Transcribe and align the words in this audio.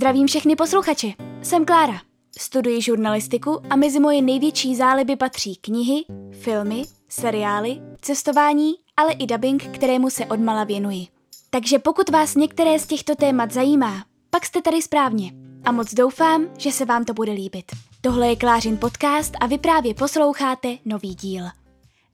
Zdravím 0.00 0.26
všechny 0.26 0.56
posluchače. 0.56 1.08
Jsem 1.42 1.64
Klára. 1.64 2.00
Studuji 2.38 2.82
žurnalistiku 2.82 3.62
a 3.70 3.76
mezi 3.76 4.00
moje 4.00 4.22
největší 4.22 4.76
záliby 4.76 5.16
patří 5.16 5.56
knihy, 5.56 6.04
filmy, 6.32 6.84
seriály, 7.08 7.80
cestování, 8.00 8.74
ale 8.96 9.12
i 9.12 9.26
dubbing, 9.26 9.62
kterému 9.62 10.10
se 10.10 10.26
odmala 10.26 10.64
věnuji. 10.64 11.06
Takže 11.50 11.78
pokud 11.78 12.10
vás 12.10 12.34
některé 12.34 12.78
z 12.78 12.86
těchto 12.86 13.14
témat 13.14 13.52
zajímá, 13.52 14.04
pak 14.30 14.46
jste 14.46 14.62
tady 14.62 14.82
správně. 14.82 15.32
A 15.64 15.72
moc 15.72 15.94
doufám, 15.94 16.46
že 16.58 16.72
se 16.72 16.84
vám 16.84 17.04
to 17.04 17.14
bude 17.14 17.32
líbit. 17.32 17.64
Tohle 18.00 18.28
je 18.28 18.36
Klářin 18.36 18.76
podcast 18.76 19.34
a 19.40 19.46
vy 19.46 19.58
právě 19.58 19.94
posloucháte 19.94 20.76
nový 20.84 21.14
díl. 21.14 21.44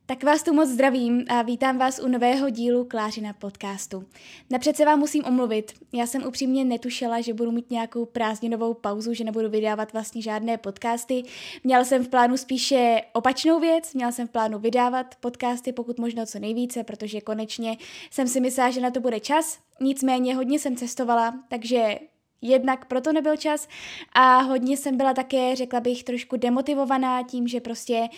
Tak 0.08 0.24
vás 0.24 0.42
tu 0.42 0.54
moc 0.54 0.68
zdravím 0.68 1.24
a 1.28 1.42
vítám 1.42 1.78
vás 1.78 2.00
u 2.04 2.08
nového 2.08 2.50
dílu 2.50 2.84
Klářina 2.84 3.32
podcastu. 3.32 4.04
Napřed 4.50 4.76
se 4.76 4.84
vám 4.84 4.98
musím 4.98 5.24
omluvit. 5.24 5.72
Já 5.92 6.06
jsem 6.06 6.26
upřímně 6.26 6.64
netušila, 6.64 7.20
že 7.20 7.34
budu 7.34 7.50
mít 7.50 7.70
nějakou 7.70 8.04
prázdninovou 8.04 8.74
pauzu, 8.74 9.14
že 9.14 9.24
nebudu 9.24 9.48
vydávat 9.48 9.92
vlastně 9.92 10.22
žádné 10.22 10.58
podcasty. 10.58 11.22
Měla 11.64 11.84
jsem 11.84 12.04
v 12.04 12.08
plánu 12.08 12.36
spíše 12.36 13.00
opačnou 13.12 13.60
věc, 13.60 13.94
měla 13.94 14.12
jsem 14.12 14.26
v 14.28 14.30
plánu 14.30 14.58
vydávat 14.58 15.14
podcasty 15.20 15.72
pokud 15.72 15.98
možno 15.98 16.26
co 16.26 16.38
nejvíce, 16.38 16.84
protože 16.84 17.20
konečně 17.20 17.76
jsem 18.10 18.28
si 18.28 18.40
myslela, 18.40 18.70
že 18.70 18.80
na 18.80 18.90
to 18.90 19.00
bude 19.00 19.20
čas. 19.20 19.58
Nicméně 19.80 20.36
hodně 20.36 20.58
jsem 20.58 20.76
cestovala, 20.76 21.34
takže 21.48 21.98
jednak 22.42 22.84
proto 22.84 23.12
nebyl 23.12 23.36
čas 23.36 23.68
a 24.12 24.38
hodně 24.38 24.76
jsem 24.76 24.96
byla 24.96 25.14
také, 25.14 25.56
řekla 25.56 25.80
bych, 25.80 26.04
trošku 26.04 26.36
demotivovaná 26.36 27.22
tím, 27.22 27.48
že 27.48 27.60
prostě, 27.60 28.08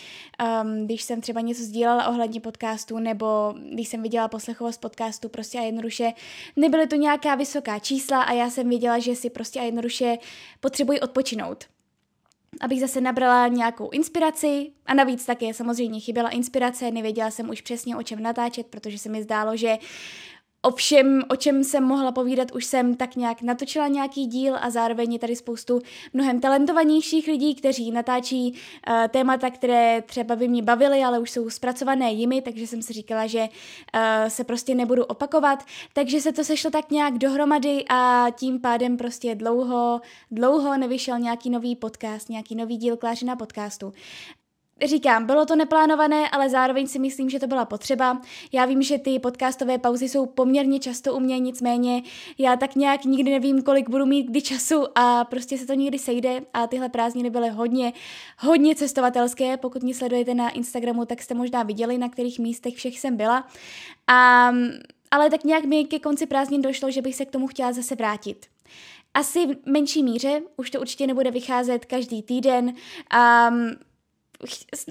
um, 0.62 0.84
když 0.84 1.02
jsem 1.02 1.20
třeba 1.20 1.40
něco 1.40 1.62
sdílela 1.62 2.09
ohledně 2.09 2.40
podcastu 2.40 2.98
nebo 2.98 3.54
když 3.73 3.88
jsem 3.88 4.02
viděla 4.02 4.28
poslechovost 4.28 4.80
podcastu 4.80 5.28
prostě 5.28 5.59
a 5.59 5.62
jednoduše 5.62 6.12
nebyly 6.56 6.86
to 6.86 6.96
nějaká 6.96 7.34
vysoká 7.34 7.78
čísla 7.78 8.23
a 8.23 8.32
já 8.32 8.51
jsem 8.51 8.68
věděla, 8.68 8.98
že 8.98 9.15
si 9.15 9.30
prostě 9.30 9.60
a 9.60 9.62
jednoduše 9.62 10.18
potřebuji 10.60 11.00
odpočinout. 11.00 11.65
Abych 12.60 12.80
zase 12.80 13.00
nabrala 13.00 13.48
nějakou 13.48 13.90
inspiraci 13.90 14.71
a 14.87 14.95
navíc 14.95 15.26
také 15.26 15.54
samozřejmě 15.54 16.00
chyběla 16.00 16.28
inspirace, 16.28 16.90
nevěděla 16.90 17.30
jsem 17.30 17.50
už 17.50 17.60
přesně 17.60 17.96
o 17.96 18.02
čem 18.02 18.23
natáčet, 18.23 18.66
protože 18.66 18.98
se 18.98 19.09
mi 19.09 19.23
zdálo, 19.23 19.56
že 19.56 19.78
O 20.62 20.70
všem, 20.70 21.23
o 21.28 21.37
čem 21.37 21.64
jsem 21.64 21.84
mohla 21.84 22.12
povídat, 22.12 22.52
už 22.54 22.64
jsem 22.64 22.96
tak 22.96 23.16
nějak 23.16 23.42
natočila 23.42 23.88
nějaký 23.88 24.26
díl 24.26 24.56
a 24.60 24.70
zároveň 24.70 25.12
je 25.12 25.18
tady 25.18 25.37
spoustu 25.37 25.80
mnohem 26.12 26.40
talentovanějších 26.40 27.26
lidí, 27.26 27.54
kteří 27.54 27.90
natáčí 27.90 28.52
uh, 28.52 28.95
témata, 29.09 29.50
které 29.50 30.02
třeba 30.02 30.37
by 30.37 30.48
mě 30.48 30.62
bavily, 30.62 31.02
ale 31.02 31.18
už 31.18 31.30
jsou 31.30 31.50
zpracované 31.50 32.12
jimi, 32.12 32.42
takže 32.42 32.66
jsem 32.66 32.82
si 32.82 32.92
říkala, 32.92 33.26
že 33.26 33.40
uh, 33.40 34.28
se 34.28 34.45
prostě 34.45 34.74
nebudu 34.74 35.04
opakovat. 35.04 35.65
Takže 35.92 36.20
se 36.20 36.32
to 36.32 36.45
sešlo 36.45 36.70
tak 36.70 36.90
nějak 36.90 37.18
dohromady 37.18 37.84
a 37.88 38.26
tím 38.38 38.60
pádem 38.60 38.96
prostě 38.96 39.34
dlouho, 39.34 40.00
dlouho 40.30 40.76
nevyšel 40.76 41.18
nějaký 41.18 41.50
nový 41.50 41.76
podcast, 41.76 42.28
nějaký 42.28 42.54
nový 42.54 42.76
díl 42.76 42.96
Klářina 42.96 43.37
podcastu. 43.37 43.93
Říkám, 44.84 45.26
bylo 45.26 45.46
to 45.46 45.57
neplánované, 45.57 46.30
ale 46.30 46.51
zároveň 46.51 46.87
si 46.87 46.98
myslím, 46.98 47.30
že 47.30 47.38
to 47.38 47.46
byla 47.46 47.65
potřeba. 47.65 48.21
Já 48.52 48.65
vím, 48.65 48.82
že 48.82 48.98
ty 48.98 49.18
podcastové 49.18 49.79
pauzy 49.79 50.09
jsou 50.09 50.26
poměrně 50.26 50.79
často 50.79 51.15
u 51.15 51.21
mě, 51.21 51.38
nicméně 51.38 52.02
já 52.38 52.57
tak 52.57 52.76
nějak 52.76 53.04
nikdy 53.04 53.30
nevím, 53.30 53.62
kolik 53.62 53.90
budu 53.90 54.06
mít 54.06 54.26
kdy 54.26 54.43
času 54.43 54.84
a 54.95 55.24
prostě 55.24 55.59
se 55.59 55.66
to 55.66 55.74
někdy 55.74 55.99
sejde 55.99 56.40
a 56.54 56.66
tyhle 56.66 56.88
prázdniny 56.88 57.30
byly 57.30 57.49
hodně, 57.49 57.93
hodně 58.38 58.74
cestovatelské. 58.74 59.56
Pokud 59.56 59.82
mě 59.82 59.95
sledujete 59.95 60.34
na 60.34 60.51
Instagramu, 60.51 61.04
tak 61.04 61.23
jste 61.23 61.34
možná 61.34 61.62
viděli, 61.62 61.99
na 61.99 62.09
kterých 62.09 62.38
místech 62.38 62.74
všech 62.74 63.01
jsem 63.01 63.16
byla. 63.16 63.49
A, 64.06 64.50
ale 65.10 65.31
tak 65.31 65.44
nějak 65.44 65.65
mi 65.65 65.84
ke 65.84 65.99
konci 65.99 66.26
prázdnin 66.26 66.62
došlo, 66.62 66.91
že 66.91 67.03
bych 67.03 67.15
se 67.15 67.25
k 67.25 67.31
tomu 67.31 67.47
chtěla 67.47 67.72
zase 67.72 67.94
vrátit. 67.94 68.47
Asi 69.15 69.47
v 69.47 69.56
menší 69.66 70.03
míře, 70.03 70.41
už 70.56 70.71
to 70.71 70.81
určitě 70.81 71.06
nebude 71.06 71.31
vycházet 71.31 71.84
každý 71.84 72.22
týden. 72.22 72.65
Um, 72.66 73.71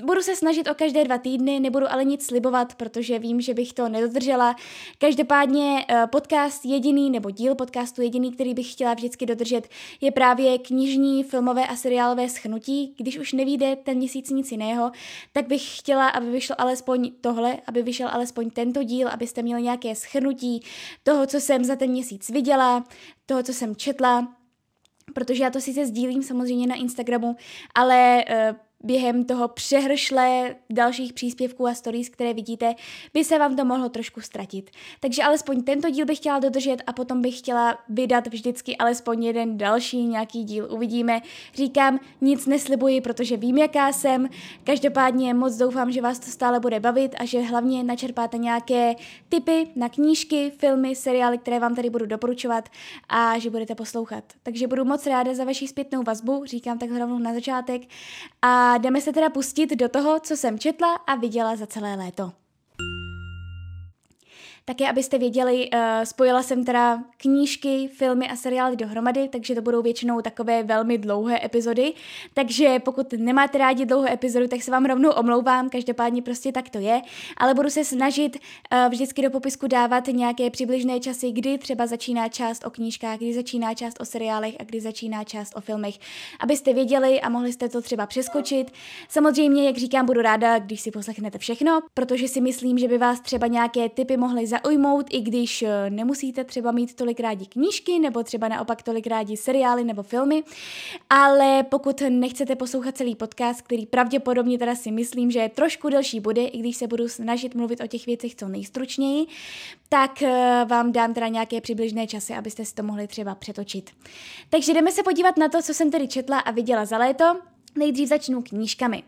budu 0.04 0.22
se 0.22 0.36
snažit 0.36 0.68
o 0.68 0.76
každé 0.76 1.04
dva 1.04 1.18
týdny, 1.18 1.60
nebudu 1.60 1.92
ale 1.92 2.06
nic 2.06 2.26
slibovat, 2.26 2.76
protože 2.76 3.20
vím, 3.20 3.42
že 3.42 3.54
bych 3.54 3.74
to 3.74 3.90
nedodržela. 3.90 4.56
Každopádně 4.98 5.86
eh, 5.90 6.08
podcast 6.08 6.66
jediný, 6.66 7.10
nebo 7.10 7.32
díl 7.32 7.56
podcastu 7.56 8.02
jediný, 8.02 8.32
který 8.32 8.54
bych 8.54 8.72
chtěla 8.72 8.94
vždycky 8.94 9.26
dodržet, 9.26 9.68
je 10.02 10.12
právě 10.12 10.58
knižní, 10.58 11.24
filmové 11.24 11.68
a 11.68 11.76
seriálové 11.76 12.30
schnutí. 12.30 12.94
Když 12.98 13.18
už 13.18 13.34
nevíde 13.34 13.76
ten 13.76 13.98
měsíc 13.98 14.30
nic 14.30 14.52
jiného, 14.52 14.92
tak 15.34 15.48
bych 15.48 15.78
chtěla, 15.78 16.08
aby 16.10 16.32
vyšlo 16.32 16.62
alespoň 16.62 17.12
tohle, 17.22 17.58
aby 17.68 17.82
vyšel 17.82 18.10
alespoň 18.12 18.50
tento 18.50 18.84
díl, 18.84 19.08
abyste 19.08 19.42
měli 19.42 19.62
nějaké 19.62 19.96
schnutí 19.96 20.64
toho, 21.04 21.26
co 21.26 21.40
jsem 21.40 21.64
za 21.64 21.76
ten 21.76 21.90
měsíc 21.90 22.30
viděla, 22.30 22.84
toho, 23.26 23.44
co 23.44 23.54
jsem 23.54 23.76
četla, 23.76 24.34
protože 25.14 25.44
já 25.44 25.50
to 25.50 25.62
sice 25.62 25.86
sdílím 25.86 26.24
samozřejmě 26.24 26.68
na 26.68 26.76
Instagramu, 26.76 27.36
ale 27.76 28.26
uh, 28.30 28.56
během 28.84 29.26
toho 29.26 29.48
přehršle 29.48 30.56
dalších 30.70 31.14
příspěvků 31.14 31.68
a 31.68 31.74
stories, 31.74 32.10
které 32.10 32.34
vidíte, 32.34 32.76
by 33.14 33.24
se 33.24 33.40
vám 33.40 33.56
to 33.56 33.66
mohlo 33.66 33.90
trošku 33.90 34.22
ztratit. 34.22 34.70
Takže 35.00 35.24
alespoň 35.24 35.64
tento 35.64 35.90
díl 35.90 36.06
bych 36.06 36.18
chtěla 36.18 36.40
dodržet 36.40 36.78
a 36.88 36.94
potom 36.94 37.22
bych 37.22 37.38
chtěla 37.38 37.78
vydat 37.90 38.28
vždycky 38.28 38.78
alespoň 38.78 39.24
jeden 39.24 39.58
další 39.58 40.04
nějaký 40.04 40.44
díl. 40.44 40.68
Uvidíme. 40.72 41.22
Říkám, 41.54 42.00
nic 42.22 42.46
neslibuji, 42.46 43.02
protože 43.02 43.38
vím, 43.38 43.58
jaká 43.58 43.92
jsem. 43.92 44.30
Každopádně 44.64 45.34
moc 45.34 45.56
doufám, 45.56 45.92
že 45.92 46.02
vás 46.02 46.20
to 46.20 46.26
stále 46.26 46.60
bude 46.60 46.80
bavit 46.80 47.16
a 47.20 47.26
že 47.26 47.42
hlavně 47.42 47.84
načerpáte 47.84 48.38
nějaké 48.38 48.96
tipy 49.30 49.68
na 49.76 49.90
knížky, 49.90 50.52
filmy, 50.58 50.96
seriály, 50.96 51.38
které 51.38 51.60
vám 51.60 51.76
tady 51.76 51.90
budu 51.90 52.06
doporučovat 52.06 52.70
a 53.10 53.40
že 53.40 53.50
budete 53.50 53.76
poslouchat. 53.76 54.24
Takže 54.44 54.68
budu 54.68 54.86
moc 54.86 55.08
ráda 55.08 55.34
za 55.34 55.44
vaši 55.44 55.68
zpětnou 55.68 56.04
vazbu, 56.04 56.46
říkám 56.46 56.78
tak 56.78 56.90
rovnou 56.90 57.20
na 57.20 57.34
začátek. 57.34 57.82
A 58.42 58.67
a 58.68 58.78
jdeme 58.78 59.02
se 59.02 59.14
teda 59.14 59.30
pustit 59.30 59.76
do 59.76 59.90
toho, 59.90 60.20
co 60.20 60.38
jsem 60.38 60.60
četla 60.60 60.94
a 60.94 61.16
viděla 61.16 61.56
za 61.56 61.68
celé 61.68 61.96
léto. 61.96 62.32
Také, 64.70 64.90
abyste 64.90 65.18
věděli, 65.18 65.70
uh, 65.74 65.80
spojila 66.04 66.44
jsem 66.44 66.66
teda 66.66 67.04
knížky, 67.18 67.90
filmy 67.94 68.30
a 68.30 68.36
seriály 68.36 68.76
dohromady, 68.76 69.28
takže 69.28 69.56
to 69.56 69.62
budou 69.62 69.82
většinou 69.82 70.22
takové 70.22 70.64
velmi 70.64 70.98
dlouhé 70.98 71.46
epizody. 71.46 71.94
Takže 72.34 72.80
pokud 72.80 73.14
nemáte 73.14 73.58
rádi 73.58 73.86
dlouhé 73.86 74.14
epizody, 74.14 74.48
tak 74.48 74.62
se 74.62 74.72
vám 74.72 74.86
rovnou 74.86 75.12
omlouvám, 75.12 75.70
každopádně 75.70 76.22
prostě 76.22 76.52
tak 76.52 76.70
to 76.70 76.80
je. 76.80 77.02
Ale 77.38 77.54
budu 77.54 77.70
se 77.70 77.84
snažit 77.84 78.38
uh, 78.38 78.90
vždycky 78.90 79.22
do 79.22 79.30
popisku 79.30 79.68
dávat 79.68 80.08
nějaké 80.08 80.50
přibližné 80.50 81.00
časy, 81.00 81.32
kdy 81.32 81.58
třeba 81.58 81.88
začíná 81.88 82.30
část 82.30 82.66
o 82.66 82.70
knížkách, 82.70 83.18
kdy 83.18 83.34
začíná 83.34 83.74
část 83.74 84.02
o 84.02 84.06
seriálech 84.06 84.56
a 84.60 84.64
kdy 84.64 84.82
začíná 84.82 85.24
část 85.24 85.54
o 85.56 85.62
filmech, 85.62 85.96
abyste 86.40 86.74
věděli 86.74 87.22
a 87.22 87.30
mohli 87.30 87.54
jste 87.54 87.70
to 87.70 87.82
třeba 87.82 88.06
přeskočit. 88.06 88.72
Samozřejmě, 89.10 89.66
jak 89.66 89.78
říkám, 89.78 90.06
budu 90.06 90.22
ráda, 90.22 90.60
když 90.60 90.82
si 90.82 90.92
poslechnete 90.92 91.38
všechno, 91.38 91.80
protože 91.94 92.28
si 92.28 92.42
myslím, 92.42 92.78
že 92.78 92.88
by 92.88 92.98
vás 92.98 93.20
třeba 93.20 93.48
nějaké 93.48 93.90
typy 93.90 94.18
mohly 94.18 94.48
zaujmout, 94.64 95.06
i 95.10 95.22
když 95.22 95.62
eh, 95.62 95.90
nemusíte 95.90 96.44
třeba 96.44 96.72
mít 96.72 96.96
tolik 96.96 97.20
rádi 97.20 97.46
knížky, 97.46 98.00
nebo 98.00 98.24
třeba 98.24 98.48
naopak 98.48 98.84
tolik 98.84 99.08
rádi 99.08 99.38
seriály 99.38 99.84
nebo 99.84 100.04
filmy, 100.04 100.44
ale 101.10 101.64
pokud 101.64 102.02
nechcete 102.10 102.56
poslouchat 102.56 102.98
celý 102.98 103.16
podcast, 103.16 103.62
který 103.62 103.86
pravděpodobně 103.86 104.58
teda 104.58 104.76
si 104.76 104.92
myslím, 104.92 105.32
že 105.32 105.52
trošku 105.56 105.90
delší 105.90 106.20
bude, 106.20 106.46
i 106.46 106.58
když 106.58 106.78
se 106.78 106.88
budu 106.88 107.10
snažit 107.10 107.56
mluvit 107.56 107.82
o 107.82 107.88
těch 107.88 108.06
věcech 108.06 108.36
co 108.36 108.48
nejstručněji, 108.48 109.26
tak 109.90 110.22
eh, 110.22 110.66
vám 110.68 110.92
dám 110.92 111.14
teda 111.14 111.28
nějaké 111.28 111.62
přibližné 111.62 112.08
časy, 112.08 112.34
abyste 112.34 112.66
si 112.66 112.74
to 112.74 112.84
mohli 112.84 113.08
třeba 113.08 113.36
přetočit. 113.36 113.90
Takže 114.50 114.74
jdeme 114.74 114.92
se 114.92 115.04
podívat 115.04 115.38
na 115.38 115.50
to, 115.50 115.62
co 115.62 115.74
jsem 115.74 115.92
tedy 115.92 116.08
četla 116.08 116.40
a 116.40 116.52
viděla 116.52 116.86
za 116.86 116.98
léto. 116.98 117.57
Nejdřív 117.78 118.10
začnu 118.10 118.42
knížkami. 118.42 119.04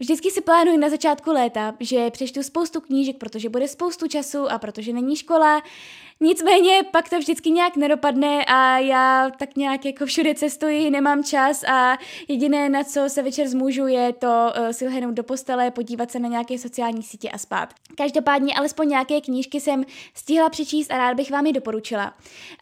Vždycky 0.00 0.30
si 0.30 0.40
plánuji 0.40 0.78
na 0.78 0.88
začátku 0.88 1.32
léta, 1.32 1.74
že 1.80 2.10
přečtu 2.10 2.42
spoustu 2.42 2.80
knížek, 2.80 3.16
protože 3.16 3.48
bude 3.48 3.68
spoustu 3.68 4.08
času 4.08 4.50
a 4.50 4.58
protože 4.58 4.92
není 4.92 5.16
škola, 5.16 5.62
Nicméně 6.20 6.82
pak 6.92 7.08
to 7.08 7.18
vždycky 7.18 7.50
nějak 7.50 7.76
nedopadne 7.76 8.44
a 8.44 8.78
já 8.78 9.30
tak 9.38 9.56
nějak 9.56 9.84
jako 9.84 10.06
všude 10.06 10.34
cestuji, 10.34 10.90
nemám 10.90 11.24
čas 11.24 11.64
a 11.64 11.98
jediné, 12.28 12.68
na 12.68 12.84
co 12.84 13.04
se 13.08 13.22
večer 13.22 13.48
zmůžu, 13.48 13.86
je 13.86 14.12
to 14.12 14.26
uh, 14.26 14.70
si 14.70 14.84
lehnout 14.84 15.14
do 15.14 15.24
postele, 15.24 15.70
podívat 15.70 16.10
se 16.10 16.18
na 16.18 16.28
nějaké 16.28 16.58
sociální 16.58 17.02
sítě 17.02 17.30
a 17.30 17.38
spát. 17.38 17.74
Každopádně 17.96 18.54
alespoň 18.54 18.88
nějaké 18.88 19.20
knížky 19.20 19.60
jsem 19.60 19.84
stihla 20.14 20.48
přečíst 20.48 20.90
a 20.90 20.98
rád 20.98 21.14
bych 21.14 21.30
vám 21.30 21.46
je 21.46 21.52
doporučila. 21.52 22.14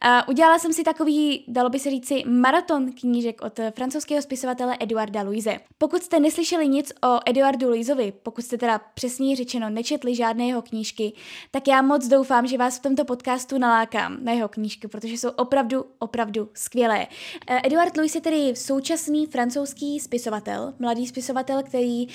Uh, 0.04 0.10
udělala 0.28 0.58
jsem 0.58 0.72
si 0.72 0.84
takový, 0.84 1.44
dalo 1.48 1.70
by 1.70 1.78
se 1.78 1.90
říci, 1.90 2.22
maraton 2.26 2.92
knížek 2.92 3.42
od 3.42 3.60
francouzského 3.74 4.22
spisovatele 4.22 4.76
Eduarda 4.80 5.22
Louise. 5.22 5.58
Pokud 5.78 6.02
jste 6.02 6.20
neslyšeli 6.20 6.68
nic 6.68 6.92
o 7.04 7.18
Eduardu 7.26 7.68
Louisovi, 7.68 8.12
pokud 8.22 8.44
jste 8.44 8.58
teda 8.58 8.80
přesněji 8.94 9.36
řečeno 9.36 9.70
nečetli 9.70 10.14
žádné 10.14 10.46
jeho 10.46 10.62
knížky, 10.62 11.12
tak 11.50 11.68
já 11.68 11.82
moc 11.82 12.06
doufám, 12.06 12.46
že 12.46 12.58
vás 12.58 12.78
v 12.78 12.82
tomto 12.82 13.04
podcastu 13.04 13.45
nalákám 13.52 14.18
na 14.22 14.32
jeho 14.32 14.48
knížky, 14.48 14.88
protože 14.88 15.14
jsou 15.14 15.28
opravdu, 15.28 15.84
opravdu 15.98 16.48
skvělé. 16.54 17.06
Eh, 17.46 17.60
Eduard 17.64 17.96
Louis 17.96 18.14
je 18.14 18.20
tedy 18.20 18.52
současný 18.56 19.26
francouzský 19.26 20.00
spisovatel, 20.00 20.74
mladý 20.78 21.06
spisovatel, 21.06 21.62
který 21.62 22.06
uh, 22.06 22.10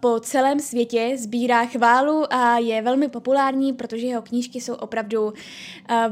po 0.00 0.20
celém 0.20 0.60
světě 0.60 1.12
sbírá 1.18 1.66
chválu 1.66 2.32
a 2.34 2.58
je 2.58 2.82
velmi 2.82 3.08
populární, 3.08 3.72
protože 3.72 4.06
jeho 4.06 4.22
knížky 4.22 4.60
jsou 4.60 4.74
opravdu 4.74 5.24
uh, 5.24 5.32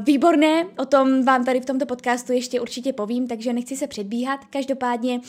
výborné. 0.03 0.65
O 0.77 0.85
tom 0.85 1.25
vám 1.25 1.45
tady 1.45 1.61
v 1.61 1.65
tomto 1.65 1.85
podcastu 1.85 2.33
ještě 2.33 2.61
určitě 2.61 2.93
povím, 2.93 3.27
takže 3.27 3.53
nechci 3.53 3.77
se 3.77 3.87
předbíhat. 3.87 4.45
Každopádně 4.49 5.21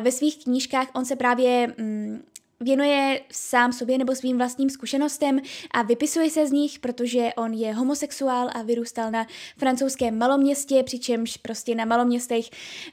ve 0.00 0.12
svých 0.12 0.44
knížkách 0.44 0.88
on 0.94 1.04
se 1.04 1.16
právě 1.16 1.74
mm, 1.78 2.22
věnuje 2.62 3.20
sám 3.32 3.72
sobě 3.72 3.98
nebo 3.98 4.14
svým 4.14 4.38
vlastním 4.38 4.70
zkušenostem 4.70 5.40
a 5.70 5.82
vypisuje 5.82 6.30
se 6.30 6.46
z 6.46 6.52
nich, 6.52 6.78
protože 6.78 7.30
on 7.36 7.52
je 7.52 7.74
homosexuál 7.74 8.48
a 8.52 8.62
vyrůstal 8.62 9.10
na 9.10 9.26
francouzském 9.58 10.18
maloměstě, 10.18 10.82
přičemž 10.82 11.36
prostě 11.36 11.74
na 11.74 11.84
maloměstech 11.84 12.44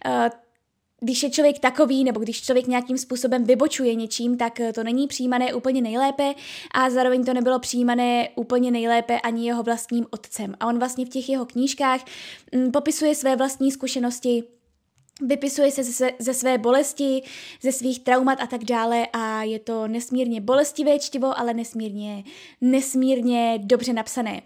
uh, 0.05 0.29
když 1.01 1.23
je 1.23 1.29
člověk 1.29 1.59
takový, 1.59 2.03
nebo 2.03 2.19
když 2.19 2.41
člověk 2.41 2.67
nějakým 2.67 2.97
způsobem 2.97 3.43
vybočuje 3.43 3.95
něčím, 3.95 4.37
tak 4.37 4.61
to 4.73 4.83
není 4.83 5.07
přijímané 5.07 5.53
úplně 5.53 5.81
nejlépe 5.81 6.33
a 6.71 6.89
zároveň 6.89 7.25
to 7.25 7.33
nebylo 7.33 7.59
přijímané 7.59 8.29
úplně 8.35 8.71
nejlépe 8.71 9.19
ani 9.19 9.47
jeho 9.47 9.63
vlastním 9.63 10.05
otcem. 10.11 10.55
A 10.59 10.67
on 10.67 10.79
vlastně 10.79 11.05
v 11.05 11.09
těch 11.09 11.29
jeho 11.29 11.45
knížkách 11.45 12.01
mm, 12.55 12.71
popisuje 12.71 13.15
své 13.15 13.35
vlastní 13.35 13.71
zkušenosti 13.71 14.43
Vypisuje 15.21 15.71
se 15.71 15.83
ze, 16.19 16.33
své 16.33 16.57
bolesti, 16.57 17.21
ze 17.61 17.71
svých 17.71 17.99
traumat 17.99 18.41
a 18.41 18.47
tak 18.47 18.63
dále 18.63 19.07
a 19.13 19.43
je 19.43 19.59
to 19.59 19.87
nesmírně 19.87 20.41
bolestivé 20.41 20.99
čtivo, 20.99 21.39
ale 21.39 21.53
nesmírně, 21.53 22.23
nesmírně 22.61 23.59
dobře 23.63 23.93
napsané. 23.93 24.41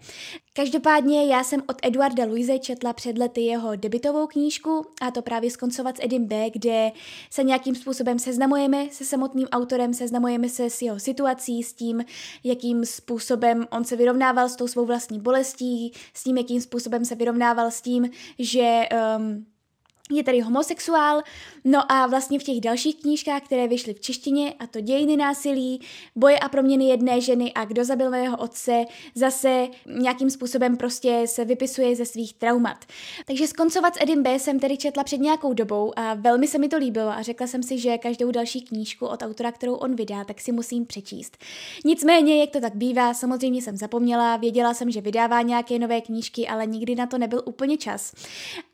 Každopádně 0.52 1.26
já 1.26 1.44
jsem 1.44 1.62
od 1.68 1.76
Eduarda 1.82 2.24
Luise 2.24 2.58
četla 2.58 2.92
před 2.92 3.18
lety 3.18 3.40
jeho 3.40 3.76
debitovou 3.76 4.26
knížku 4.26 4.86
a 5.00 5.10
to 5.10 5.22
právě 5.22 5.50
skoncovat 5.50 5.96
s 5.96 6.04
Edim 6.04 6.26
B, 6.26 6.50
kde 6.50 6.92
se 7.30 7.42
nějakým 7.42 7.74
způsobem 7.74 8.18
seznamujeme 8.18 8.86
se 8.90 9.04
samotným 9.04 9.48
autorem, 9.48 9.94
seznamujeme 9.94 10.48
se 10.48 10.70
s 10.70 10.82
jeho 10.82 11.00
situací, 11.00 11.62
s 11.62 11.72
tím, 11.72 12.04
jakým 12.44 12.84
způsobem 12.84 13.66
on 13.70 13.84
se 13.84 13.96
vyrovnával 13.96 14.48
s 14.48 14.56
tou 14.56 14.68
svou 14.68 14.84
vlastní 14.86 15.20
bolestí, 15.20 15.92
s 16.14 16.24
tím, 16.24 16.36
jakým 16.36 16.60
způsobem 16.60 17.04
se 17.04 17.14
vyrovnával 17.14 17.70
s 17.70 17.80
tím, 17.80 18.10
že 18.38 18.82
um, 19.18 19.46
je 20.10 20.24
tady 20.24 20.40
homosexuál, 20.40 21.22
no 21.64 21.92
a 21.92 22.06
vlastně 22.06 22.38
v 22.38 22.42
těch 22.42 22.60
dalších 22.60 22.96
knížkách, 22.96 23.42
které 23.42 23.68
vyšly 23.68 23.94
v 23.94 24.00
češtině, 24.00 24.54
a 24.58 24.66
to 24.66 24.80
dějiny 24.80 25.16
násilí, 25.16 25.80
boje 26.16 26.38
a 26.38 26.48
proměny 26.48 26.88
jedné 26.88 27.20
ženy 27.20 27.52
a 27.52 27.64
kdo 27.64 27.84
zabil 27.84 28.10
mého 28.10 28.36
otce, 28.36 28.84
zase 29.14 29.68
nějakým 29.86 30.30
způsobem 30.30 30.76
prostě 30.76 31.22
se 31.26 31.44
vypisuje 31.44 31.96
ze 31.96 32.04
svých 32.04 32.34
traumat. 32.34 32.84
Takže 33.26 33.46
skoncovat 33.46 33.94
s 33.94 34.02
Edim 34.02 34.22
B. 34.22 34.38
jsem 34.38 34.60
tedy 34.60 34.76
četla 34.76 35.04
před 35.04 35.20
nějakou 35.20 35.52
dobou 35.52 35.92
a 35.96 36.14
velmi 36.14 36.48
se 36.48 36.58
mi 36.58 36.68
to 36.68 36.76
líbilo 36.76 37.10
a 37.10 37.22
řekla 37.22 37.46
jsem 37.46 37.62
si, 37.62 37.78
že 37.78 37.98
každou 37.98 38.30
další 38.30 38.60
knížku 38.62 39.06
od 39.06 39.22
autora, 39.22 39.52
kterou 39.52 39.74
on 39.74 39.96
vydá, 39.96 40.24
tak 40.24 40.40
si 40.40 40.52
musím 40.52 40.86
přečíst. 40.86 41.36
Nicméně, 41.84 42.40
jak 42.40 42.50
to 42.50 42.60
tak 42.60 42.74
bývá, 42.74 43.14
samozřejmě 43.14 43.62
jsem 43.62 43.76
zapomněla, 43.76 44.36
věděla 44.36 44.74
jsem, 44.74 44.90
že 44.90 45.00
vydává 45.00 45.42
nějaké 45.42 45.78
nové 45.78 46.00
knížky, 46.00 46.46
ale 46.46 46.66
nikdy 46.66 46.94
na 46.94 47.06
to 47.06 47.18
nebyl 47.18 47.42
úplně 47.44 47.76
čas. 47.76 48.14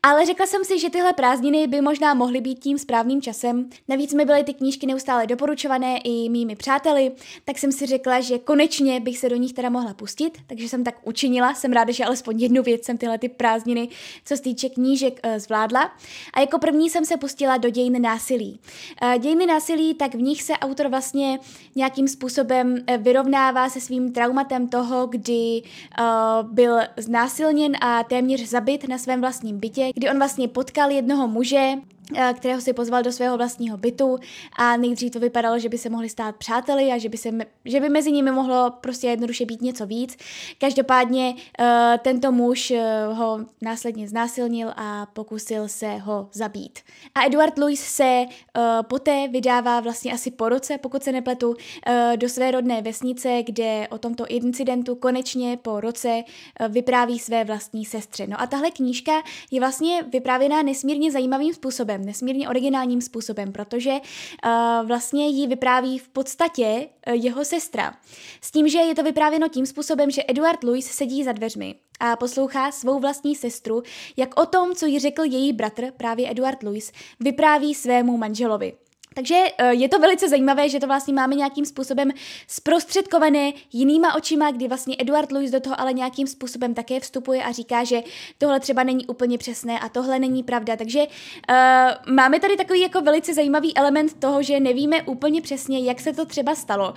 Ale 0.03 0.25
řekla 0.25 0.45
jsem 0.45 0.65
si, 0.65 0.79
že 0.79 0.89
tyhle 0.89 1.13
prázdniny 1.21 1.67
by 1.67 1.81
možná 1.81 2.13
mohly 2.13 2.41
být 2.41 2.59
tím 2.59 2.77
správným 2.77 3.21
časem. 3.21 3.69
Navíc 3.87 4.13
mi 4.13 4.25
byly 4.25 4.43
ty 4.43 4.53
knížky 4.53 4.85
neustále 4.87 5.27
doporučované 5.27 5.97
i 5.97 6.29
mými 6.29 6.55
přáteli, 6.55 7.11
tak 7.45 7.57
jsem 7.57 7.71
si 7.71 7.85
řekla, 7.85 8.19
že 8.19 8.39
konečně 8.39 8.99
bych 8.99 9.17
se 9.17 9.29
do 9.29 9.35
nich 9.35 9.53
teda 9.53 9.69
mohla 9.69 9.93
pustit, 9.93 10.37
takže 10.47 10.69
jsem 10.69 10.83
tak 10.83 10.95
učinila. 11.07 11.53
Jsem 11.53 11.73
ráda, 11.73 11.91
že 11.91 12.05
alespoň 12.05 12.39
jednu 12.39 12.63
věc 12.63 12.85
jsem 12.85 12.97
tyhle 12.97 13.17
ty 13.17 13.29
prázdniny, 13.29 13.89
co 14.25 14.37
se 14.37 14.43
týče 14.43 14.69
knížek, 14.69 15.19
eh, 15.23 15.39
zvládla. 15.39 15.91
A 16.33 16.39
jako 16.39 16.59
první 16.59 16.89
jsem 16.89 17.05
se 17.05 17.17
pustila 17.17 17.57
do 17.57 17.69
dějin 17.69 18.01
násilí. 18.01 18.59
Eh, 19.01 19.19
dějiny 19.19 19.45
násilí, 19.45 19.93
tak 19.93 20.15
v 20.15 20.21
nich 20.21 20.43
se 20.43 20.53
autor 20.53 20.87
vlastně 20.87 21.39
nějakým 21.75 22.07
způsobem 22.07 22.77
eh, 22.87 22.97
vyrovnává 22.97 23.69
se 23.69 23.81
svým 23.81 24.13
traumatem 24.13 24.67
toho, 24.67 25.07
kdy 25.07 25.61
byl 26.41 26.77
znásilněn 26.97 27.73
a 27.81 28.03
téměř 28.03 28.49
zabit 28.49 28.87
na 28.87 28.97
svém 28.97 29.21
vlastním 29.21 29.59
bytě, 29.59 29.91
kdy 29.95 30.09
on 30.09 30.17
vlastně 30.17 30.47
potkal 30.47 30.91
jednu 30.91 31.10
jednoho 31.11 31.27
muže, 31.27 31.83
kterého 32.33 32.61
si 32.61 32.73
pozval 32.73 33.03
do 33.03 33.11
svého 33.11 33.37
vlastního 33.37 33.77
bytu 33.77 34.17
a 34.57 34.77
nejdřív 34.77 35.11
to 35.11 35.19
vypadalo, 35.19 35.59
že 35.59 35.69
by 35.69 35.77
se 35.77 35.89
mohli 35.89 36.09
stát 36.09 36.35
přáteli 36.35 36.91
a 36.91 36.97
že 36.97 37.09
by, 37.09 37.17
se, 37.17 37.29
že 37.65 37.79
by 37.79 37.89
mezi 37.89 38.11
nimi 38.11 38.31
mohlo 38.31 38.71
prostě 38.81 39.07
jednoduše 39.07 39.45
být 39.45 39.61
něco 39.61 39.85
víc. 39.85 40.17
Každopádně 40.57 41.33
uh, 41.33 41.65
tento 41.97 42.31
muž 42.31 42.71
uh, 42.71 43.17
ho 43.17 43.39
následně 43.61 44.07
znásilnil 44.07 44.73
a 44.75 45.05
pokusil 45.05 45.67
se 45.67 45.97
ho 45.97 46.29
zabít. 46.33 46.79
A 47.15 47.25
Eduard 47.25 47.57
Louis 47.57 47.81
se 47.81 48.25
poté 48.81 49.27
vydává 49.27 49.79
vlastně 49.79 50.13
asi 50.13 50.31
po 50.31 50.49
roce, 50.49 50.77
pokud 50.77 51.03
se 51.03 51.11
nepletu, 51.11 51.55
do 52.15 52.29
své 52.29 52.51
rodné 52.51 52.81
vesnice, 52.81 53.43
kde 53.45 53.87
o 53.91 53.97
tomto 53.97 54.25
incidentu 54.27 54.95
konečně 54.95 55.57
po 55.57 55.81
roce 55.81 56.23
vypráví 56.69 57.19
své 57.19 57.43
vlastní 57.43 57.85
sestře. 57.85 58.27
No 58.27 58.41
a 58.41 58.47
tahle 58.47 58.71
knížka 58.71 59.11
je 59.51 59.59
vlastně 59.59 60.03
vyprávěná 60.11 60.61
nesmírně 60.61 61.11
zajímavým 61.11 61.53
způsobem 61.53 61.90
způsobem, 61.91 62.05
nesmírně 62.05 62.49
originálním 62.49 63.01
způsobem, 63.01 63.51
protože 63.51 63.91
uh, 63.91 64.87
vlastně 64.87 65.27
jí 65.27 65.47
vypráví 65.47 65.99
v 65.99 66.07
podstatě 66.07 66.87
uh, 67.07 67.13
jeho 67.13 67.45
sestra. 67.45 67.93
S 68.41 68.51
tím, 68.51 68.67
že 68.67 68.79
je 68.79 68.95
to 68.95 69.03
vyprávěno 69.03 69.47
tím 69.49 69.65
způsobem, 69.65 70.11
že 70.11 70.23
Eduard 70.27 70.63
Louis 70.63 70.85
sedí 70.85 71.23
za 71.23 71.31
dveřmi 71.31 71.75
a 71.99 72.15
poslouchá 72.15 72.71
svou 72.71 72.99
vlastní 72.99 73.35
sestru, 73.35 73.83
jak 74.17 74.39
o 74.39 74.45
tom, 74.45 74.75
co 74.75 74.85
jí 74.85 74.99
řekl 74.99 75.23
její 75.23 75.53
bratr, 75.53 75.91
právě 75.97 76.31
Eduard 76.31 76.63
Louis, 76.63 76.91
vypráví 77.19 77.75
svému 77.75 78.17
manželovi. 78.17 78.73
Takže 79.15 79.35
eh, 79.57 79.73
je 79.73 79.89
to 79.89 79.99
velice 79.99 80.29
zajímavé, 80.29 80.69
že 80.69 80.79
to 80.79 80.87
vlastně 80.87 81.13
máme 81.13 81.35
nějakým 81.35 81.65
způsobem 81.65 82.11
zprostředkované 82.47 83.51
jinýma 83.73 84.15
očima, 84.15 84.51
kdy 84.51 84.67
vlastně 84.67 84.95
Eduard 84.99 85.31
Louis 85.31 85.51
do 85.51 85.59
toho 85.59 85.81
ale 85.81 85.93
nějakým 85.93 86.27
způsobem 86.27 86.73
také 86.73 86.99
vstupuje 86.99 87.43
a 87.43 87.51
říká, 87.51 87.83
že 87.83 88.01
tohle 88.37 88.59
třeba 88.59 88.83
není 88.83 89.05
úplně 89.05 89.37
přesné 89.37 89.79
a 89.79 89.89
tohle 89.89 90.19
není 90.19 90.43
pravda. 90.43 90.75
Takže 90.75 90.99
uh, 90.99 92.13
máme 92.13 92.39
tady 92.39 92.57
takový 92.57 92.81
jako 92.81 93.01
velice 93.01 93.33
zajímavý 93.33 93.77
element 93.77 94.13
toho, 94.19 94.43
že 94.43 94.59
nevíme 94.59 95.03
úplně 95.03 95.41
přesně, 95.41 95.79
jak 95.79 95.99
se 95.99 96.13
to 96.13 96.25
třeba 96.25 96.55
stalo. 96.55 96.93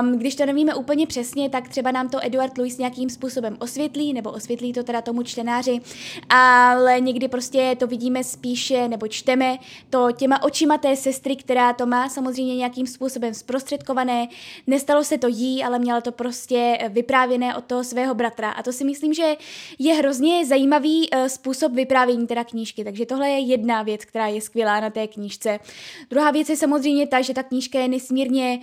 Um, 0.00 0.18
když 0.18 0.34
to 0.34 0.46
nevíme 0.46 0.74
úplně 0.74 1.06
přesně, 1.06 1.50
tak 1.50 1.68
třeba 1.68 1.90
nám 1.90 2.08
to 2.08 2.26
Eduard 2.26 2.58
Louis 2.58 2.78
nějakým 2.78 3.10
způsobem 3.10 3.56
osvětlí, 3.60 4.12
nebo 4.12 4.30
osvětlí 4.30 4.72
to 4.72 4.82
teda 4.82 5.02
tomu 5.02 5.22
čtenáři, 5.22 5.80
ale 6.28 7.00
někdy 7.00 7.28
prostě 7.28 7.76
to 7.78 7.86
vidíme 7.86 8.24
spíše, 8.24 8.88
nebo 8.88 9.08
čteme 9.08 9.58
to 9.90 10.12
těma 10.12 10.42
očima 10.42 10.78
té 10.78 10.96
sestry, 10.96 11.31
sestry, 11.32 11.44
která 11.44 11.72
to 11.72 11.86
má 11.86 12.08
samozřejmě 12.08 12.56
nějakým 12.56 12.86
způsobem 12.86 13.34
zprostředkované. 13.34 14.28
Nestalo 14.66 15.04
se 15.04 15.18
to 15.18 15.28
jí, 15.28 15.64
ale 15.64 15.78
měla 15.78 16.00
to 16.00 16.12
prostě 16.12 16.78
vyprávěné 16.88 17.56
od 17.56 17.64
toho 17.64 17.84
svého 17.84 18.14
bratra. 18.14 18.50
A 18.50 18.62
to 18.62 18.72
si 18.72 18.84
myslím, 18.84 19.14
že 19.14 19.36
je 19.78 19.94
hrozně 19.94 20.46
zajímavý 20.46 21.10
uh, 21.10 21.26
způsob 21.26 21.72
vyprávění 21.72 22.26
teda 22.26 22.44
knížky. 22.44 22.84
Takže 22.84 23.06
tohle 23.06 23.28
je 23.28 23.38
jedna 23.38 23.82
věc, 23.82 24.04
která 24.04 24.26
je 24.26 24.40
skvělá 24.40 24.80
na 24.80 24.90
té 24.90 25.06
knížce. 25.06 25.58
Druhá 26.10 26.30
věc 26.30 26.48
je 26.48 26.56
samozřejmě 26.56 27.06
ta, 27.06 27.20
že 27.20 27.34
ta 27.34 27.42
knížka 27.42 27.78
je 27.78 27.88
nesmírně 27.88 28.60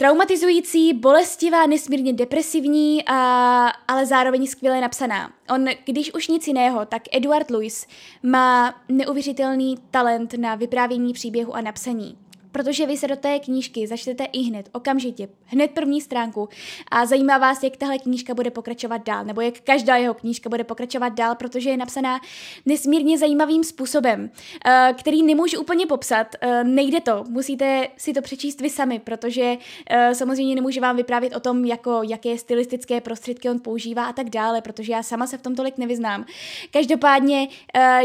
Traumatizující, 0.00 0.92
bolestivá, 0.92 1.66
nesmírně 1.66 2.12
depresivní, 2.12 3.04
a, 3.06 3.68
ale 3.88 4.06
zároveň 4.06 4.46
skvěle 4.46 4.80
napsaná. 4.80 5.32
On, 5.54 5.64
když 5.84 6.14
už 6.14 6.28
nic 6.28 6.46
jiného, 6.46 6.86
tak 6.86 7.02
Eduard 7.12 7.50
Louis 7.50 7.86
má 8.22 8.74
neuvěřitelný 8.88 9.76
talent 9.90 10.34
na 10.34 10.54
vyprávění 10.54 11.12
příběhu 11.12 11.54
a 11.54 11.60
napsaní 11.60 12.18
protože 12.52 12.86
vy 12.86 12.96
se 12.96 13.08
do 13.08 13.16
té 13.16 13.38
knížky 13.38 13.86
začnete 13.86 14.24
i 14.24 14.42
hned, 14.42 14.68
okamžitě, 14.72 15.28
hned 15.44 15.70
první 15.70 16.00
stránku 16.00 16.48
a 16.90 17.06
zajímá 17.06 17.38
vás, 17.38 17.62
jak 17.62 17.76
tahle 17.76 17.98
knížka 17.98 18.34
bude 18.34 18.50
pokračovat 18.50 19.06
dál, 19.06 19.24
nebo 19.24 19.40
jak 19.40 19.60
každá 19.60 19.96
jeho 19.96 20.14
knížka 20.14 20.48
bude 20.48 20.64
pokračovat 20.64 21.08
dál, 21.08 21.34
protože 21.34 21.70
je 21.70 21.76
napsaná 21.76 22.20
nesmírně 22.66 23.18
zajímavým 23.18 23.64
způsobem, 23.64 24.30
eh, 24.66 24.94
který 24.98 25.22
nemůžu 25.22 25.60
úplně 25.60 25.86
popsat. 25.86 26.26
Eh, 26.40 26.64
nejde 26.64 27.00
to, 27.00 27.24
musíte 27.28 27.88
si 27.96 28.12
to 28.12 28.22
přečíst 28.22 28.60
vy 28.60 28.70
sami, 28.70 28.98
protože 28.98 29.56
eh, 29.90 30.14
samozřejmě 30.14 30.54
nemůžu 30.54 30.80
vám 30.80 30.96
vyprávět 30.96 31.36
o 31.36 31.40
tom, 31.40 31.64
jako, 31.64 32.00
jaké 32.08 32.38
stylistické 32.38 33.00
prostředky 33.00 33.50
on 33.50 33.60
používá 33.60 34.04
a 34.04 34.12
tak 34.12 34.30
dále, 34.30 34.60
protože 34.60 34.92
já 34.92 35.02
sama 35.02 35.26
se 35.26 35.38
v 35.38 35.42
tom 35.42 35.54
tolik 35.54 35.78
nevyznám. 35.78 36.24
Každopádně 36.70 37.48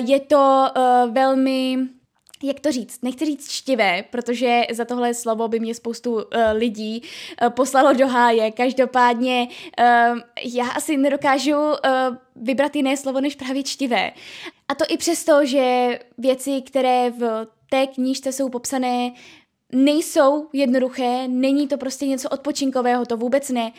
je 0.06 0.20
to 0.20 0.68
velmi 1.12 1.78
jak 2.44 2.60
to 2.60 2.72
říct, 2.72 3.04
nechci 3.04 3.25
říct 3.25 3.51
čtivé, 3.51 4.04
protože 4.10 4.62
za 4.72 4.86
tohle 4.86 5.13
slovo 5.13 5.48
by 5.48 5.60
mě 5.60 5.75
spoustu 5.75 6.13
uh, 6.13 6.22
lidí 6.54 7.01
uh, 7.01 7.50
poslalo 7.50 7.94
do 7.94 8.08
háje. 8.08 8.51
Každopádně 8.51 9.48
uh, 9.80 10.20
já 10.44 10.70
asi 10.70 10.98
nedokážu 10.98 11.56
uh, 11.56 11.72
vybrat 12.36 12.75
jiné 12.75 12.98
slovo 12.98 13.22
než 13.22 13.36
právě 13.36 13.63
čtivé. 13.63 14.12
A 14.68 14.75
to 14.75 14.86
i 14.89 14.98
přesto, 14.98 15.46
že 15.46 16.00
věci, 16.18 16.62
které 16.62 17.12
v 17.12 17.48
té 17.70 17.88
knížce 17.88 18.32
jsou 18.32 18.50
popsané 18.50 19.12
nejsou 19.72 20.50
jednoduché, 20.54 21.27
není 21.27 21.68
to 21.68 21.77
prostě 21.77 22.08
něco 22.08 22.30
odpočinkového, 22.30 23.06
to 23.06 23.18
vůbec 23.18 23.50
ne, 23.50 23.72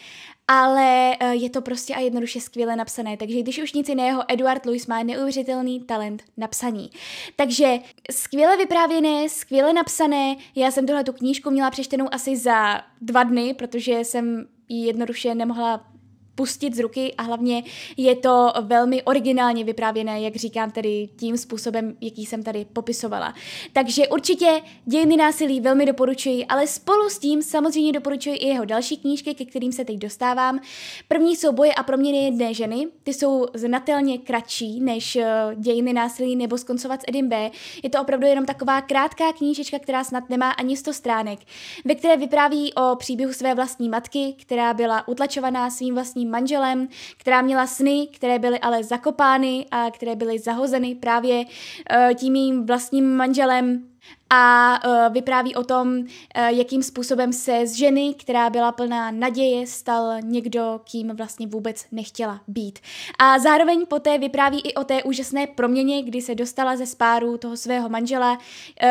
ale 0.49 1.17
eh, 1.21 1.35
je 1.35 1.51
to 1.51 1.61
prostě 1.63 1.95
a 1.95 2.01
jednoduše 2.01 2.41
skvěle 2.41 2.77
napsané, 2.77 3.17
takže 3.17 3.43
když 3.43 3.63
už 3.63 3.73
nic 3.73 3.89
jiného, 3.89 4.25
Eduard 4.29 4.67
Louis 4.67 4.87
má 4.87 5.03
neuvěřitelný 5.03 5.81
talent 5.81 6.23
na 6.37 6.47
psaní. 6.47 6.91
Takže 7.37 7.79
skvěle 8.11 8.57
vyprávěné, 8.57 9.29
skvěle 9.29 9.73
napsané, 9.73 10.37
já 10.55 10.71
jsem 10.71 10.87
tuhle 10.87 11.05
tu 11.05 11.13
knížku 11.13 11.51
měla 11.51 11.71
přečtenou 11.71 12.15
asi 12.15 12.37
za 12.37 12.81
dva 13.01 13.23
dny, 13.23 13.55
protože 13.55 13.93
jsem 13.93 14.47
ji 14.69 14.87
jednoduše 14.87 15.35
nemohla 15.35 15.96
pustit 16.37 16.75
z 16.75 16.79
ruky 16.79 17.15
a 17.19 17.23
hlavně 17.23 17.63
je 17.97 18.17
to 18.17 18.53
velmi 18.63 19.03
originálně 19.03 19.65
vyprávěné, 19.65 20.21
jak 20.21 20.37
říkám 20.37 20.71
tedy 20.71 21.09
tím 21.17 21.37
způsobem, 21.37 21.97
jaký 22.01 22.27
jsem 22.27 22.43
tady 22.43 22.67
popisovala. 22.73 23.35
Takže 23.73 24.09
určitě 24.09 24.63
dějiny 24.85 25.17
násilí 25.17 25.61
velmi 25.61 25.87
doporučuji, 25.87 26.47
ale 26.47 26.67
spolu 26.67 27.09
s 27.09 27.19
tím 27.19 27.43
samozřejmě 27.43 27.93
doporučuji 27.93 28.37
i 28.37 28.47
jeho 28.47 28.65
další 28.65 28.97
knížky, 28.97 29.35
ke 29.35 29.45
kterým 29.45 29.73
se 29.73 29.85
teď 29.85 29.97
dostávám. 29.97 30.61
První 31.09 31.37
jsou 31.37 31.53
Boje 31.53 31.75
a 31.75 31.83
proměny 31.83 32.25
jedné 32.25 32.55
ženy, 32.55 32.87
ty 33.03 33.15
jsou 33.15 33.47
znatelně 33.55 34.19
kratší 34.19 34.81
než 34.81 35.17
eh, 35.17 35.27
dějiny 35.55 35.93
násilí 35.93 36.37
nebo 36.37 36.59
skoncovat 36.59 37.01
s 37.01 37.05
Edim 37.09 37.29
B. 37.29 37.51
Je 37.83 37.91
to 37.91 38.01
opravdu 38.01 38.27
jenom 38.27 38.47
taková 38.47 38.81
krátká 38.81 39.33
knížečka, 39.33 39.79
která 39.79 40.05
snad 40.05 40.31
nemá 40.31 40.51
ani 40.51 40.77
100 40.77 40.93
stránek, 40.93 41.39
ve 41.85 41.95
které 41.95 42.17
vypráví 42.17 42.75
o 42.75 42.97
příběhu 42.97 43.33
své 43.33 43.55
vlastní 43.55 43.89
matky, 43.89 44.35
která 44.39 44.75
byla 44.75 45.09
utlačovaná 45.09 45.71
svým 45.71 45.95
vlastním 45.95 46.26
manželem, 46.31 46.89
která 47.17 47.43
měla 47.43 47.67
sny, 47.67 48.09
které 48.13 48.39
byly 48.39 48.59
ale 48.59 48.85
zakopány 48.85 49.67
a 49.71 49.91
které 49.91 50.17
byly 50.17 50.39
zahozeny 50.39 50.95
právě 50.95 51.45
uh, 51.45 52.15
tím 52.15 52.37
jejím 52.37 52.67
vlastním 52.67 53.17
manželem 53.17 53.89
a 54.31 54.79
uh, 54.85 55.15
vypráví 55.15 55.55
o 55.55 55.65
tom, 55.65 55.99
uh, 55.99 56.05
jakým 56.49 56.83
způsobem 56.83 57.33
se 57.33 57.67
z 57.67 57.75
ženy, 57.75 58.15
která 58.19 58.51
byla 58.51 58.73
plná 58.73 59.11
naděje, 59.11 59.67
stal 59.67 60.21
někdo, 60.21 60.81
kým 60.91 61.17
vlastně 61.17 61.47
vůbec 61.47 61.87
nechtěla 61.93 62.41
být. 62.49 62.79
A 63.19 63.39
zároveň 63.39 63.87
poté 63.87 64.19
vypráví 64.19 64.61
i 64.61 64.75
o 64.75 64.85
té 64.85 65.03
úžasné 65.03 65.47
proměně, 65.47 66.03
kdy 66.03 66.23
se 66.23 66.35
dostala 66.35 66.77
ze 66.77 66.87
spáru 66.87 67.39
toho 67.39 67.57
svého 67.57 67.89
manžela, 67.89 68.39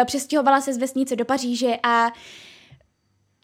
přestěhovala 0.05 0.61
se 0.61 0.73
z 0.73 0.77
vesnice 0.77 1.15
do 1.15 1.25
Paříže 1.25 1.77
a 1.83 2.11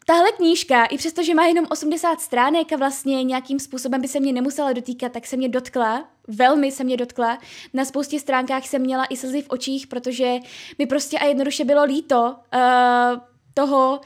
Tahle 0.06 0.32
knížka, 0.32 0.84
i 0.84 0.98
přesto, 0.98 1.22
že 1.22 1.34
má 1.34 1.46
jenom 1.46 1.66
80 1.70 2.20
stránek 2.20 2.72
a 2.72 2.76
vlastně 2.76 3.24
nějakým 3.24 3.58
způsobem 3.58 4.00
by 4.00 4.08
se 4.08 4.20
mě 4.20 4.32
nemusela 4.32 4.72
dotýkat, 4.72 5.12
tak 5.12 5.26
se 5.26 5.36
mě 5.36 5.48
dotkla, 5.48 6.08
velmi 6.28 6.72
se 6.72 6.84
mě 6.84 6.96
dotkla. 6.96 7.38
Na 7.74 7.84
spoustě 7.84 8.20
stránkách 8.20 8.66
jsem 8.66 8.82
měla 8.82 9.04
i 9.04 9.16
slzy 9.16 9.42
v 9.42 9.50
očích, 9.50 9.86
protože 9.86 10.34
mi 10.78 10.86
prostě 10.86 11.18
a 11.18 11.24
jednoduše 11.24 11.64
bylo 11.64 11.84
líto 11.84 12.36
uh, 12.54 13.20
toho, 13.54 14.00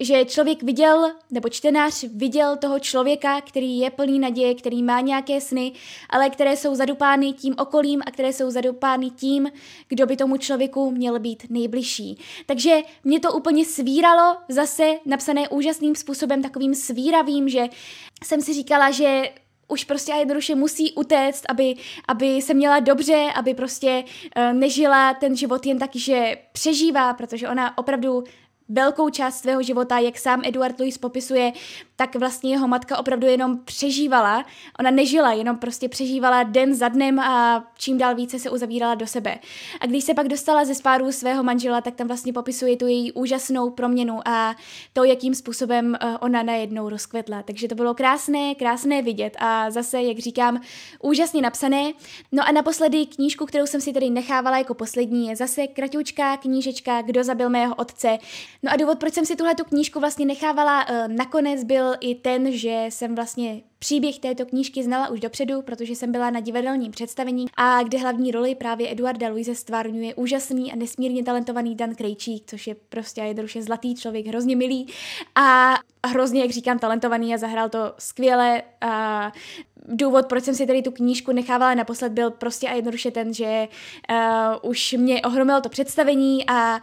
že 0.00 0.24
člověk 0.24 0.62
viděl, 0.62 1.12
nebo 1.30 1.48
čtenář 1.48 2.04
viděl 2.14 2.56
toho 2.56 2.78
člověka, 2.78 3.40
který 3.40 3.78
je 3.78 3.90
plný 3.90 4.18
naděje, 4.18 4.54
který 4.54 4.82
má 4.82 5.00
nějaké 5.00 5.40
sny, 5.40 5.72
ale 6.10 6.30
které 6.30 6.56
jsou 6.56 6.74
zadupány 6.74 7.32
tím 7.32 7.54
okolím 7.58 8.02
a 8.06 8.10
které 8.10 8.32
jsou 8.32 8.50
zadupány 8.50 9.10
tím, 9.10 9.52
kdo 9.88 10.06
by 10.06 10.16
tomu 10.16 10.36
člověku 10.36 10.90
měl 10.90 11.18
být 11.18 11.42
nejbližší. 11.50 12.18
Takže 12.46 12.78
mě 13.04 13.20
to 13.20 13.32
úplně 13.32 13.64
svíralo, 13.64 14.36
zase 14.48 14.94
napsané 15.06 15.48
úžasným 15.48 15.94
způsobem, 15.94 16.42
takovým 16.42 16.74
svíravým, 16.74 17.48
že 17.48 17.68
jsem 18.24 18.40
si 18.40 18.54
říkala, 18.54 18.90
že 18.90 19.22
už 19.68 19.84
prostě 19.84 20.12
a 20.12 20.16
jednoduše 20.16 20.54
musí 20.54 20.92
utéct, 20.92 21.44
aby, 21.48 21.74
aby 22.08 22.42
se 22.42 22.54
měla 22.54 22.80
dobře, 22.80 23.28
aby 23.34 23.54
prostě 23.54 24.04
uh, 24.36 24.52
nežila 24.52 25.14
ten 25.14 25.36
život 25.36 25.66
jen 25.66 25.78
tak, 25.78 25.90
že 25.96 26.36
přežívá, 26.52 27.14
protože 27.14 27.48
ona 27.48 27.78
opravdu 27.78 28.24
velkou 28.68 29.10
část 29.10 29.38
svého 29.38 29.62
života, 29.62 29.98
jak 29.98 30.18
sám 30.18 30.42
Eduard 30.44 30.80
Louis 30.80 30.98
popisuje, 30.98 31.52
tak 31.96 32.16
vlastně 32.16 32.50
jeho 32.50 32.68
matka 32.68 32.98
opravdu 32.98 33.26
jenom 33.26 33.58
přežívala. 33.64 34.44
Ona 34.80 34.90
nežila, 34.90 35.32
jenom 35.32 35.56
prostě 35.56 35.88
přežívala 35.88 36.42
den 36.42 36.74
za 36.74 36.88
dnem 36.88 37.18
a 37.20 37.64
čím 37.78 37.98
dál 37.98 38.14
více 38.14 38.38
se 38.38 38.50
uzavírala 38.50 38.94
do 38.94 39.06
sebe. 39.06 39.38
A 39.80 39.86
když 39.86 40.04
se 40.04 40.14
pak 40.14 40.28
dostala 40.28 40.64
ze 40.64 40.74
spáru 40.74 41.12
svého 41.12 41.42
manžela, 41.42 41.80
tak 41.80 41.94
tam 41.94 42.06
vlastně 42.06 42.32
popisuje 42.32 42.76
tu 42.76 42.86
její 42.86 43.12
úžasnou 43.12 43.70
proměnu 43.70 44.28
a 44.28 44.56
to, 44.92 45.04
jakým 45.04 45.34
způsobem 45.34 45.94
eh, 45.94 46.18
ona 46.18 46.42
najednou 46.42 46.88
rozkvetla. 46.88 47.42
Takže 47.42 47.68
to 47.68 47.74
bylo 47.74 47.94
krásné, 47.94 48.54
krásné 48.54 49.02
vidět 49.02 49.36
a 49.38 49.70
zase, 49.70 50.02
jak 50.02 50.18
říkám, 50.18 50.60
úžasně 51.02 51.42
napsané. 51.42 51.92
No 52.32 52.48
a 52.48 52.52
naposledy 52.52 53.06
knížku, 53.06 53.46
kterou 53.46 53.66
jsem 53.66 53.80
si 53.80 53.92
tady 53.92 54.10
nechávala 54.10 54.58
jako 54.58 54.74
poslední, 54.74 55.28
je 55.28 55.36
zase 55.36 55.66
kratoučká 55.66 56.36
knížečka 56.36 57.02
Kdo 57.02 57.24
zabil 57.24 57.50
mého 57.50 57.74
otce. 57.74 58.18
No 58.62 58.72
a 58.72 58.76
důvod, 58.76 58.98
proč 58.98 59.14
jsem 59.14 59.26
si 59.26 59.36
tuhle 59.36 59.54
tu 59.54 59.64
knížku 59.64 60.00
vlastně 60.00 60.26
nechávala 60.26 60.88
uh, 60.88 61.08
nakonec, 61.08 61.64
byl 61.64 61.94
i 62.00 62.14
ten, 62.14 62.52
že 62.52 62.86
jsem 62.88 63.14
vlastně 63.14 63.62
Příběh 63.82 64.18
této 64.18 64.46
knížky 64.46 64.84
znala 64.84 65.08
už 65.08 65.20
dopředu, 65.20 65.62
protože 65.62 65.92
jsem 65.92 66.12
byla 66.12 66.30
na 66.30 66.40
divadelním 66.40 66.92
představení 66.92 67.46
a 67.56 67.82
kde 67.82 67.98
hlavní 67.98 68.30
roli 68.30 68.54
právě 68.54 68.92
Eduarda 68.92 69.28
Luise 69.28 69.54
stvárňuje 69.54 70.14
úžasný 70.14 70.72
a 70.72 70.76
nesmírně 70.76 71.24
talentovaný 71.24 71.74
Dan 71.74 71.94
Krejčík, 71.94 72.44
což 72.46 72.66
je 72.66 72.74
prostě 72.88 73.20
jednoduše 73.20 73.62
zlatý 73.62 73.94
člověk, 73.94 74.26
hrozně 74.26 74.56
milý 74.56 74.86
a 75.34 75.74
hrozně, 76.06 76.40
jak 76.40 76.50
říkám, 76.50 76.78
talentovaný 76.78 77.34
a 77.34 77.38
zahrál 77.38 77.68
to 77.68 77.94
skvěle. 77.98 78.62
A 78.80 79.32
důvod, 79.88 80.26
proč 80.26 80.44
jsem 80.44 80.54
si 80.54 80.66
tady 80.66 80.82
tu 80.82 80.90
knížku 80.90 81.32
nechávala 81.32 81.74
naposled, 81.74 82.12
byl 82.12 82.30
prostě 82.30 82.68
a 82.68 82.74
jednoduše 82.74 83.10
ten, 83.10 83.34
že 83.34 83.68
uh, 84.10 84.70
už 84.70 84.92
mě 84.92 85.22
ohromilo 85.22 85.60
to 85.60 85.68
představení 85.68 86.44
a 86.48 86.80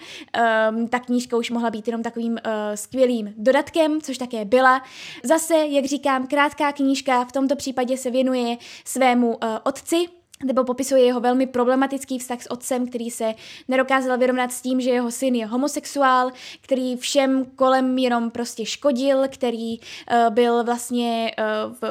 um, 0.72 0.88
ta 0.88 1.00
knížka 1.00 1.38
už 1.38 1.50
mohla 1.50 1.70
být 1.70 1.88
jenom 1.88 2.04
takovým 2.04 2.32
uh, 2.32 2.40
skvělým 2.76 3.34
dodatkem, 3.38 4.02
což 4.02 4.18
také 4.18 4.46
byla. 4.46 4.84
Zase, 5.24 5.56
jak 5.56 5.86
říkám, 5.86 6.28
krátká 6.28 6.72
knížka 6.72 7.26
v 7.26 7.32
tomto 7.32 7.56
případě 7.56 7.98
se 7.98 8.12
věnuje 8.12 8.58
svému 8.86 9.28
uh, 9.28 9.36
otci, 9.64 10.06
nebo 10.44 10.64
popisuje 10.64 11.06
jeho 11.06 11.20
velmi 11.20 11.48
problematický 11.48 12.20
vztah 12.20 12.42
s 12.42 12.52
otcem, 12.52 12.88
který 12.88 13.12
se 13.12 13.34
nedokázal 13.68 14.18
vyrovnat 14.18 14.52
s 14.52 14.62
tím, 14.62 14.82
že 14.82 14.90
jeho 14.90 15.12
syn 15.12 15.36
je 15.36 15.46
homosexuál, 15.46 16.32
který 16.62 16.98
všem 16.98 17.46
kolem 17.46 17.98
jenom 17.98 18.32
prostě 18.32 18.66
škodil, 18.66 19.28
který 19.28 19.80
uh, 19.80 19.86
byl 20.30 20.64
vlastně 20.64 21.32
uh, 21.38 21.76
v, 21.82 21.84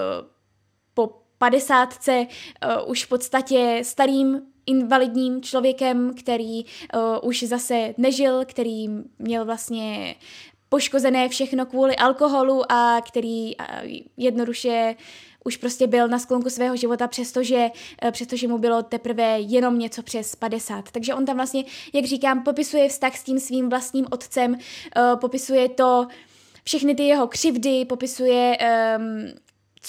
padesátce 1.39 2.27
uh, 2.27 2.91
už 2.91 3.05
v 3.05 3.09
podstatě 3.09 3.81
starým 3.85 4.43
invalidním 4.67 5.43
člověkem, 5.43 6.15
který 6.15 6.65
uh, 6.65 7.01
už 7.23 7.43
zase 7.43 7.95
nežil, 7.97 8.45
který 8.45 8.89
měl 9.19 9.45
vlastně 9.45 10.15
poškozené 10.69 11.29
všechno 11.29 11.67
kvůli 11.67 11.97
alkoholu 11.97 12.73
a 12.73 13.01
který 13.01 13.53
jednoduše 14.17 14.97
už 15.45 15.57
prostě 15.57 15.87
byl 15.87 16.09
na 16.09 16.19
sklonku 16.19 16.51
svého 16.51 16.77
života, 16.77 17.09
přestože, 17.09 17.71
přestože 18.11 18.49
mu 18.49 18.59
bylo 18.59 18.83
teprve 18.83 19.41
jenom 19.41 19.79
něco 19.79 20.03
přes 20.03 20.35
50. 20.37 20.91
Takže 20.91 21.15
on 21.15 21.27
tam 21.27 21.37
vlastně, 21.37 21.65
jak 21.93 22.05
říkám, 22.05 22.43
popisuje 22.43 22.89
vztah 22.89 23.17
s 23.17 23.23
tím 23.23 23.41
svým 23.41 23.69
vlastním 23.69 24.07
otcem, 24.11 24.59
popisuje 25.21 25.69
to 25.69 26.07
všechny 26.65 26.95
ty 26.95 27.03
jeho 27.03 27.27
křivdy, 27.27 27.85
popisuje 27.85 28.59
um, 28.99 29.33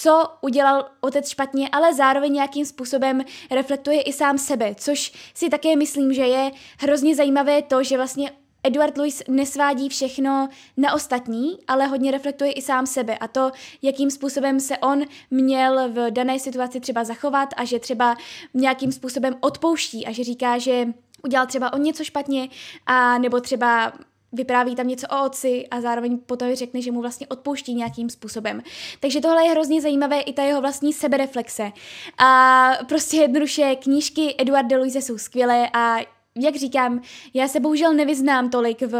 co 0.02 0.28
udělal 0.40 0.88
otec 1.00 1.28
špatně, 1.28 1.68
ale 1.72 1.94
zároveň 1.94 2.32
nějakým 2.32 2.66
způsobem 2.66 3.22
reflektuje 3.50 4.02
i 4.02 4.12
sám 4.12 4.38
sebe, 4.38 4.74
což 4.74 5.12
si 5.34 5.48
také 5.48 5.76
myslím, 5.76 6.12
že 6.12 6.22
je 6.22 6.50
hrozně 6.78 7.16
zajímavé 7.16 7.62
to, 7.62 7.82
že 7.82 7.96
vlastně 7.96 8.30
Edward 8.62 8.98
Louis 8.98 9.22
nesvádí 9.28 9.88
všechno 9.88 10.48
na 10.76 10.94
ostatní, 10.94 11.58
ale 11.68 11.86
hodně 11.86 12.10
reflektuje 12.10 12.52
i 12.52 12.62
sám 12.62 12.86
sebe 12.86 13.18
a 13.18 13.28
to, 13.28 13.50
jakým 13.82 14.10
způsobem 14.10 14.60
se 14.60 14.78
on 14.78 15.02
měl 15.30 15.88
v 15.88 16.10
dané 16.10 16.38
situaci 16.38 16.80
třeba 16.80 17.04
zachovat 17.04 17.48
a 17.56 17.64
že 17.64 17.78
třeba 17.78 18.16
nějakým 18.54 18.92
způsobem 18.92 19.36
odpouští 19.40 20.06
a 20.06 20.12
že 20.12 20.24
říká, 20.24 20.58
že 20.58 20.86
udělal 21.24 21.46
třeba 21.46 21.72
on 21.72 21.82
něco 21.82 22.04
špatně 22.04 22.48
a 22.86 23.18
nebo 23.18 23.40
třeba 23.40 23.92
vypráví 24.32 24.76
tam 24.76 24.88
něco 24.88 25.06
o 25.06 25.24
otci 25.26 25.66
a 25.70 25.80
zároveň 25.80 26.18
potom 26.18 26.54
řekne, 26.54 26.82
že 26.82 26.92
mu 26.92 27.00
vlastně 27.00 27.26
odpouští 27.26 27.74
nějakým 27.74 28.10
způsobem. 28.10 28.62
Takže 29.00 29.20
tohle 29.20 29.44
je 29.44 29.50
hrozně 29.50 29.80
zajímavé 29.80 30.20
i 30.20 30.32
ta 30.32 30.42
jeho 30.42 30.60
vlastní 30.60 30.92
sebereflexe. 30.92 31.72
A 32.18 32.70
prostě 32.88 33.16
jednoduše 33.16 33.76
knížky 33.76 34.34
Eduarda 34.38 34.76
Louise 34.76 35.02
jsou 35.02 35.18
skvělé 35.18 35.70
a 35.72 35.98
jak 36.38 36.56
říkám, 36.56 37.00
já 37.34 37.48
se 37.48 37.60
bohužel 37.60 37.94
nevyznám 37.94 38.50
tolik 38.50 38.80
v, 38.80 38.92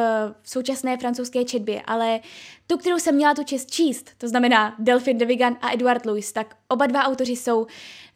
v 0.43 0.51
současné 0.51 0.97
francouzské 0.97 1.45
četbě, 1.45 1.83
ale 1.87 2.21
tu, 2.67 2.77
kterou 2.77 2.99
jsem 2.99 3.15
měla 3.15 3.35
tu 3.35 3.45
čest 3.45 3.71
číst, 3.71 4.11
to 4.19 4.29
znamená 4.29 4.75
Delphine 4.79 5.19
de 5.19 5.27
Vigan 5.27 5.57
a 5.61 5.73
Edward 5.73 6.07
Louis, 6.07 6.33
tak 6.33 6.57
oba 6.69 6.87
dva 6.87 7.05
autoři 7.05 7.33
jsou 7.33 7.67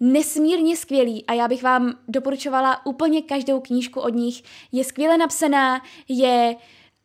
nesmírně 0.01 0.77
skvělí 0.77 1.25
a 1.27 1.33
já 1.33 1.49
bych 1.49 1.63
vám 1.63 1.95
doporučovala 2.09 2.87
úplně 2.87 3.23
každou 3.23 3.61
knížku 3.61 4.01
od 4.01 4.15
nich. 4.15 4.43
Je 4.73 4.85
skvěle 4.85 5.19
napsaná, 5.19 5.83
je 6.09 6.57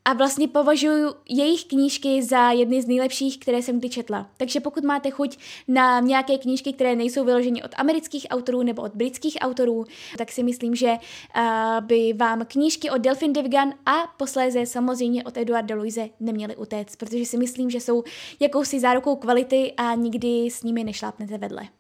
a 0.06 0.14
vlastně 0.14 0.48
považuji 0.48 1.14
jejich 1.30 1.66
knížky 1.66 2.24
za 2.24 2.52
jedny 2.52 2.82
z 2.82 2.88
nejlepších, 2.88 3.40
které 3.40 3.62
jsem 3.62 3.80
kdy 3.80 3.90
četla. 3.90 4.30
Takže 4.38 4.60
pokud 4.60 4.84
máte 4.84 5.10
chuť 5.12 5.38
na 5.68 6.00
nějaké 6.00 6.38
knížky, 6.38 6.74
které 6.74 6.96
nejsou 6.96 7.26
vyloženy 7.26 7.64
od 7.64 7.72
amerických 7.76 8.28
autorů 8.30 8.64
nebo 8.64 8.82
od 8.82 8.96
britských 8.96 9.38
autorů, 9.42 9.86
tak 10.18 10.32
si 10.32 10.44
myslím, 10.44 10.76
že 10.76 10.92
uh, 10.92 11.42
by 11.86 12.14
vám 12.14 12.46
knížky 12.46 12.90
od 12.90 12.98
Delphine 12.98 13.34
Devgan 13.34 13.74
a 13.86 13.94
posléze 14.18 14.66
samozřejmě 14.66 15.24
od 15.24 15.38
Eduarda 15.38 15.76
Luise 15.76 16.10
neměly 16.20 16.56
utéct, 16.56 16.96
protože 16.96 17.26
si 17.26 17.38
myslím, 17.38 17.70
že 17.70 17.80
jsou 17.80 18.04
jakousi 18.40 18.80
zárukou 18.80 19.16
kvality 19.16 19.74
a 19.78 19.96
nikdy 19.96 20.48
s 20.52 20.64
nimi 20.64 20.84
nešlápnete 20.84 21.38
vedle. 21.38 21.79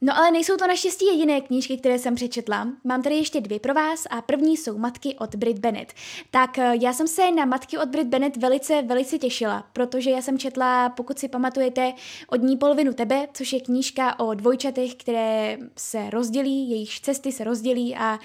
No 0.00 0.18
ale 0.18 0.30
nejsou 0.30 0.56
to 0.56 0.66
naštěstí 0.66 1.06
jediné 1.06 1.40
knížky, 1.40 1.76
které 1.76 1.98
jsem 1.98 2.14
přečetla. 2.14 2.68
Mám 2.84 3.02
tady 3.02 3.14
ještě 3.14 3.40
dvě 3.40 3.60
pro 3.60 3.74
vás 3.74 4.06
a 4.10 4.22
první 4.22 4.56
jsou 4.56 4.78
Matky 4.78 5.16
od 5.18 5.34
Brit 5.34 5.58
Bennett. 5.58 5.92
Tak 6.30 6.58
eh, 6.58 6.72
já 6.80 6.92
jsem 6.92 7.08
se 7.08 7.30
na 7.30 7.44
Matky 7.44 7.78
od 7.78 7.88
Brit 7.88 8.06
Bennett 8.06 8.36
velice, 8.36 8.82
velice 8.82 9.18
těšila, 9.18 9.66
protože 9.72 10.10
já 10.10 10.22
jsem 10.22 10.38
četla, 10.38 10.88
pokud 10.88 11.18
si 11.18 11.28
pamatujete, 11.28 11.92
od 12.28 12.42
ní 12.42 12.56
polovinu 12.56 12.92
tebe, 12.92 13.28
což 13.32 13.52
je 13.52 13.60
knížka 13.60 14.20
o 14.20 14.34
dvojčatech, 14.34 14.94
které 14.94 15.58
se 15.76 16.10
rozdělí, 16.10 16.70
jejich 16.70 17.00
cesty 17.00 17.32
se 17.32 17.44
rozdělí 17.44 17.96
a 17.96 18.18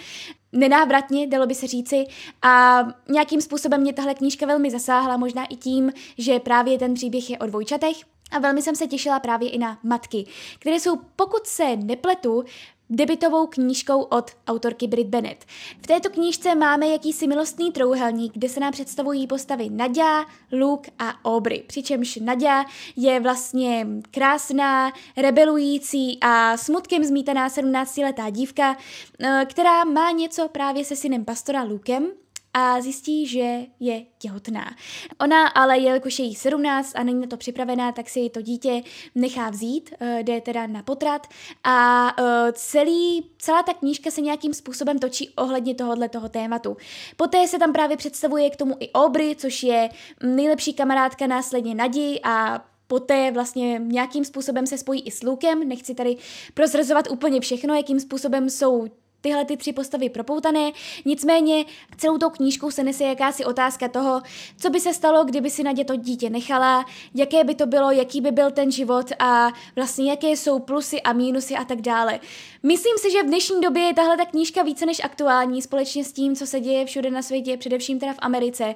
nenávratně, 0.52 1.28
dalo 1.28 1.48
by 1.48 1.56
se 1.56 1.68
říci. 1.68 2.06
A 2.42 2.84
nějakým 3.10 3.42
způsobem 3.42 3.82
mě 3.82 3.94
tahle 3.94 4.14
knížka 4.14 4.46
velmi 4.46 4.72
zasáhla, 4.72 5.18
možná 5.18 5.46
i 5.46 5.56
tím, 5.56 5.94
že 6.18 6.40
právě 6.40 6.80
ten 6.80 6.94
příběh 6.94 7.30
je 7.30 7.40
o 7.40 7.46
dvojčatech. 7.46 8.13
A 8.34 8.40
velmi 8.40 8.62
jsem 8.62 8.76
se 8.76 8.88
těšila 8.88 9.20
právě 9.20 9.50
i 9.50 9.58
na 9.58 9.80
matky, 9.84 10.26
které 10.60 10.76
jsou, 10.76 10.96
pokud 11.16 11.48
se 11.48 11.76
nepletu, 11.76 12.44
debitovou 12.90 13.48
knížkou 13.48 14.02
od 14.02 14.32
autorky 14.48 14.88
Brit 14.88 15.08
Bennett. 15.08 15.46
V 15.82 15.88
této 15.88 16.10
knížce 16.10 16.56
máme 16.56 16.88
jakýsi 16.88 17.28
milostný 17.28 17.72
trouhelník, 17.72 18.34
kde 18.34 18.50
se 18.50 18.60
nám 18.60 18.72
představují 18.72 19.28
postavy 19.28 19.70
Nadia, 19.70 20.26
Luke 20.52 20.92
a 21.00 21.26
Aubrey. 21.26 21.64
Přičemž 21.68 22.16
Nadia 22.16 22.66
je 22.96 23.20
vlastně 23.20 23.88
krásná, 24.12 24.94
rebelující 25.18 26.18
a 26.22 26.58
smutkem 26.58 27.04
zmítaná 27.04 27.50
17-letá 27.50 28.30
dívka, 28.30 28.78
eh, 29.20 29.46
která 29.50 29.84
má 29.84 30.12
něco 30.12 30.48
právě 30.50 30.86
se 30.86 30.96
synem 30.96 31.26
pastora 31.26 31.64
Lukem, 31.64 32.12
a 32.54 32.82
zjistí, 32.82 33.28
že 33.28 33.60
je 33.80 34.06
těhotná. 34.18 34.76
Ona 35.22 35.48
ale, 35.48 35.78
jelikož 35.78 36.20
je 36.20 36.26
jí 36.26 36.36
17 36.36 36.92
a 36.96 37.04
není 37.04 37.22
na 37.22 37.28
to 37.28 37.38
připravená, 37.38 37.92
tak 37.92 38.10
si 38.10 38.30
to 38.30 38.42
dítě 38.42 38.82
nechá 39.16 39.50
vzít, 39.50 39.94
uh, 40.02 40.08
jde 40.08 40.42
teda 40.42 40.68
na 40.68 40.84
potrat 40.84 41.28
a 41.64 42.08
uh, 42.20 42.26
celý, 42.52 43.26
celá 43.38 43.64
ta 43.64 43.74
knížka 43.74 44.12
se 44.12 44.22
nějakým 44.22 44.54
způsobem 44.54 45.00
točí 45.00 45.30
ohledně 45.30 45.76
tohohle 45.76 46.10
toho 46.10 46.30
tématu. 46.30 46.78
Poté 47.18 47.48
se 47.48 47.60
tam 47.60 47.74
právě 47.74 47.98
představuje 47.98 48.50
k 48.50 48.56
tomu 48.56 48.76
i 48.80 48.92
Aubrey, 48.92 49.36
což 49.36 49.64
je 49.64 49.90
nejlepší 50.24 50.74
kamarádka 50.74 51.28
následně 51.28 51.76
Nadi 51.76 52.20
a 52.24 52.66
poté 52.88 53.32
vlastně 53.32 53.82
nějakým 53.84 54.26
způsobem 54.26 54.68
se 54.68 54.78
spojí 54.78 55.02
i 55.02 55.12
s 55.12 55.24
Lukem. 55.24 55.68
Nechci 55.68 55.96
tady 55.96 56.18
prozrazovat 56.54 57.12
úplně 57.12 57.42
všechno, 57.42 57.76
jakým 57.76 58.00
způsobem 58.00 58.50
jsou 58.50 58.88
tyhle 59.24 59.46
ty 59.46 59.58
tři 59.58 59.74
postavy 59.74 60.10
propoutané, 60.10 60.72
nicméně 61.06 61.66
celou 61.98 62.18
tou 62.18 62.30
knížkou 62.30 62.72
se 62.72 62.84
nese 62.84 63.04
jakási 63.04 63.46
otázka 63.46 63.88
toho, 63.88 64.22
co 64.58 64.70
by 64.70 64.80
se 64.80 64.94
stalo, 64.94 65.24
kdyby 65.26 65.50
si 65.50 65.64
na 65.64 65.74
to 65.88 65.96
dítě 65.96 66.30
nechala, 66.30 66.86
jaké 67.16 67.44
by 67.44 67.56
to 67.56 67.66
bylo, 67.66 67.92
jaký 67.92 68.22
by 68.22 68.32
byl 68.32 68.52
ten 68.52 68.72
život 68.72 69.12
a 69.20 69.50
vlastně 69.76 70.10
jaké 70.10 70.30
jsou 70.30 70.60
plusy 70.60 71.02
a 71.02 71.14
mínusy 71.14 71.56
a 71.56 71.64
tak 71.64 71.82
dále. 71.82 72.20
Myslím 72.64 72.98
si, 72.98 73.12
že 73.12 73.24
v 73.24 73.26
dnešní 73.26 73.62
době 73.62 73.84
je 73.84 73.94
tahle 73.94 74.18
ta 74.18 74.26
knížka 74.26 74.64
více 74.64 74.86
než 74.86 75.04
aktuální, 75.04 75.62
společně 75.62 76.04
s 76.04 76.12
tím, 76.12 76.36
co 76.36 76.48
se 76.48 76.60
děje 76.60 76.86
všude 76.86 77.10
na 77.10 77.22
světě, 77.22 77.58
především 77.58 78.00
teda 78.00 78.14
v 78.14 78.20
Americe. 78.20 78.76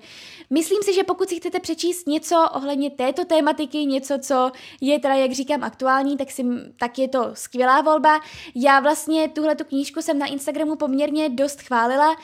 Myslím 0.49 0.83
si, 0.83 0.93
že 0.93 1.03
pokud 1.03 1.29
si 1.29 1.35
chcete 1.35 1.59
přečíst 1.59 2.07
něco 2.07 2.45
ohledně 2.53 2.89
této 2.89 3.25
tématiky, 3.25 3.85
něco, 3.85 4.19
co 4.19 4.51
je 4.81 4.99
teda, 4.99 5.13
jak 5.13 5.31
říkám, 5.31 5.63
aktuální, 5.63 6.17
tak, 6.17 6.31
si, 6.31 6.43
tak 6.79 6.99
je 6.99 7.07
to 7.07 7.29
skvělá 7.33 7.81
volba. 7.81 8.19
Já 8.55 8.79
vlastně 8.79 9.29
tuhle 9.29 9.55
tu 9.55 9.63
knížku 9.63 10.01
jsem 10.01 10.19
na 10.19 10.25
Instagramu 10.37 10.75
poměrně 10.75 11.29
dost 11.29 11.61
chválila. 11.61 12.15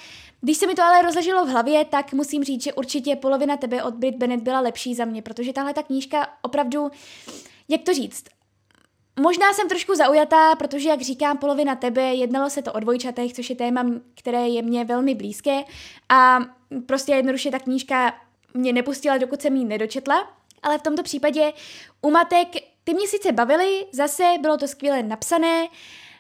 Když 0.42 0.58
se 0.58 0.68
mi 0.68 0.76
to 0.76 0.84
ale 0.84 1.02
rozleželo 1.02 1.46
v 1.46 1.50
hlavě, 1.50 1.86
tak 1.86 2.14
musím 2.14 2.44
říct, 2.44 2.64
že 2.64 2.74
určitě 2.74 3.16
polovina 3.16 3.58
tebe 3.58 3.84
od 3.84 3.94
Brit 3.94 4.16
Bennett 4.16 4.44
byla 4.44 4.60
lepší 4.60 4.96
za 4.96 5.06
mě, 5.06 5.22
protože 5.22 5.54
tahle 5.54 5.74
ta 5.74 5.84
knížka 5.84 6.28
opravdu, 6.42 6.92
jak 7.70 7.82
to 7.82 7.94
říct, 7.94 8.24
Možná 9.20 9.54
jsem 9.54 9.70
trošku 9.70 9.96
zaujatá, 9.96 10.56
protože, 10.56 10.90
jak 10.90 11.02
říkám, 11.02 11.38
polovina 11.38 11.76
tebe, 11.76 12.02
jednalo 12.02 12.50
se 12.50 12.62
to 12.62 12.74
o 12.74 12.80
dvojčatech, 12.80 13.34
což 13.34 13.50
je 13.50 13.56
téma, 13.56 13.86
které 14.16 14.48
je 14.48 14.62
mně 14.62 14.86
velmi 14.86 15.16
blízké 15.16 15.64
a 16.10 16.40
prostě 16.86 17.12
jednoduše 17.12 17.52
ta 17.52 17.60
knížka 17.60 18.14
mě 18.54 18.74
nepustila, 18.74 19.18
dokud 19.18 19.42
jsem 19.42 19.56
ji 19.56 19.66
nedočetla, 19.66 20.28
ale 20.64 20.78
v 20.78 20.82
tomto 20.82 21.04
případě 21.04 21.54
u 22.02 22.12
matek 22.12 22.48
ty 22.84 22.94
mě 22.94 23.08
sice 23.08 23.32
bavily, 23.32 23.86
zase 23.92 24.24
bylo 24.42 24.58
to 24.58 24.68
skvěle 24.68 25.04
napsané, 25.04 25.68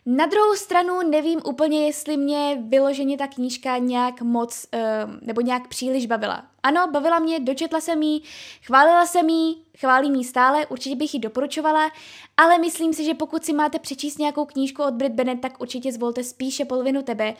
na 0.05 0.25
druhou 0.25 0.55
stranu 0.55 1.09
nevím 1.09 1.39
úplně, 1.45 1.85
jestli 1.85 2.17
mě 2.17 2.57
vyloženě 2.61 3.17
ta 3.17 3.27
knížka 3.27 3.77
nějak 3.77 4.21
moc 4.21 4.65
uh, 4.73 4.79
nebo 5.21 5.41
nějak 5.41 5.67
příliš 5.67 6.05
bavila. 6.05 6.43
Ano, 6.63 6.87
bavila 6.91 7.19
mě, 7.19 7.39
dočetla 7.39 7.81
jsem 7.81 8.01
ji, 8.01 8.21
chválila 8.61 9.05
jsem 9.05 9.29
ji, 9.29 9.55
chválím 9.77 10.15
ji 10.15 10.23
stále, 10.23 10.67
určitě 10.67 10.95
bych 10.95 11.13
ji 11.13 11.19
doporučovala, 11.19 11.91
ale 12.37 12.57
myslím 12.57 12.93
si, 12.93 13.03
že 13.03 13.13
pokud 13.13 13.45
si 13.45 13.53
máte 13.53 13.79
přečíst 13.79 14.19
nějakou 14.19 14.45
knížku 14.45 14.83
od 14.83 14.93
Brit 14.93 15.13
Bennett, 15.13 15.41
tak 15.41 15.61
určitě 15.61 15.91
zvolte 15.91 16.23
spíše 16.23 16.65
polovinu 16.65 17.01
tebe. 17.01 17.33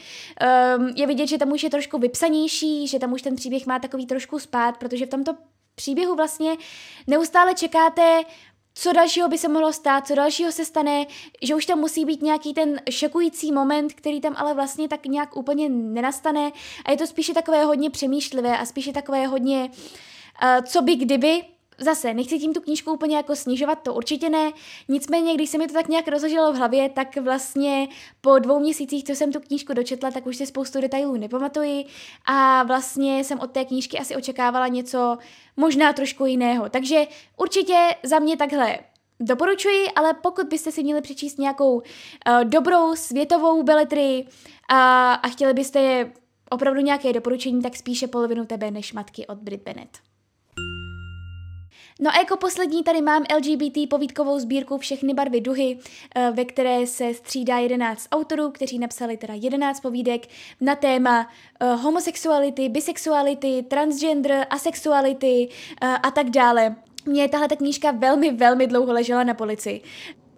Um, 0.78 0.88
je 0.96 1.08
vidět, 1.08 1.28
že 1.28 1.38
tam 1.38 1.52
už 1.52 1.64
je 1.64 1.70
trošku 1.70 1.98
vypsanější, 1.98 2.88
že 2.88 3.00
tam 3.00 3.14
už 3.14 3.22
ten 3.22 3.36
příběh 3.36 3.66
má 3.66 3.80
takový 3.80 4.06
trošku 4.06 4.40
spát, 4.40 4.78
protože 4.78 5.06
v 5.06 5.10
tomto 5.10 5.34
příběhu 5.76 6.16
vlastně 6.16 6.58
neustále 7.08 7.54
čekáte 7.54 8.24
co 8.74 8.94
dalšího 8.94 9.30
by 9.30 9.38
se 9.38 9.48
mohlo 9.48 9.74
stát, 9.74 10.08
co 10.08 10.16
dalšího 10.16 10.52
se 10.52 10.66
stane, 10.66 11.06
že 11.42 11.56
už 11.56 11.66
tam 11.66 11.80
musí 11.80 12.06
být 12.06 12.22
nějaký 12.22 12.54
ten 12.54 12.82
šokující 12.90 13.52
moment, 13.52 13.94
který 13.94 14.22
tam 14.22 14.36
ale 14.38 14.54
vlastně 14.54 14.88
tak 14.88 15.06
nějak 15.06 15.38
úplně 15.38 15.70
nenastane. 15.70 16.52
A 16.86 16.92
je 16.92 16.98
to 16.98 17.08
spíše 17.08 17.34
takové 17.34 17.64
hodně 17.64 17.90
přemýšlivé 17.90 18.58
a 18.58 18.66
spíše 18.66 18.94
takové 18.94 19.28
hodně 19.28 19.70
uh, 20.44 20.66
co 20.66 20.82
by 20.82 20.96
kdyby, 20.96 21.42
Zase, 21.84 22.14
nechci 22.14 22.40
tím 22.40 22.54
tu 22.54 22.62
knížku 22.62 22.92
úplně 22.92 23.16
jako 23.16 23.36
snižovat, 23.36 23.76
to 23.76 23.94
určitě 23.94 24.30
ne. 24.30 24.52
Nicméně, 24.88 25.34
když 25.34 25.50
se 25.50 25.58
mi 25.58 25.68
to 25.68 25.74
tak 25.74 25.88
nějak 25.88 26.08
rozložilo 26.08 26.54
v 26.54 26.56
hlavě, 26.56 26.90
tak 26.90 27.18
vlastně 27.18 27.88
po 28.22 28.40
dvou 28.40 28.60
měsících, 28.60 29.04
co 29.04 29.12
jsem 29.12 29.32
tu 29.32 29.40
knížku 29.40 29.74
dočetla, 29.74 30.12
tak 30.12 30.26
už 30.26 30.38
si 30.38 30.46
spoustu 30.46 30.82
detailů 30.82 31.18
nepamatuji 31.18 31.86
a 32.26 32.64
vlastně 32.64 33.24
jsem 33.24 33.40
od 33.40 33.52
té 33.52 33.66
knížky 33.66 34.00
asi 34.00 34.16
očekávala 34.16 34.68
něco 34.68 35.18
možná 35.58 35.94
trošku 35.94 36.26
jiného. 36.26 36.70
Takže 36.70 37.08
určitě 37.38 37.96
za 38.04 38.20
mě 38.20 38.38
takhle 38.38 38.80
doporučuji, 39.20 39.88
ale 39.96 40.14
pokud 40.14 40.48
byste 40.48 40.72
si 40.72 40.84
měli 40.84 41.02
přečíst 41.02 41.40
nějakou 41.40 41.76
uh, 41.76 41.84
dobrou 42.44 42.96
světovou 42.96 43.64
beletry 43.64 44.24
uh, 44.24 44.78
a 45.22 45.28
chtěli 45.28 45.54
byste 45.54 46.12
opravdu 46.50 46.82
nějaké 46.82 47.14
doporučení, 47.14 47.62
tak 47.62 47.76
spíše 47.76 48.08
polovinu 48.08 48.46
tebe 48.46 48.72
než 48.72 48.94
matky 48.94 49.28
od 49.28 49.38
Brit 49.38 49.64
Bennett. 49.64 50.13
No 52.04 52.10
a 52.10 52.18
jako 52.18 52.38
poslední 52.38 52.84
tady 52.84 53.02
mám 53.02 53.24
LGBT 53.36 53.90
povídkovou 53.90 54.40
sbírku 54.40 54.78
Všechny 54.78 55.14
barvy 55.14 55.42
duhy, 55.42 55.78
eh, 56.16 56.32
ve 56.32 56.46
které 56.46 56.88
se 56.88 57.14
střídá 57.14 57.58
11 57.58 58.08
autorů, 58.12 58.52
kteří 58.52 58.80
napsali 58.80 59.18
teda 59.18 59.34
11 59.34 59.80
povídek 59.80 60.28
na 60.62 60.76
téma 60.76 61.30
eh, 61.60 61.74
homosexuality, 61.74 62.70
bisexuality, 62.70 63.66
transgender, 63.68 64.48
asexuality 64.50 65.50
eh, 65.82 65.88
a 65.88 66.12
tak 66.12 66.30
dále. 66.30 66.76
Mně 67.06 67.30
tahle 67.30 67.48
ta 67.48 67.56
knížka 67.56 67.92
velmi, 67.92 68.32
velmi 68.32 68.68
dlouho 68.68 68.94
ležela 68.94 69.24
na 69.24 69.34
polici 69.34 69.82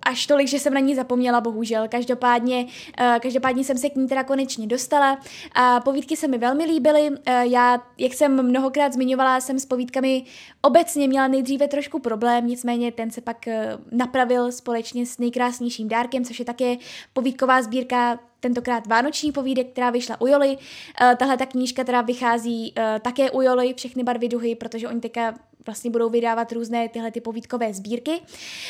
až 0.06 0.28
tolik, 0.28 0.48
že 0.48 0.60
jsem 0.60 0.74
na 0.74 0.80
ní 0.80 0.96
zapomněla, 0.96 1.42
bohužel. 1.42 1.88
Každopádně, 1.88 2.66
uh, 2.66 3.20
každopádně 3.20 3.64
jsem 3.64 3.78
se 3.78 3.90
k 3.90 3.96
ní 3.96 4.08
teda 4.08 4.24
konečně 4.24 4.68
dostala. 4.68 5.20
A 5.56 5.80
povídky 5.80 6.16
se 6.18 6.28
mi 6.28 6.38
velmi 6.38 6.66
líbily. 6.66 7.10
Uh, 7.10 7.16
já, 7.42 7.84
jak 7.98 8.14
jsem 8.14 8.44
mnohokrát 8.44 8.94
zmiňovala, 8.94 9.40
jsem 9.40 9.60
s 9.60 9.66
povídkami 9.66 10.24
obecně 10.62 11.08
měla 11.08 11.28
nejdříve 11.28 11.68
trošku 11.68 12.00
problém, 12.00 12.48
nicméně 12.48 12.92
ten 12.92 13.12
se 13.12 13.22
pak 13.22 13.38
uh, 13.48 13.54
napravil 13.92 14.52
společně 14.52 15.06
s 15.06 15.18
nejkrásnějším 15.18 15.88
dárkem, 15.88 16.26
což 16.26 16.40
je 16.40 16.46
také 16.46 16.76
povídková 17.14 17.62
sbírka 17.62 18.20
tentokrát 18.40 18.88
Vánoční 18.88 19.32
povídek, 19.32 19.72
která 19.72 19.90
vyšla 19.90 20.22
u 20.22 20.28
Joli. 20.28 20.58
Uh, 20.58 21.16
tahle 21.16 21.38
ta 21.38 21.46
knížka 21.46 21.84
teda 21.84 22.02
vychází 22.02 22.74
uh, 22.78 23.00
také 23.00 23.32
u 23.32 23.42
Joli, 23.42 23.74
všechny 23.74 24.04
barvy 24.04 24.30
duhy, 24.30 24.56
protože 24.56 24.88
oni 24.88 25.02
teďka 25.02 25.34
vlastně 25.66 25.92
budou 25.92 26.10
vydávat 26.10 26.52
různé 26.52 26.90
tyhle 26.90 27.12
ty 27.12 27.22
povídkové 27.22 27.74
sbírky. 27.74 28.22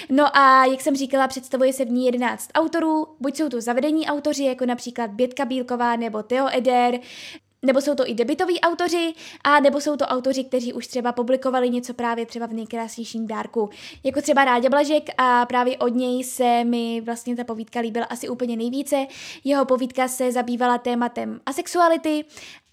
No 0.09 0.37
a 0.37 0.65
jak 0.65 0.81
jsem 0.81 0.95
říkala, 0.95 1.27
představuje 1.27 1.73
se 1.73 1.85
v 1.85 1.89
ní 1.89 2.05
11 2.05 2.49
autorů, 2.53 3.07
buď 3.19 3.37
jsou 3.37 3.49
to 3.49 3.61
zavedení 3.61 4.07
autoři, 4.07 4.43
jako 4.43 4.65
například 4.65 5.11
Bětka 5.11 5.45
Bílková 5.45 5.95
nebo 5.95 6.23
Theo 6.23 6.47
Eder, 6.51 6.99
nebo 7.65 7.81
jsou 7.81 7.95
to 7.95 8.09
i 8.09 8.13
debitoví 8.13 8.61
autoři, 8.61 9.13
a 9.43 9.59
nebo 9.59 9.81
jsou 9.81 9.97
to 9.97 10.05
autoři, 10.05 10.43
kteří 10.43 10.73
už 10.73 10.87
třeba 10.87 11.11
publikovali 11.11 11.69
něco 11.69 11.93
právě 11.93 12.25
třeba 12.25 12.45
v 12.45 12.53
nejkrásnějším 12.53 13.27
dárku. 13.27 13.69
Jako 14.03 14.21
třeba 14.21 14.45
Ráďa 14.45 14.69
Blažek 14.69 15.09
a 15.17 15.45
právě 15.45 15.77
od 15.77 15.95
něj 15.95 16.23
se 16.23 16.63
mi 16.63 17.01
vlastně 17.01 17.35
ta 17.35 17.43
povídka 17.43 17.79
líbila 17.79 18.05
asi 18.05 18.29
úplně 18.29 18.57
nejvíce. 18.57 19.07
Jeho 19.43 19.65
povídka 19.65 20.07
se 20.07 20.31
zabývala 20.31 20.77
tématem 20.77 21.39
asexuality 21.45 22.25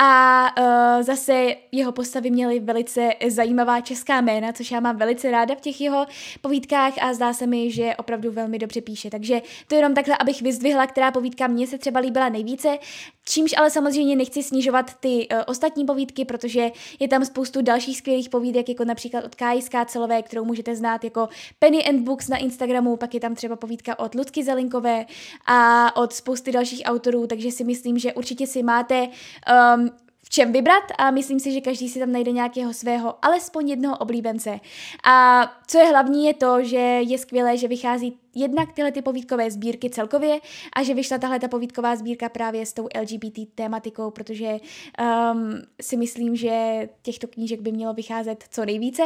A 0.04 0.48
uh, 0.58 1.02
zase 1.02 1.54
jeho 1.72 1.92
postavy 1.92 2.30
měly 2.30 2.60
velice 2.60 3.10
zajímavá 3.28 3.80
česká 3.80 4.20
jména, 4.20 4.52
což 4.52 4.70
já 4.70 4.80
mám 4.80 4.96
velice 4.96 5.30
ráda 5.30 5.54
v 5.54 5.60
těch 5.60 5.80
jeho 5.80 6.06
povídkách 6.40 6.92
a 7.00 7.14
zdá 7.14 7.32
se 7.32 7.46
mi, 7.46 7.70
že 7.70 7.96
opravdu 7.96 8.32
velmi 8.32 8.58
dobře 8.58 8.80
píše. 8.80 9.10
Takže 9.10 9.42
to 9.66 9.74
jenom 9.74 9.94
takhle, 9.94 10.16
abych 10.20 10.42
vyzdvihla, 10.42 10.86
která 10.86 11.10
povídka 11.10 11.46
mně 11.46 11.66
se 11.66 11.78
třeba 11.78 12.00
líbila 12.00 12.28
nejvíce. 12.28 12.78
Čímž 13.24 13.54
ale 13.58 13.70
samozřejmě 13.70 14.16
nechci 14.16 14.42
snižovat 14.42 14.94
ty 15.00 15.28
uh, 15.32 15.38
ostatní 15.46 15.84
povídky, 15.84 16.24
protože 16.24 16.70
je 17.00 17.08
tam 17.08 17.24
spoustu 17.24 17.62
dalších 17.62 17.98
skvělých 17.98 18.28
povídek, 18.28 18.68
jako 18.68 18.84
například 18.84 19.24
od 19.24 19.34
Káji 19.34 19.62
Skácelové, 19.62 20.22
kterou 20.22 20.44
můžete 20.44 20.76
znát 20.76 21.04
jako 21.04 21.28
Penny 21.58 21.84
and 21.84 22.00
Books 22.00 22.28
na 22.28 22.36
Instagramu, 22.36 22.96
pak 22.96 23.14
je 23.14 23.20
tam 23.20 23.34
třeba 23.34 23.56
povídka 23.56 23.98
od 23.98 24.14
Ludky 24.14 24.44
Zelinkové 24.44 25.06
a 25.46 25.96
od 25.96 26.12
spousty 26.12 26.52
dalších 26.52 26.82
autorů, 26.84 27.26
takže 27.26 27.50
si 27.50 27.64
myslím, 27.64 27.98
že 27.98 28.12
určitě 28.12 28.46
si 28.46 28.62
máte 28.62 29.08
um, 29.08 29.91
čem 30.32 30.52
vybrat 30.52 30.84
a 30.98 31.10
myslím 31.10 31.40
si, 31.40 31.52
že 31.52 31.60
každý 31.60 31.88
si 31.88 31.98
tam 31.98 32.12
najde 32.12 32.32
nějakého 32.32 32.72
svého, 32.72 33.14
alespoň 33.22 33.68
jednoho 33.68 33.96
oblíbence. 33.98 34.60
A 35.04 35.46
co 35.66 35.78
je 35.78 35.84
hlavní 35.84 36.26
je 36.26 36.34
to, 36.34 36.64
že 36.64 36.76
je 36.76 37.18
skvělé, 37.18 37.56
že 37.56 37.68
vychází 37.68 38.18
jednak 38.34 38.72
tyhle 38.72 38.92
ty 38.92 39.02
povídkové 39.02 39.50
sbírky 39.50 39.90
celkově 39.90 40.38
a 40.76 40.82
že 40.82 40.94
vyšla 40.94 41.18
tahle 41.18 41.40
ta 41.40 41.48
povídková 41.48 41.96
sbírka 41.96 42.28
právě 42.28 42.66
s 42.66 42.72
tou 42.72 42.88
LGBT 43.00 43.38
tématikou, 43.54 44.10
protože 44.10 44.46
um, 44.52 45.62
si 45.80 45.96
myslím, 45.96 46.36
že 46.36 46.88
těchto 47.02 47.26
knížek 47.26 47.60
by 47.60 47.72
mělo 47.72 47.94
vycházet 47.94 48.44
co 48.50 48.64
nejvíce. 48.64 49.02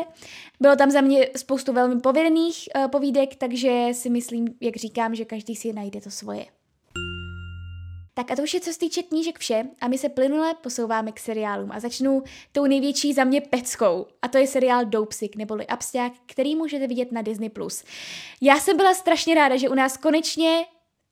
Bylo 0.61 0.77
tam 0.77 0.91
za 0.91 1.01
mě 1.01 1.29
spoustu 1.37 1.73
velmi 1.73 2.01
povedených 2.01 2.69
uh, 2.77 2.89
povídek, 2.89 3.37
takže 3.37 3.89
si 3.93 4.11
myslím, 4.11 4.47
jak 4.61 4.77
říkám, 4.77 5.15
že 5.15 5.25
každý 5.25 5.57
si 5.57 5.73
najde 5.73 6.01
to 6.01 6.11
svoje. 6.11 6.47
Tak 8.19 8.31
a 8.31 8.37
to 8.37 8.43
už 8.43 8.55
je 8.55 8.61
co 8.61 8.73
se 8.73 8.79
týče 8.79 9.03
knížek 9.03 9.39
vše 9.39 9.65
a 9.81 9.89
my 9.89 9.99
se 9.99 10.09
plynule 10.09 10.55
posouváme 10.55 11.13
k 11.13 11.21
seriálům 11.21 11.73
a 11.73 11.81
začnu 11.81 12.23
tou 12.53 12.67
největší 12.67 13.13
za 13.13 13.25
mě 13.25 13.41
peckou 13.41 14.07
a 14.23 14.29
to 14.29 14.39
je 14.39 14.47
seriál 14.47 14.85
Dopesick 14.85 15.37
neboli 15.37 15.67
Absťák, 15.67 16.13
který 16.27 16.57
můžete 16.57 16.87
vidět 16.87 17.13
na 17.13 17.23
Disney+. 17.23 17.51
Já 18.41 18.61
jsem 18.61 18.77
byla 18.77 18.95
strašně 18.95 19.35
ráda, 19.35 19.57
že 19.57 19.69
u 19.69 19.75
nás 19.75 19.97
konečně 19.97 20.65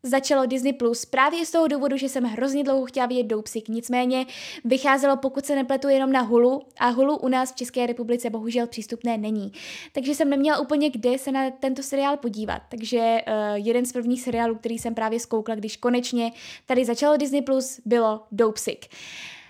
začalo 0.05 0.47
Disney 0.47 0.73
Plus 0.73 1.05
právě 1.05 1.47
z 1.47 1.51
toho 1.51 1.69
důvodu, 1.69 1.97
že 1.97 2.09
jsem 2.09 2.25
hrozně 2.25 2.65
dlouho 2.65 2.87
chtěla 2.87 3.07
vidět 3.07 3.27
Doupsik, 3.27 3.69
nicméně 3.69 4.27
vycházelo, 4.65 5.17
pokud 5.17 5.47
se 5.47 5.55
nepletu, 5.55 5.89
jenom 5.89 6.13
na 6.13 6.21
Hulu 6.21 6.63
a 6.81 6.89
Hulu 6.89 7.17
u 7.17 7.29
nás 7.29 7.53
v 7.53 7.57
České 7.57 7.87
republice 7.87 8.31
bohužel 8.31 8.67
přístupné 8.67 9.19
není. 9.19 9.53
Takže 9.93 10.15
jsem 10.15 10.31
neměla 10.31 10.59
úplně 10.59 10.91
kde 10.91 11.19
se 11.19 11.33
na 11.33 11.51
tento 11.51 11.83
seriál 11.83 12.17
podívat. 12.17 12.63
Takže 12.69 12.99
uh, 12.99 13.35
jeden 13.55 13.87
z 13.87 13.93
prvních 13.93 14.23
seriálů, 14.23 14.55
který 14.55 14.79
jsem 14.79 14.95
právě 14.95 15.21
zkoukla, 15.21 15.55
když 15.55 15.77
konečně 15.77 16.33
tady 16.67 16.85
začalo 16.85 17.17
Disney 17.17 17.43
Plus, 17.43 17.81
bylo 17.85 18.23
Doupsik. 18.33 18.87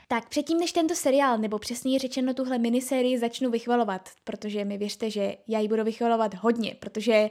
Tak 0.09 0.29
předtím, 0.29 0.59
než 0.59 0.73
tento 0.73 0.95
seriál, 0.95 1.39
nebo 1.39 1.59
přesněji 1.59 1.99
řečeno 1.99 2.35
tuhle 2.35 2.59
minisérii 2.59 3.19
začnu 3.19 3.51
vychvalovat, 3.51 4.09
protože 4.25 4.65
mi 4.65 4.79
věřte, 4.79 5.11
že 5.11 5.37
já 5.49 5.59
ji 5.59 5.69
budu 5.69 5.85
vychvalovat 5.85 6.35
hodně, 6.35 6.77
protože 6.81 7.31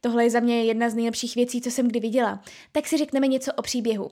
Tohle 0.00 0.24
je 0.24 0.30
za 0.30 0.40
mě 0.40 0.64
jedna 0.64 0.90
z 0.90 0.94
nejlepších 0.94 1.34
věcí, 1.34 1.60
co 1.60 1.70
jsem 1.70 1.88
kdy 1.88 2.00
viděla. 2.00 2.40
Tak 2.72 2.86
si 2.86 2.96
řekneme 2.96 3.26
něco 3.26 3.52
o 3.52 3.62
příběhu. 3.62 4.10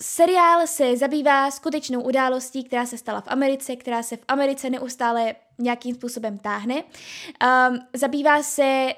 Seriál 0.00 0.66
se 0.66 0.96
zabývá 0.96 1.50
skutečnou 1.50 2.02
událostí, 2.02 2.64
která 2.64 2.86
se 2.86 2.98
stala 2.98 3.20
v 3.20 3.28
Americe, 3.28 3.76
která 3.76 4.02
se 4.02 4.16
v 4.16 4.24
Americe 4.28 4.70
neustále 4.70 5.34
nějakým 5.58 5.94
způsobem 5.94 6.38
táhne. 6.38 6.74
Um, 6.74 7.78
zabývá 7.94 8.42
se 8.42 8.92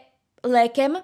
lékem, 0.44 0.96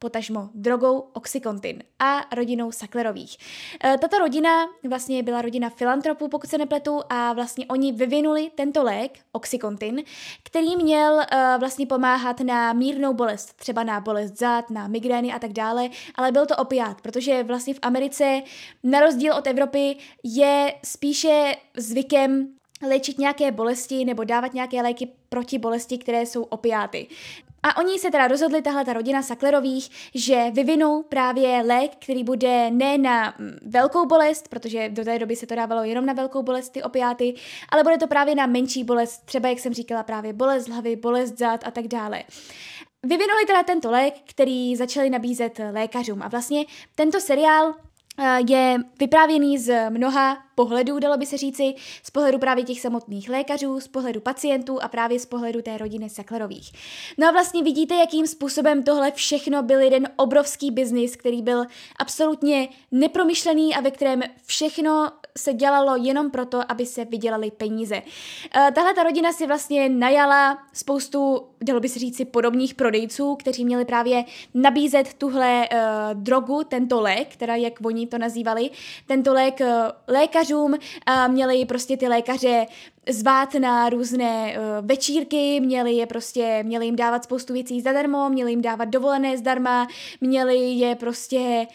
potažmo 0.00 0.48
drogou 0.54 0.98
Oxycontin 0.98 1.82
a 1.98 2.20
rodinou 2.34 2.72
Saklerových. 2.72 3.36
E, 3.84 3.98
tato 3.98 4.18
rodina 4.18 4.50
vlastně 4.88 5.22
byla 5.22 5.42
rodina 5.42 5.70
filantropů, 5.70 6.28
pokud 6.28 6.50
se 6.50 6.58
nepletu, 6.58 7.00
a 7.08 7.32
vlastně 7.32 7.66
oni 7.66 7.92
vyvinuli 7.92 8.50
tento 8.54 8.82
lék, 8.82 9.18
Oxycontin, 9.32 10.02
který 10.42 10.76
měl 10.76 11.20
e, 11.20 11.26
vlastně 11.58 11.86
pomáhat 11.86 12.40
na 12.40 12.72
mírnou 12.72 13.14
bolest, 13.14 13.52
třeba 13.56 13.84
na 13.84 14.00
bolest 14.00 14.38
zad, 14.38 14.70
na 14.70 14.88
migrény 14.88 15.32
a 15.32 15.38
tak 15.38 15.52
dále, 15.52 15.88
ale 16.14 16.32
byl 16.32 16.46
to 16.46 16.56
opiát, 16.56 17.00
protože 17.00 17.42
vlastně 17.42 17.74
v 17.74 17.78
Americe, 17.82 18.42
na 18.84 19.00
rozdíl 19.00 19.34
od 19.34 19.46
Evropy, 19.46 19.96
je 20.24 20.74
spíše 20.84 21.56
zvykem 21.76 22.48
léčit 22.88 23.18
nějaké 23.18 23.52
bolesti 23.52 24.04
nebo 24.04 24.24
dávat 24.24 24.54
nějaké 24.54 24.82
léky 24.82 25.08
proti 25.28 25.58
bolesti, 25.58 25.98
které 25.98 26.26
jsou 26.26 26.42
opiáty. 26.42 27.06
A 27.62 27.76
oni 27.76 27.98
se 27.98 28.10
teda 28.10 28.28
rozhodli, 28.28 28.62
tahle 28.62 28.84
ta 28.84 28.92
rodina 28.92 29.22
Saklerových, 29.22 30.10
že 30.14 30.50
vyvinou 30.50 31.02
právě 31.02 31.62
lék, 31.62 31.92
který 31.98 32.24
bude 32.24 32.70
ne 32.70 32.98
na 32.98 33.34
mm, 33.38 33.58
velkou 33.66 34.06
bolest, 34.06 34.48
protože 34.48 34.88
do 34.88 35.04
té 35.04 35.18
doby 35.18 35.36
se 35.36 35.46
to 35.46 35.54
dávalo 35.54 35.84
jenom 35.84 36.06
na 36.06 36.12
velkou 36.12 36.42
bolest, 36.42 36.68
ty 36.68 36.82
opiáty, 36.82 37.34
ale 37.68 37.82
bude 37.82 37.98
to 37.98 38.06
právě 38.06 38.34
na 38.34 38.46
menší 38.46 38.84
bolest, 38.84 39.26
třeba 39.26 39.48
jak 39.48 39.58
jsem 39.58 39.74
říkala, 39.74 40.02
právě 40.02 40.32
bolest 40.32 40.68
hlavy, 40.68 40.96
bolest 40.96 41.38
zad 41.38 41.66
a 41.66 41.70
tak 41.70 41.88
dále. 41.88 42.22
Vyvinuli 43.02 43.46
teda 43.46 43.62
tento 43.62 43.90
lék, 43.90 44.14
který 44.28 44.76
začali 44.76 45.10
nabízet 45.10 45.60
lékařům 45.72 46.22
a 46.22 46.28
vlastně 46.28 46.64
tento 46.94 47.20
seriál 47.20 47.74
je 48.48 48.78
vyprávěný 48.98 49.58
z 49.58 49.90
mnoha 49.90 50.38
pohledů, 50.54 50.98
dalo 50.98 51.16
by 51.16 51.26
se 51.26 51.36
říci, 51.36 51.74
z 52.02 52.10
pohledu 52.10 52.38
právě 52.38 52.64
těch 52.64 52.80
samotných 52.80 53.28
lékařů, 53.28 53.80
z 53.80 53.88
pohledu 53.88 54.20
pacientů 54.20 54.82
a 54.82 54.88
právě 54.88 55.18
z 55.18 55.26
pohledu 55.26 55.62
té 55.62 55.78
rodiny 55.78 56.10
Saklerových. 56.10 56.72
No 57.18 57.28
a 57.28 57.30
vlastně 57.30 57.62
vidíte, 57.62 57.94
jakým 57.94 58.26
způsobem 58.26 58.82
tohle 58.82 59.10
všechno 59.10 59.62
byl 59.62 59.80
jeden 59.80 60.08
obrovský 60.16 60.70
biznis, 60.70 61.16
který 61.16 61.42
byl 61.42 61.64
absolutně 61.98 62.68
nepromyšlený 62.92 63.74
a 63.74 63.80
ve 63.80 63.90
kterém 63.90 64.22
všechno 64.46 65.10
se 65.38 65.52
dělalo 65.52 65.96
jenom 65.96 66.30
proto, 66.30 66.60
aby 66.68 66.86
se 66.86 67.04
vydělali 67.04 67.50
peníze. 67.50 67.96
Uh, 67.96 68.70
tahle 68.74 68.94
ta 68.94 69.02
rodina 69.02 69.32
si 69.32 69.46
vlastně 69.46 69.88
najala 69.88 70.58
spoustu, 70.72 71.46
dalo 71.60 71.80
by 71.80 71.88
se 71.88 71.98
říci, 71.98 72.24
podobných 72.24 72.74
prodejců, 72.74 73.36
kteří 73.36 73.64
měli 73.64 73.84
právě 73.84 74.24
nabízet 74.54 75.14
tuhle 75.14 75.68
uh, 75.72 75.78
drogu, 76.22 76.64
tento 76.68 77.00
lék, 77.00 77.36
teda 77.36 77.54
jak 77.54 77.72
oni 77.84 78.06
to 78.06 78.18
nazývali, 78.18 78.70
tento 79.06 79.32
lék 79.32 79.60
lékařů 80.08 80.40
lékařům, 80.40 80.74
a 81.06 81.28
měli 81.28 81.64
prostě 81.64 81.96
ty 81.96 82.08
lékaře 82.08 82.66
zvát 83.08 83.54
na 83.54 83.88
různé 83.88 84.56
uh, 84.58 84.86
večírky, 84.86 85.60
měli 85.60 85.92
je 85.92 86.06
prostě, 86.06 86.62
měli 86.62 86.86
jim 86.86 86.96
dávat 86.96 87.24
spoustu 87.24 87.52
věcí 87.52 87.80
zadarmo, 87.80 88.28
měli 88.28 88.52
jim 88.52 88.62
dávat 88.62 88.84
dovolené 88.84 89.38
zdarma, 89.38 89.88
měli 90.20 90.58
je 90.58 90.94
prostě 90.94 91.66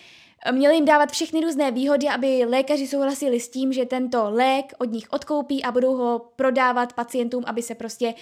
Měli 0.51 0.75
jim 0.75 0.85
dávat 0.85 1.11
všechny 1.11 1.41
různé 1.41 1.71
výhody, 1.71 2.07
aby 2.07 2.45
lékaři 2.45 2.87
souhlasili 2.87 3.39
s 3.39 3.49
tím, 3.49 3.73
že 3.73 3.85
tento 3.85 4.25
lék 4.29 4.73
od 4.77 4.91
nich 4.91 5.05
odkoupí 5.09 5.63
a 5.63 5.71
budou 5.71 5.95
ho 5.95 6.31
prodávat 6.35 6.93
pacientům, 6.93 7.43
aby 7.47 7.61
se 7.61 7.75
prostě, 7.75 8.13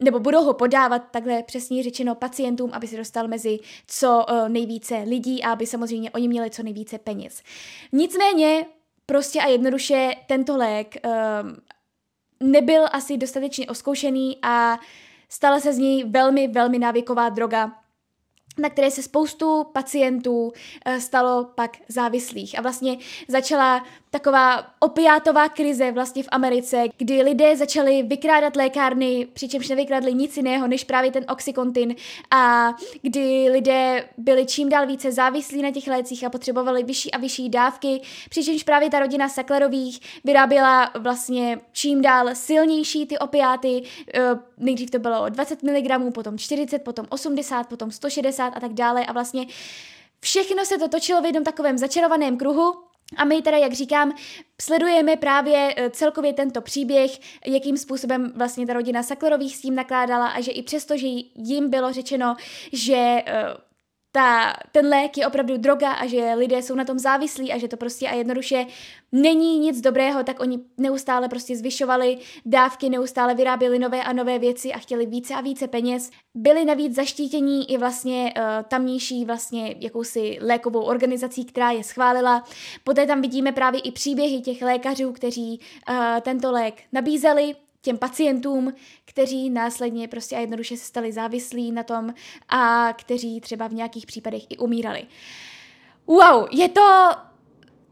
nebo 0.00 0.20
budou 0.20 0.44
ho 0.44 0.54
podávat, 0.54 1.02
takhle 1.10 1.42
přesně 1.42 1.82
řečeno, 1.82 2.14
pacientům, 2.14 2.70
aby 2.72 2.86
se 2.86 2.96
dostal 2.96 3.28
mezi 3.28 3.58
co 3.86 4.26
uh, 4.28 4.48
nejvíce 4.48 4.96
lidí 4.96 5.42
a 5.42 5.52
aby 5.52 5.66
samozřejmě 5.66 6.10
oni 6.10 6.28
měli 6.28 6.50
co 6.50 6.62
nejvíce 6.62 6.98
peněz. 6.98 7.42
Nicméně 7.92 8.66
prostě 9.06 9.40
a 9.40 9.48
jednoduše 9.48 10.10
tento 10.26 10.56
lék 10.56 10.96
um, 11.04 12.50
nebyl 12.50 12.84
asi 12.92 13.16
dostatečně 13.16 13.66
oskoušený 13.66 14.38
a 14.42 14.78
stala 15.28 15.60
se 15.60 15.72
z 15.72 15.78
něj 15.78 16.04
velmi, 16.04 16.48
velmi 16.48 16.78
návyková 16.78 17.28
droga, 17.28 17.72
na 18.58 18.70
které 18.70 18.90
se 18.90 19.02
spoustu 19.02 19.64
pacientů 19.64 20.42
uh, 20.46 20.96
stalo 20.96 21.44
pak 21.54 21.76
závislých. 21.88 22.58
A 22.58 22.62
vlastně 22.62 22.98
začala 23.28 23.86
taková 24.18 24.66
opiátová 24.78 25.48
krize 25.48 25.92
vlastně 25.92 26.22
v 26.22 26.28
Americe, 26.30 26.84
kdy 26.96 27.22
lidé 27.22 27.56
začali 27.56 28.02
vykrádat 28.02 28.56
lékárny, 28.56 29.28
přičemž 29.32 29.68
nevykradli 29.68 30.14
nic 30.14 30.36
jiného 30.36 30.68
než 30.68 30.84
právě 30.84 31.10
ten 31.10 31.24
oxykontin 31.28 31.94
a 32.30 32.72
kdy 33.02 33.48
lidé 33.52 34.08
byli 34.18 34.46
čím 34.46 34.68
dál 34.68 34.86
více 34.86 35.12
závislí 35.12 35.62
na 35.62 35.70
těch 35.70 35.86
lécích 35.86 36.24
a 36.24 36.30
potřebovali 36.30 36.82
vyšší 36.82 37.12
a 37.12 37.18
vyšší 37.18 37.48
dávky, 37.48 38.00
přičemž 38.30 38.62
právě 38.62 38.90
ta 38.90 38.98
rodina 38.98 39.28
Sacklerových 39.28 40.00
vyráběla 40.24 40.90
vlastně 40.98 41.60
čím 41.72 42.02
dál 42.02 42.28
silnější 42.32 43.06
ty 43.06 43.18
opiáty, 43.18 43.82
eh, 44.14 44.20
nejdřív 44.58 44.90
to 44.90 44.98
bylo 44.98 45.28
20 45.28 45.62
mg, 45.62 46.12
potom 46.14 46.38
40, 46.38 46.78
potom 46.78 47.06
80, 47.08 47.66
potom 47.68 47.90
160 47.90 48.52
a 48.56 48.60
tak 48.60 48.72
dále 48.72 49.06
a 49.06 49.12
vlastně 49.12 49.46
Všechno 50.20 50.64
se 50.64 50.78
to 50.78 50.88
točilo 50.88 51.22
v 51.22 51.24
jednom 51.24 51.44
takovém 51.44 51.78
začarovaném 51.78 52.36
kruhu, 52.36 52.74
a 53.16 53.24
my 53.24 53.42
teda, 53.42 53.56
jak 53.56 53.72
říkám, 53.72 54.12
sledujeme 54.60 55.16
právě 55.16 55.74
eh, 55.76 55.90
celkově 55.90 56.32
tento 56.32 56.60
příběh, 56.60 57.10
jakým 57.46 57.76
způsobem 57.76 58.32
vlastně 58.36 58.66
ta 58.66 58.72
rodina 58.72 59.02
Saklerových 59.02 59.56
s 59.56 59.60
tím 59.60 59.74
nakládala 59.74 60.28
a 60.28 60.40
že 60.40 60.52
i 60.52 60.62
přesto, 60.62 60.96
že 60.96 61.06
jim 61.34 61.70
bylo 61.70 61.92
řečeno, 61.92 62.36
že 62.72 62.96
eh, 63.26 63.44
ta, 64.16 64.52
ten 64.72 64.88
lék 64.88 65.18
je 65.18 65.26
opravdu 65.26 65.56
droga 65.56 65.92
a 65.92 66.06
že 66.06 66.34
lidé 66.34 66.62
jsou 66.62 66.74
na 66.74 66.84
tom 66.84 66.98
závislí 66.98 67.52
a 67.52 67.58
že 67.58 67.68
to 67.68 67.76
prostě 67.76 68.08
a 68.08 68.14
jednoduše 68.14 68.66
není 69.12 69.58
nic 69.58 69.80
dobrého, 69.80 70.24
tak 70.24 70.40
oni 70.40 70.58
neustále 70.78 71.28
prostě 71.28 71.56
zvyšovali 71.56 72.18
dávky, 72.46 72.88
neustále 72.88 73.34
vyráběli 73.34 73.78
nové 73.78 74.02
a 74.02 74.12
nové 74.12 74.38
věci 74.38 74.72
a 74.72 74.78
chtěli 74.78 75.06
více 75.06 75.34
a 75.34 75.40
více 75.40 75.68
peněz. 75.68 76.10
Byli 76.34 76.64
navíc 76.64 76.94
zaštítění 76.94 77.72
i 77.72 77.78
vlastně 77.78 78.34
uh, 78.36 78.42
tamnější 78.68 79.24
vlastně 79.24 79.74
jakousi 79.80 80.38
lékovou 80.40 80.82
organizací, 80.82 81.44
která 81.44 81.70
je 81.70 81.84
schválila. 81.84 82.44
Poté 82.84 83.06
tam 83.06 83.20
vidíme 83.20 83.52
právě 83.52 83.80
i 83.80 83.92
příběhy 83.92 84.40
těch 84.40 84.62
lékařů, 84.62 85.12
kteří 85.12 85.60
uh, 85.88 85.96
tento 86.20 86.52
lék 86.52 86.74
nabízeli, 86.92 87.54
těm 87.86 87.98
pacientům, 87.98 88.72
kteří 89.04 89.50
následně 89.50 90.08
prostě 90.08 90.36
a 90.36 90.40
jednoduše 90.40 90.76
se 90.76 90.84
stali 90.84 91.12
závislí 91.12 91.72
na 91.72 91.82
tom 91.82 92.14
a 92.48 92.92
kteří 92.92 93.40
třeba 93.40 93.68
v 93.68 93.72
nějakých 93.72 94.06
případech 94.06 94.42
i 94.48 94.56
umírali. 94.56 95.06
Wow, 96.06 96.46
je 96.50 96.68
to... 96.68 97.10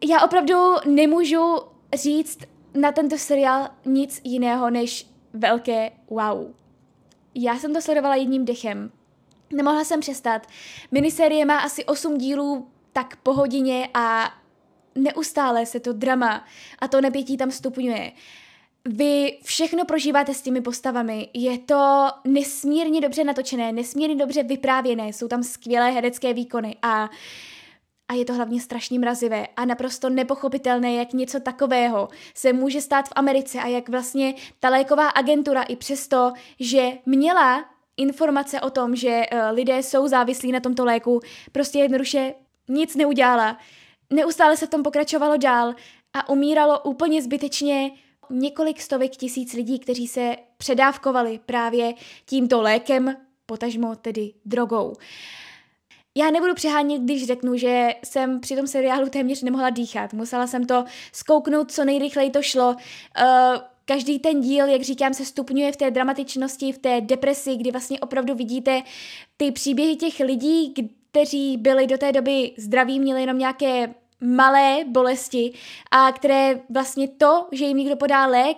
Já 0.05 0.25
opravdu 0.25 0.55
nemůžu 0.87 1.57
říct 1.95 2.39
na 2.75 2.93
tento 2.93 3.19
seriál 3.19 3.69
nic 3.85 4.21
jiného 4.25 4.71
než 4.71 5.07
velké 5.33 5.91
wow. 6.11 6.47
Já 7.35 7.59
jsem 7.59 7.75
to 7.75 7.81
sledovala 7.81 8.15
jedním 8.15 8.45
dechem. 8.45 8.93
Nemohla 9.53 9.85
jsem 9.85 10.01
přestat. 10.01 10.47
Miniserie 10.91 11.45
má 11.45 11.59
asi 11.59 11.85
8 11.85 12.19
dílů 12.19 12.69
tak 12.93 13.17
po 13.17 13.33
hodině 13.33 13.89
a 13.95 14.35
neustále 14.95 15.67
se 15.67 15.81
to 15.81 15.93
drama 15.93 16.45
a 16.79 16.89
to 16.89 17.01
napětí 17.01 17.37
tam 17.37 17.51
stupňuje. 17.51 18.13
Vy 18.89 19.39
všechno 19.43 19.85
prožíváte 19.85 20.35
s 20.35 20.43
těmi 20.43 20.61
postavami. 20.61 21.29
Je 21.35 21.59
to 21.59 22.09
nesmírně 22.25 23.01
dobře 23.01 23.25
natočené, 23.25 23.73
nesmírně 23.73 24.17
dobře 24.17 24.43
vyprávěné, 24.43 25.09
jsou 25.09 25.29
tam 25.29 25.43
skvělé 25.43 25.91
herecké 25.91 26.35
výkony 26.35 26.77
a 26.83 27.11
a 28.09 28.15
je 28.15 28.25
to 28.25 28.35
hlavně 28.35 28.61
strašně 28.61 28.99
mrazivé 28.99 29.47
a 29.57 29.65
naprosto 29.65 30.11
nepochopitelné, 30.11 30.95
jak 30.95 31.13
něco 31.13 31.41
takového 31.41 32.09
se 32.35 32.53
může 32.53 32.81
stát 32.81 33.09
v 33.09 33.13
Americe 33.17 33.59
a 33.59 33.67
jak 33.67 33.89
vlastně 33.89 34.35
ta 34.61 34.69
léková 34.69 35.09
agentura 35.09 35.63
i 35.63 35.77
přesto, 35.77 36.33
že 36.61 36.93
měla 37.07 37.65
informace 37.97 38.61
o 38.61 38.71
tom, 38.71 38.97
že 38.97 39.23
uh, 39.33 39.39
lidé 39.51 39.83
jsou 39.83 40.09
závislí 40.09 40.53
na 40.53 40.61
tomto 40.61 40.85
léku, 40.85 41.21
prostě 41.53 41.79
jednoduše 41.79 42.35
nic 42.69 42.97
neudělala. 42.97 43.59
Neustále 44.11 44.57
se 44.57 44.67
v 44.67 44.71
tom 44.71 44.83
pokračovalo 44.83 45.37
dál 45.37 45.75
a 46.13 46.29
umíralo 46.29 46.81
úplně 46.81 47.23
zbytečně 47.23 47.91
několik 48.31 48.81
stovek 48.81 49.11
tisíc 49.11 49.53
lidí, 49.53 49.79
kteří 49.79 50.07
se 50.07 50.37
předávkovali 50.57 51.41
právě 51.47 51.95
tímto 52.27 52.63
lékem, 52.63 53.17
potažmo 53.47 53.97
tedy 53.97 54.33
drogou. 54.45 54.93
Já 56.17 56.31
nebudu 56.31 56.55
přehánět, 56.55 57.03
když 57.03 57.27
řeknu, 57.27 57.57
že 57.57 57.89
jsem 58.05 58.41
při 58.41 58.57
tom 58.57 58.67
seriálu 58.67 59.09
téměř 59.09 59.43
nemohla 59.43 59.71
dýchat. 59.71 60.13
Musela 60.13 60.47
jsem 60.47 60.67
to 60.67 60.85
skouknout, 61.13 61.73
co 61.73 61.85
nejrychleji 61.85 62.31
to 62.31 62.43
šlo. 62.43 62.69
Uh, 62.69 62.77
každý 63.85 64.19
ten 64.19 64.41
díl, 64.41 64.67
jak 64.67 64.83
říkám, 64.83 65.15
se 65.15 65.25
stupňuje 65.25 65.73
v 65.73 65.77
té 65.77 65.91
dramatičnosti, 65.91 66.73
v 66.73 66.79
té 66.79 67.01
depresi, 67.01 67.57
kdy 67.57 67.71
vlastně 67.71 68.01
opravdu 68.01 68.35
vidíte 68.35 68.83
ty 69.37 69.53
příběhy 69.53 69.97
těch 69.97 70.21
lidí, 70.21 70.75
kteří 71.11 71.57
byli 71.57 71.87
do 71.87 71.99
té 71.99 72.13
doby 72.13 72.53
zdraví, 72.59 73.01
měli 73.01 73.21
jenom 73.21 73.39
nějaké 73.39 73.95
malé 74.25 74.85
bolesti 74.89 75.53
a 75.91 76.13
které 76.13 76.61
vlastně 76.71 77.09
to, 77.09 77.47
že 77.53 77.65
jim 77.65 77.77
někdo 77.77 77.97
podá 77.97 78.27
lék, 78.27 78.57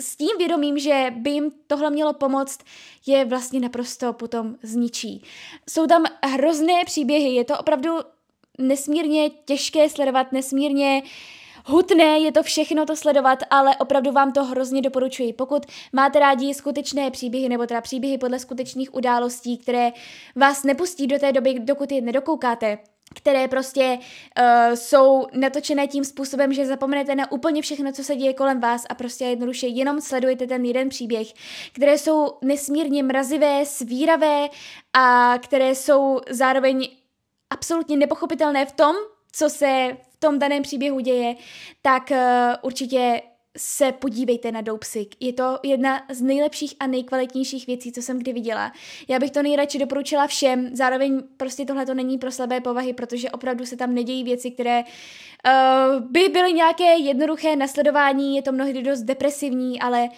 s 0.00 0.16
tím 0.16 0.38
vědomím, 0.38 0.78
že 0.78 1.06
by 1.16 1.30
jim 1.30 1.50
tohle 1.66 1.90
mělo 1.90 2.12
pomoct, 2.12 2.60
je 3.06 3.24
vlastně 3.24 3.60
naprosto 3.60 4.12
potom 4.12 4.56
zničí. 4.62 5.22
Jsou 5.70 5.86
tam 5.86 6.04
hrozné 6.24 6.84
příběhy, 6.84 7.34
je 7.34 7.44
to 7.44 7.58
opravdu 7.58 7.90
nesmírně 8.58 9.30
těžké 9.30 9.88
sledovat, 9.88 10.32
nesmírně 10.32 11.02
hutné 11.66 12.18
je 12.18 12.32
to 12.32 12.42
všechno 12.42 12.86
to 12.86 12.96
sledovat, 12.96 13.38
ale 13.50 13.76
opravdu 13.76 14.12
vám 14.12 14.32
to 14.32 14.44
hrozně 14.44 14.82
doporučuji. 14.82 15.32
Pokud 15.32 15.66
máte 15.92 16.18
rádi 16.18 16.54
skutečné 16.54 17.10
příběhy, 17.10 17.48
nebo 17.48 17.66
teda 17.66 17.80
příběhy 17.80 18.18
podle 18.18 18.38
skutečných 18.38 18.94
událostí, 18.94 19.58
které 19.58 19.92
vás 20.36 20.64
nepustí 20.64 21.06
do 21.06 21.18
té 21.18 21.32
doby, 21.32 21.58
dokud 21.58 21.92
je 21.92 22.00
nedokoukáte, 22.00 22.78
které 23.14 23.48
prostě 23.48 23.98
uh, 23.98 24.74
jsou 24.74 25.26
natočené 25.32 25.86
tím 25.86 26.04
způsobem, 26.04 26.52
že 26.52 26.66
zapomenete 26.66 27.14
na 27.14 27.32
úplně 27.32 27.62
všechno, 27.62 27.92
co 27.92 28.04
se 28.04 28.16
děje 28.16 28.34
kolem 28.34 28.60
vás 28.60 28.84
a 28.88 28.94
prostě 28.94 29.24
jednoduše 29.24 29.66
jenom 29.66 30.00
sledujete 30.00 30.46
ten 30.46 30.64
jeden 30.64 30.88
příběh, 30.88 31.28
které 31.72 31.98
jsou 31.98 32.38
nesmírně 32.42 33.02
mrazivé, 33.02 33.66
svíravé 33.66 34.48
a 34.92 35.34
které 35.38 35.74
jsou 35.74 36.20
zároveň 36.30 36.88
absolutně 37.50 37.96
nepochopitelné 37.96 38.66
v 38.66 38.72
tom, 38.72 38.96
co 39.32 39.50
se 39.50 39.96
v 40.10 40.16
tom 40.16 40.38
daném 40.38 40.62
příběhu 40.62 41.00
děje, 41.00 41.34
tak 41.82 42.10
uh, 42.10 42.16
určitě 42.62 43.22
se 43.58 43.92
podívejte 43.92 44.52
na 44.52 44.60
Doupsik. 44.60 45.14
Je 45.20 45.32
to 45.32 45.58
jedna 45.62 46.02
z 46.10 46.22
nejlepších 46.22 46.74
a 46.80 46.86
nejkvalitnějších 46.86 47.66
věcí, 47.66 47.92
co 47.92 48.02
jsem 48.02 48.18
kdy 48.18 48.32
viděla. 48.32 48.72
Já 49.08 49.18
bych 49.18 49.30
to 49.30 49.42
nejradši 49.42 49.78
doporučila 49.78 50.26
všem, 50.26 50.70
zároveň 50.76 51.22
prostě 51.36 51.64
tohle 51.64 51.86
to 51.86 51.94
není 51.94 52.18
pro 52.18 52.32
slabé 52.32 52.60
povahy, 52.60 52.92
protože 52.92 53.30
opravdu 53.30 53.66
se 53.66 53.76
tam 53.76 53.94
nedějí 53.94 54.24
věci, 54.24 54.50
které 54.50 54.82
uh, 54.84 56.02
by 56.10 56.28
byly 56.28 56.52
nějaké 56.52 56.96
jednoduché 56.96 57.56
nasledování, 57.56 58.36
je 58.36 58.42
to 58.42 58.52
mnohdy 58.52 58.82
dost 58.82 59.02
depresivní, 59.02 59.80
ale 59.80 60.08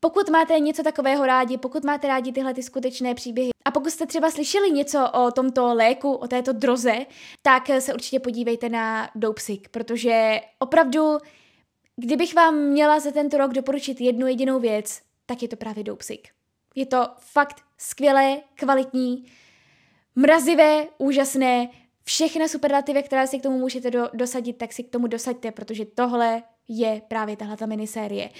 pokud 0.00 0.28
máte 0.28 0.58
něco 0.58 0.82
takového 0.82 1.26
rádi, 1.26 1.58
pokud 1.58 1.84
máte 1.84 2.08
rádi 2.08 2.32
tyhle 2.32 2.54
ty 2.54 2.62
skutečné 2.62 3.14
příběhy 3.14 3.50
a 3.64 3.70
pokud 3.70 3.90
jste 3.90 4.06
třeba 4.06 4.30
slyšeli 4.30 4.70
něco 4.70 5.10
o 5.10 5.30
tomto 5.30 5.74
léku, 5.74 6.12
o 6.12 6.28
této 6.28 6.52
droze, 6.52 6.94
tak 7.42 7.62
se 7.78 7.94
určitě 7.94 8.20
podívejte 8.20 8.68
na 8.68 9.10
Dopesick, 9.14 9.68
protože 9.68 10.40
opravdu 10.58 11.18
Kdybych 11.96 12.34
vám 12.34 12.54
měla 12.54 13.00
za 13.00 13.10
tento 13.10 13.38
rok 13.38 13.52
doporučit 13.52 14.00
jednu 14.00 14.26
jedinou 14.26 14.60
věc, 14.60 15.02
tak 15.26 15.42
je 15.42 15.48
to 15.48 15.56
právě 15.56 15.84
Doupsik. 15.84 16.28
Je 16.74 16.86
to 16.86 17.08
fakt 17.18 17.62
skvělé, 17.78 18.40
kvalitní, 18.54 19.26
mrazivé, 20.14 20.86
úžasné, 20.98 21.68
všechny 22.04 22.48
superlativy, 22.48 23.02
které 23.02 23.26
si 23.26 23.38
k 23.38 23.42
tomu 23.42 23.58
můžete 23.58 23.90
do, 23.90 24.10
dosadit, 24.14 24.58
tak 24.58 24.72
si 24.72 24.82
k 24.82 24.90
tomu 24.90 25.06
dosaďte, 25.06 25.50
protože 25.50 25.84
tohle 25.84 26.42
je 26.68 27.02
právě 27.08 27.36
tahle 27.36 27.56
ta 27.56 27.66
minisérie. 27.66 28.30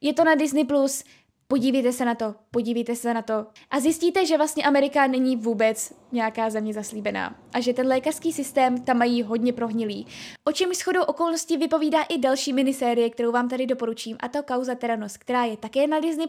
Je 0.00 0.12
to 0.12 0.24
na 0.24 0.34
Disney+, 0.34 0.64
Plus, 0.64 1.04
Podívejte 1.50 1.92
se 1.92 2.04
na 2.04 2.14
to, 2.14 2.34
podívejte 2.50 2.96
se 2.96 3.14
na 3.14 3.22
to 3.22 3.46
a 3.70 3.80
zjistíte, 3.80 4.26
že 4.26 4.36
vlastně 4.36 4.64
Amerika 4.64 5.06
není 5.06 5.36
vůbec 5.36 5.92
nějaká 6.12 6.50
země 6.50 6.74
zaslíbená 6.74 7.34
a 7.52 7.60
že 7.60 7.72
ten 7.72 7.86
lékařský 7.86 8.32
systém 8.32 8.80
tam 8.80 8.98
mají 8.98 9.22
hodně 9.22 9.52
prohnilý. 9.52 10.06
O 10.44 10.52
čem 10.52 10.74
shodou 10.74 11.02
okolností 11.02 11.56
vypovídá 11.56 12.02
i 12.02 12.18
další 12.18 12.52
minisérie, 12.52 13.10
kterou 13.10 13.32
vám 13.32 13.48
tady 13.48 13.66
doporučím, 13.66 14.16
a 14.20 14.28
to 14.28 14.42
Kauza 14.42 14.74
Teranos, 14.74 15.16
která 15.16 15.44
je 15.44 15.56
také 15.56 15.86
na 15.86 16.00
Disney+, 16.00 16.26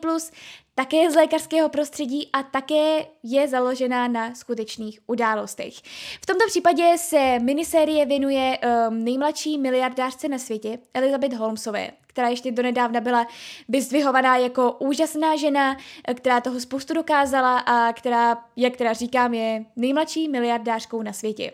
také 0.75 1.11
z 1.11 1.15
lékařského 1.15 1.69
prostředí 1.69 2.29
a 2.33 2.43
také 2.43 3.05
je 3.23 3.47
založená 3.47 4.07
na 4.07 4.35
skutečných 4.35 4.99
událostech. 5.07 5.73
V 6.21 6.25
tomto 6.25 6.47
případě 6.47 6.97
se 6.97 7.39
minisérie 7.39 8.05
věnuje 8.05 8.57
um, 8.89 9.03
nejmladší 9.03 9.57
miliardářce 9.57 10.27
na 10.27 10.37
světě, 10.37 10.79
Elizabeth 10.93 11.33
Holmesové, 11.33 11.91
která 12.11 12.27
ještě 12.29 12.51
donedávna 12.51 13.01
byla 13.01 13.27
vyzdvihovaná 13.69 14.37
jako 14.37 14.71
úžasná 14.71 15.35
žena, 15.35 15.77
která 16.13 16.41
toho 16.41 16.59
spoustu 16.59 16.93
dokázala 16.93 17.57
a 17.57 17.93
která, 17.93 18.37
jak 18.55 18.77
teda 18.77 18.93
říkám, 18.93 19.33
je 19.33 19.65
nejmladší 19.75 20.29
miliardářkou 20.29 21.01
na 21.01 21.13
světě. 21.13 21.51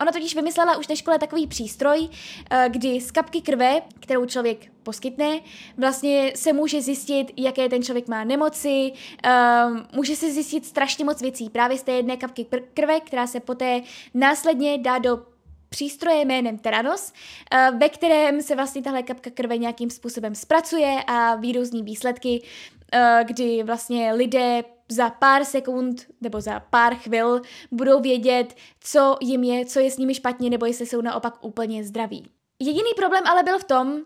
Ona 0.00 0.12
totiž 0.12 0.34
vymyslela 0.34 0.76
už 0.76 0.88
na 0.88 0.94
škole 0.94 1.18
takový 1.18 1.46
přístroj, 1.46 2.08
eh, 2.50 2.66
kdy 2.68 3.00
z 3.00 3.10
kapky 3.10 3.40
krve, 3.40 3.82
kterou 4.00 4.26
člověk 4.26 4.58
poskytne, 4.82 5.40
vlastně 5.76 6.32
se 6.36 6.52
může 6.52 6.82
zjistit, 6.82 7.32
jaké 7.36 7.68
ten 7.68 7.82
člověk 7.82 8.08
má 8.08 8.24
nemoci, 8.24 8.92
ehm, 9.22 9.86
může 9.92 10.16
se 10.16 10.32
zjistit 10.32 10.66
strašně 10.66 11.04
moc 11.04 11.20
věcí 11.20 11.50
právě 11.50 11.78
z 11.78 11.82
té 11.82 11.92
jedné 11.92 12.16
kapky 12.16 12.46
krve, 12.74 13.00
která 13.00 13.26
se 13.26 13.40
poté 13.40 13.80
následně 14.14 14.78
dá 14.78 14.98
do 14.98 15.37
přístroje 15.68 16.24
jménem 16.24 16.58
Teranos, 16.58 17.12
eh, 17.52 17.70
ve 17.78 17.88
kterém 17.88 18.42
se 18.42 18.54
vlastně 18.54 18.82
tahle 18.82 19.02
kapka 19.02 19.30
krve 19.30 19.58
nějakým 19.58 19.90
způsobem 19.90 20.34
zpracuje 20.34 21.02
a 21.06 21.34
výjdou 21.34 21.64
z 21.64 21.72
ní 21.72 21.82
výsledky, 21.82 22.42
eh, 22.92 23.24
kdy 23.26 23.62
vlastně 23.62 24.12
lidé 24.12 24.62
za 24.88 25.10
pár 25.10 25.44
sekund 25.44 26.06
nebo 26.20 26.40
za 26.40 26.60
pár 26.60 26.94
chvil 26.94 27.42
budou 27.70 28.00
vědět, 28.00 28.54
co 28.80 29.16
jim 29.20 29.44
je, 29.44 29.66
co 29.66 29.80
je 29.80 29.90
s 29.90 29.98
nimi 29.98 30.14
špatně, 30.14 30.50
nebo 30.50 30.66
jestli 30.66 30.86
jsou 30.86 31.00
naopak 31.00 31.44
úplně 31.44 31.84
zdraví. 31.84 32.26
Jediný 32.58 32.90
problém 32.96 33.22
ale 33.26 33.42
byl 33.42 33.58
v 33.58 33.64
tom, 33.64 33.98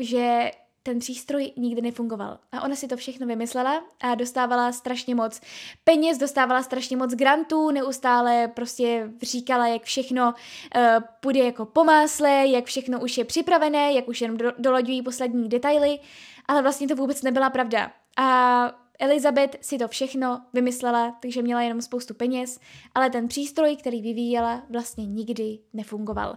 že 0.00 0.50
ten 0.82 0.98
přístroj 0.98 1.52
nikdy 1.56 1.82
nefungoval. 1.82 2.38
A 2.52 2.62
ona 2.62 2.76
si 2.76 2.88
to 2.88 2.96
všechno 2.96 3.26
vymyslela 3.26 3.84
a 4.00 4.14
dostávala 4.14 4.72
strašně 4.72 5.14
moc 5.14 5.40
peněz, 5.84 6.18
dostávala 6.18 6.62
strašně 6.62 6.96
moc 6.96 7.14
grantů, 7.14 7.70
neustále 7.70 8.48
prostě 8.48 9.10
říkala, 9.22 9.66
jak 9.66 9.82
všechno 9.82 10.34
uh, 10.76 10.82
půjde 11.20 11.40
jako 11.40 11.64
po 11.64 11.84
másle, 11.84 12.46
jak 12.46 12.64
všechno 12.64 13.00
už 13.00 13.18
je 13.18 13.24
připravené, 13.24 13.92
jak 13.92 14.08
už 14.08 14.20
jenom 14.20 14.36
do- 14.36 14.52
dolaďují 14.58 15.02
poslední 15.02 15.48
detaily, 15.48 15.98
ale 16.46 16.62
vlastně 16.62 16.88
to 16.88 16.96
vůbec 16.96 17.22
nebyla 17.22 17.50
pravda. 17.50 17.92
A 18.16 18.72
Elizabeth 18.98 19.56
si 19.60 19.78
to 19.78 19.88
všechno 19.88 20.42
vymyslela, 20.52 21.18
takže 21.22 21.42
měla 21.42 21.62
jenom 21.62 21.82
spoustu 21.82 22.14
peněz, 22.14 22.60
ale 22.94 23.10
ten 23.10 23.28
přístroj, 23.28 23.76
který 23.76 24.02
vyvíjela, 24.02 24.62
vlastně 24.70 25.06
nikdy 25.06 25.58
nefungoval. 25.72 26.36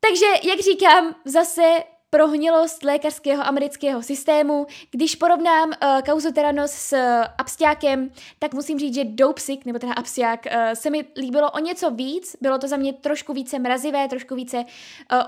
Takže, 0.00 0.26
jak 0.48 0.60
říkám, 0.60 1.14
zase 1.24 1.78
prohnilost 2.10 2.82
lékařského 2.84 3.46
amerického 3.46 4.02
systému. 4.02 4.66
Když 4.90 5.14
porovnám 5.14 5.68
uh, 5.68 6.00
kauzu 6.00 6.32
Teranos 6.32 6.70
s 6.70 6.92
uh, 6.92 7.24
Abstiákem, 7.38 8.10
tak 8.38 8.54
musím 8.54 8.78
říct, 8.78 8.94
že 8.94 9.04
Doupsik, 9.04 9.64
nebo 9.64 9.78
teda 9.78 9.92
Abstiák, 9.92 10.46
uh, 10.46 10.52
se 10.74 10.90
mi 10.90 11.04
líbilo 11.16 11.50
o 11.50 11.58
něco 11.58 11.90
víc. 11.90 12.36
Bylo 12.40 12.58
to 12.58 12.68
za 12.68 12.76
mě 12.76 12.92
trošku 12.92 13.32
více 13.32 13.58
mrazivé, 13.58 14.08
trošku 14.08 14.34
více 14.34 14.56
uh, 14.56 14.64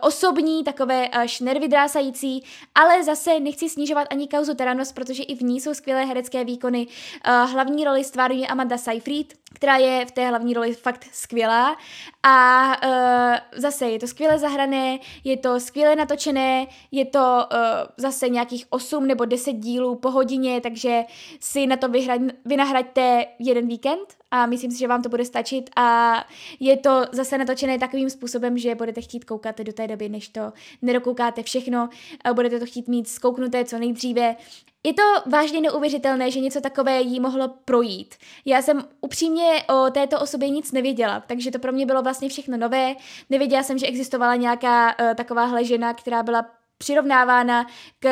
osobní, 0.00 0.64
takové 0.64 1.08
až 1.08 1.40
nervydrásající, 1.40 2.44
ale 2.74 3.04
zase 3.04 3.40
nechci 3.40 3.68
snižovat 3.68 4.08
ani 4.10 4.28
kauzu 4.28 4.54
Teranos, 4.54 4.92
protože 4.92 5.22
i 5.22 5.34
v 5.34 5.42
ní 5.42 5.60
jsou 5.60 5.74
skvělé 5.74 6.04
herecké 6.04 6.44
výkony. 6.44 6.86
Uh, 7.28 7.50
hlavní 7.50 7.84
roli 7.84 8.04
stváruje 8.04 8.46
Amanda 8.46 8.78
Seyfried, 8.78 9.34
která 9.54 9.76
je 9.76 10.06
v 10.06 10.10
té 10.10 10.28
hlavní 10.28 10.54
roli 10.54 10.74
fakt 10.74 11.06
skvělá. 11.12 11.76
A 12.22 12.66
uh, 12.84 13.60
zase 13.60 13.86
je 13.86 13.98
to 13.98 14.06
skvěle 14.06 14.38
zahrané, 14.38 14.98
je 15.24 15.36
to 15.36 15.60
skvěle 15.60 15.96
natočené, 15.96 16.66
je 16.90 17.04
to 17.04 17.18
uh, 17.18 17.58
zase 17.96 18.28
nějakých 18.28 18.66
8 18.70 19.06
nebo 19.06 19.24
10 19.24 19.52
dílů 19.52 19.94
po 19.94 20.10
hodině, 20.10 20.60
takže 20.60 21.02
si 21.40 21.66
na 21.66 21.76
to 21.76 21.88
vyhra- 21.88 22.32
vynahraďte 22.44 23.26
jeden 23.38 23.68
víkend 23.68 24.14
a 24.30 24.46
myslím 24.46 24.70
si, 24.70 24.78
že 24.78 24.88
vám 24.88 25.02
to 25.02 25.08
bude 25.08 25.24
stačit 25.24 25.70
a 25.76 26.14
je 26.60 26.76
to 26.76 27.04
zase 27.12 27.38
natočené 27.38 27.78
takovým 27.78 28.10
způsobem, 28.10 28.58
že 28.58 28.74
budete 28.74 29.00
chtít 29.00 29.24
koukat 29.24 29.58
do 29.58 29.72
té 29.72 29.88
doby, 29.88 30.08
než 30.08 30.28
to 30.28 30.52
nedokoukáte 30.82 31.42
všechno, 31.42 31.88
budete 32.32 32.58
to 32.58 32.66
chtít 32.66 32.88
mít 32.88 33.08
zkouknuté 33.08 33.64
co 33.64 33.78
nejdříve. 33.78 34.36
Je 34.84 34.94
to 34.94 35.02
vážně 35.30 35.60
neuvěřitelné, 35.60 36.30
že 36.30 36.40
něco 36.40 36.60
takové 36.60 37.00
jí 37.00 37.20
mohlo 37.20 37.48
projít. 37.64 38.14
Já 38.44 38.62
jsem 38.62 38.84
upřímně 39.00 39.62
o 39.68 39.90
této 39.90 40.20
osobě 40.20 40.48
nic 40.48 40.72
nevěděla, 40.72 41.22
takže 41.26 41.50
to 41.50 41.58
pro 41.58 41.72
mě 41.72 41.86
bylo 41.86 42.02
vlastně 42.02 42.28
všechno 42.28 42.56
nové. 42.56 42.94
Nevěděla 43.30 43.62
jsem, 43.62 43.78
že 43.78 43.86
existovala 43.86 44.36
nějaká 44.36 44.86
uh, 44.88 45.14
takováhle 45.14 45.64
žena, 45.64 45.94
která 45.94 46.22
byla 46.22 46.46
přirovnávána 46.82 47.66
k 48.00 48.08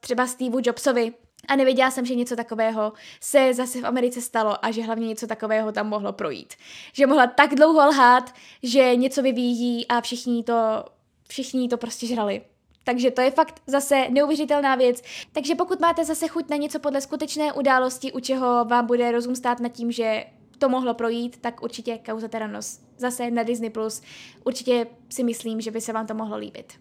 třeba 0.00 0.26
Steveu 0.26 0.60
Jobsovi, 0.64 1.12
a 1.48 1.56
nevěděla 1.56 1.90
jsem, 1.90 2.06
že 2.06 2.14
něco 2.14 2.36
takového 2.36 2.92
se 3.20 3.54
zase 3.54 3.80
v 3.80 3.86
Americe 3.86 4.20
stalo 4.20 4.64
a 4.64 4.70
že 4.70 4.82
hlavně 4.82 5.08
něco 5.08 5.26
takového 5.26 5.72
tam 5.72 5.88
mohlo 5.88 6.12
projít. 6.12 6.54
Že 6.92 7.06
mohla 7.06 7.26
tak 7.26 7.54
dlouho 7.54 7.88
lhát, 7.88 8.34
že 8.62 8.96
něco 8.96 9.22
vyvíjí 9.22 9.88
a 9.88 10.00
všichni 10.00 10.44
to, 10.44 10.84
všichni 11.28 11.68
to 11.68 11.76
prostě 11.76 12.06
žrali. 12.06 12.42
Takže 12.84 13.10
to 13.10 13.20
je 13.20 13.30
fakt 13.30 13.62
zase 13.66 14.06
neuvěřitelná 14.10 14.74
věc. 14.74 15.02
Takže 15.32 15.54
pokud 15.54 15.80
máte 15.80 16.04
zase 16.04 16.28
chuť 16.28 16.50
na 16.50 16.56
něco 16.56 16.78
podle 16.78 17.00
skutečné 17.00 17.52
události, 17.52 18.12
u 18.12 18.20
čeho 18.20 18.64
vám 18.64 18.86
bude 18.86 19.12
rozum 19.12 19.36
stát 19.36 19.60
nad 19.60 19.68
tím, 19.68 19.92
že 19.92 20.24
to 20.58 20.68
mohlo 20.68 20.94
projít, 20.94 21.36
tak 21.40 21.62
určitě 21.62 21.98
Kauza 21.98 22.28
Teranos. 22.28 22.80
Zase 22.98 23.30
na 23.30 23.42
Disney+. 23.42 23.70
Plus. 23.70 24.02
Určitě 24.44 24.86
si 25.10 25.24
myslím, 25.24 25.60
že 25.60 25.70
by 25.70 25.80
se 25.80 25.92
vám 25.92 26.06
to 26.06 26.14
mohlo 26.14 26.36
líbit. 26.36 26.72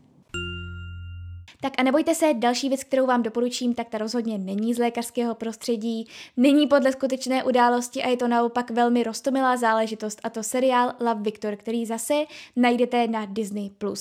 Tak 1.63 1.73
a 1.77 1.83
nebojte 1.83 2.15
se, 2.15 2.33
další 2.33 2.69
věc, 2.69 2.83
kterou 2.83 3.05
vám 3.05 3.23
doporučím, 3.23 3.73
tak 3.73 3.89
ta 3.89 3.97
rozhodně 3.97 4.37
není 4.37 4.73
z 4.73 4.77
lékařského 4.77 5.35
prostředí, 5.35 6.07
není 6.37 6.67
podle 6.67 6.91
skutečné 6.91 7.43
události 7.43 8.03
a 8.03 8.09
je 8.09 8.17
to 8.17 8.27
naopak 8.27 8.71
velmi 8.71 9.03
rostomilá 9.03 9.57
záležitost 9.57 10.19
a 10.23 10.29
to 10.29 10.43
seriál 10.43 10.93
Love 10.99 11.21
Victor, 11.21 11.55
který 11.55 11.85
zase 11.85 12.13
najdete 12.55 13.07
na 13.07 13.25
Disney+. 13.25 13.69
Uh, 13.83 13.93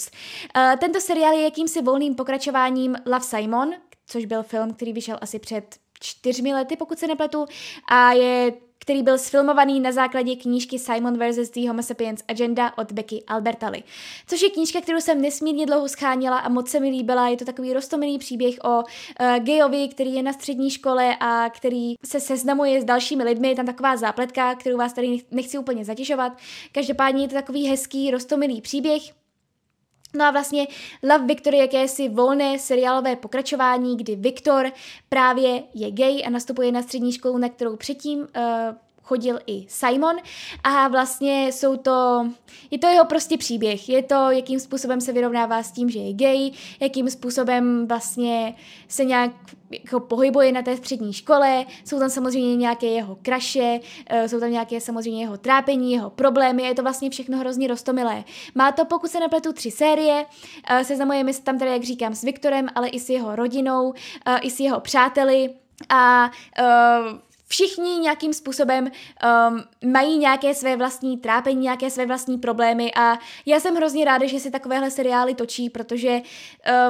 tento 0.81 1.01
seriál 1.01 1.35
je 1.35 1.45
jakýmsi 1.45 1.83
volným 1.83 2.15
pokračováním 2.15 2.97
Love 3.07 3.25
Simon, 3.25 3.71
což 4.07 4.25
byl 4.25 4.43
film, 4.43 4.75
který 4.75 4.93
vyšel 4.93 5.19
asi 5.21 5.39
před 5.39 5.77
čtyřmi 6.01 6.55
lety, 6.55 6.77
pokud 6.77 6.99
se 6.99 7.07
nepletu, 7.07 7.47
a 7.91 8.13
je 8.13 8.53
který 8.83 9.03
byl 9.03 9.19
sfilmovaný 9.19 9.81
na 9.81 9.93
základě 9.93 10.37
knížky 10.37 10.79
Simon 10.79 11.19
vs. 11.19 11.51
The 11.51 11.69
Homo 11.69 11.83
Sapiens 11.83 12.23
Agenda 12.29 12.73
od 12.79 12.93
Becky 12.93 13.23
Albertali. 13.27 13.83
Což 14.27 14.43
je 14.43 14.51
knížka, 14.51 14.81
kterou 14.81 15.01
jsem 15.01 15.23
nesmírně 15.23 15.67
dlouho 15.67 15.89
scháněla 15.89 16.39
a 16.39 16.49
moc 16.49 16.69
se 16.69 16.81
mi 16.81 16.91
líbila. 16.91 17.29
Je 17.29 17.37
to 17.37 17.45
takový 17.45 17.73
rostomilý 17.73 18.19
příběh 18.19 18.55
o 18.65 18.79
uh, 18.79 18.85
gejovi, 19.39 19.89
který 19.89 20.15
je 20.15 20.23
na 20.23 20.33
střední 20.33 20.71
škole 20.71 21.17
a 21.21 21.51
který 21.51 21.95
se 22.05 22.21
seznamuje 22.21 22.81
s 22.81 22.85
dalšími 22.85 23.25
lidmi. 23.25 23.49
Je 23.49 23.57
tam 23.57 23.67
taková 23.67 23.97
zápletka, 23.97 24.55
kterou 24.55 24.77
vás 24.77 24.93
tady 24.93 25.23
nechci 25.31 25.59
úplně 25.59 25.85
zatěžovat. 25.85 26.33
Každopádně 26.73 27.25
je 27.25 27.29
to 27.29 27.35
takový 27.35 27.67
hezký, 27.67 28.11
rostomilý 28.11 28.61
příběh, 28.61 29.22
No 30.15 30.25
a 30.25 30.31
vlastně 30.31 30.67
Love 31.03 31.27
Victor 31.27 31.55
je 31.55 31.61
jakési 31.61 32.09
volné 32.09 32.59
seriálové 32.59 33.17
pokračování, 33.17 33.97
kdy 33.97 34.17
Viktor 34.17 34.73
právě 35.09 35.63
je 35.75 35.91
gay 35.91 36.23
a 36.27 36.31
nastupuje 36.31 36.73
na 36.73 36.83
střední 36.83 37.13
školu, 37.13 37.39
na 37.39 37.49
kterou 37.49 37.77
předtím 37.77 38.19
uh, 38.19 38.27
chodil 39.03 39.39
i 39.47 39.65
Simon. 39.69 40.17
A 40.65 40.89
vlastně 40.89 41.47
jsou 41.53 41.77
to, 41.77 42.27
je 42.71 42.79
to 42.79 42.87
jeho 42.87 43.05
prostě 43.05 43.37
příběh, 43.37 43.89
je 43.89 44.03
to, 44.03 44.31
jakým 44.31 44.61
způsobem 44.61 45.01
se 45.01 45.13
vyrovnává 45.13 45.63
s 45.63 45.73
tím, 45.73 45.91
že 45.91 45.99
je 45.99 46.13
gay, 46.13 46.51
jakým 46.81 47.11
způsobem 47.11 47.87
vlastně 47.89 48.55
se 48.89 49.05
nějak 49.05 49.33
jako 49.71 50.01
pohybuje 50.01 50.53
na 50.53 50.63
té 50.63 50.77
střední 50.77 51.13
škole, 51.13 51.65
jsou 51.85 51.99
tam 51.99 52.11
samozřejmě 52.11 52.57
nějaké 52.57 52.87
jeho 52.87 53.19
kraše, 53.23 53.81
eh, 54.07 54.29
jsou 54.29 54.41
tam 54.41 54.51
nějaké 54.51 54.81
samozřejmě 54.81 55.23
jeho 55.23 55.37
trápení, 55.37 55.93
jeho 55.93 56.11
problémy, 56.11 56.63
je 56.63 56.75
to 56.75 56.83
vlastně 56.83 57.11
všechno 57.11 57.39
hrozně 57.39 57.69
rostomilé. 57.69 58.25
Má 58.55 58.73
to, 58.73 58.85
pokud 58.85 59.11
se 59.11 59.21
nepletu, 59.21 59.53
tři 59.53 59.71
série, 59.71 60.27
eh, 60.69 60.85
seznamujeme 60.85 61.33
se 61.33 61.43
tam 61.43 61.59
tedy, 61.59 61.71
jak 61.71 61.83
říkám, 61.83 62.15
s 62.15 62.23
Viktorem, 62.23 62.69
ale 62.75 62.89
i 62.89 63.01
s 63.01 63.11
jeho 63.11 63.37
rodinou, 63.37 63.95
eh, 64.27 64.39
i 64.39 64.51
s 64.51 64.61
jeho 64.61 64.81
přáteli. 64.81 65.51
A 65.89 66.31
uh, 66.61 67.19
všichni 67.53 67.99
nějakým 67.99 68.33
způsobem 68.33 68.85
um, 68.85 69.91
mají 69.93 70.19
nějaké 70.19 70.55
své 70.55 70.77
vlastní 70.77 71.19
trápení, 71.19 71.61
nějaké 71.61 71.91
své 71.91 72.07
vlastní 72.07 72.39
problémy 72.39 72.93
a 72.95 73.19
já 73.47 73.61
jsem 73.61 73.75
hrozně 73.75 74.05
ráda, 74.05 74.27
že 74.27 74.41
se 74.41 74.51
takovéhle 74.51 74.91
seriály 74.91 75.35
točí, 75.35 75.71
protože 75.71 76.23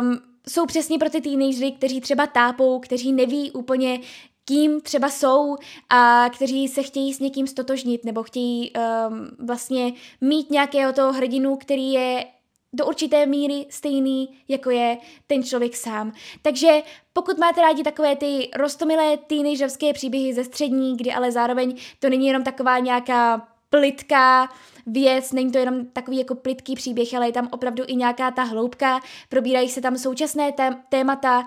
um, 0.01 0.19
jsou 0.49 0.67
přesně 0.67 0.99
pro 0.99 1.11
ty 1.11 1.21
teenagery, 1.21 1.73
kteří 1.73 2.01
třeba 2.01 2.27
tápou, 2.27 2.79
kteří 2.79 3.13
neví 3.13 3.51
úplně, 3.51 4.01
kým 4.45 4.81
třeba 4.81 5.09
jsou 5.09 5.57
a 5.89 6.31
kteří 6.35 6.69
se 6.69 6.83
chtějí 6.83 7.15
s 7.15 7.21
někým 7.21 7.47
stotožnit 7.47 8.05
nebo 8.05 8.23
chtějí 8.23 8.73
um, 8.73 9.47
vlastně 9.47 9.93
mít 10.21 10.51
nějakého 10.51 10.93
toho 10.93 11.13
hrdinu, 11.13 11.57
který 11.57 11.93
je 11.93 12.25
do 12.73 12.87
určité 12.87 13.27
míry 13.27 13.67
stejný, 13.71 14.29
jako 14.49 14.71
je 14.71 14.99
ten 15.27 15.43
člověk 15.43 15.77
sám. 15.77 16.13
Takže 16.43 16.83
pokud 17.13 17.39
máte 17.39 17.61
rádi 17.61 17.83
takové 17.83 18.17
ty 18.17 18.51
rostomilé 18.57 19.17
teenagerovské 19.17 19.93
příběhy 19.93 20.35
ze 20.35 20.45
střední, 20.45 20.97
kdy 20.97 21.13
ale 21.13 21.33
zároveň 21.33 21.77
to 21.99 22.09
není 22.09 22.27
jenom 22.27 22.45
taková 22.45 22.79
nějaká 22.79 23.49
plitká 23.71 24.49
věc, 24.87 25.33
není 25.33 25.53
to 25.53 25.59
jenom 25.59 25.87
takový 25.87 26.19
jako 26.19 26.35
plitký 26.35 26.75
příběh, 26.75 27.15
ale 27.15 27.27
je 27.27 27.33
tam 27.33 27.49
opravdu 27.53 27.85
i 27.87 27.95
nějaká 27.97 28.31
ta 28.31 28.43
hloubka, 28.43 29.01
probírají 29.29 29.69
se 29.69 29.81
tam 29.81 29.99
současné 29.99 30.53
témata, 30.89 31.47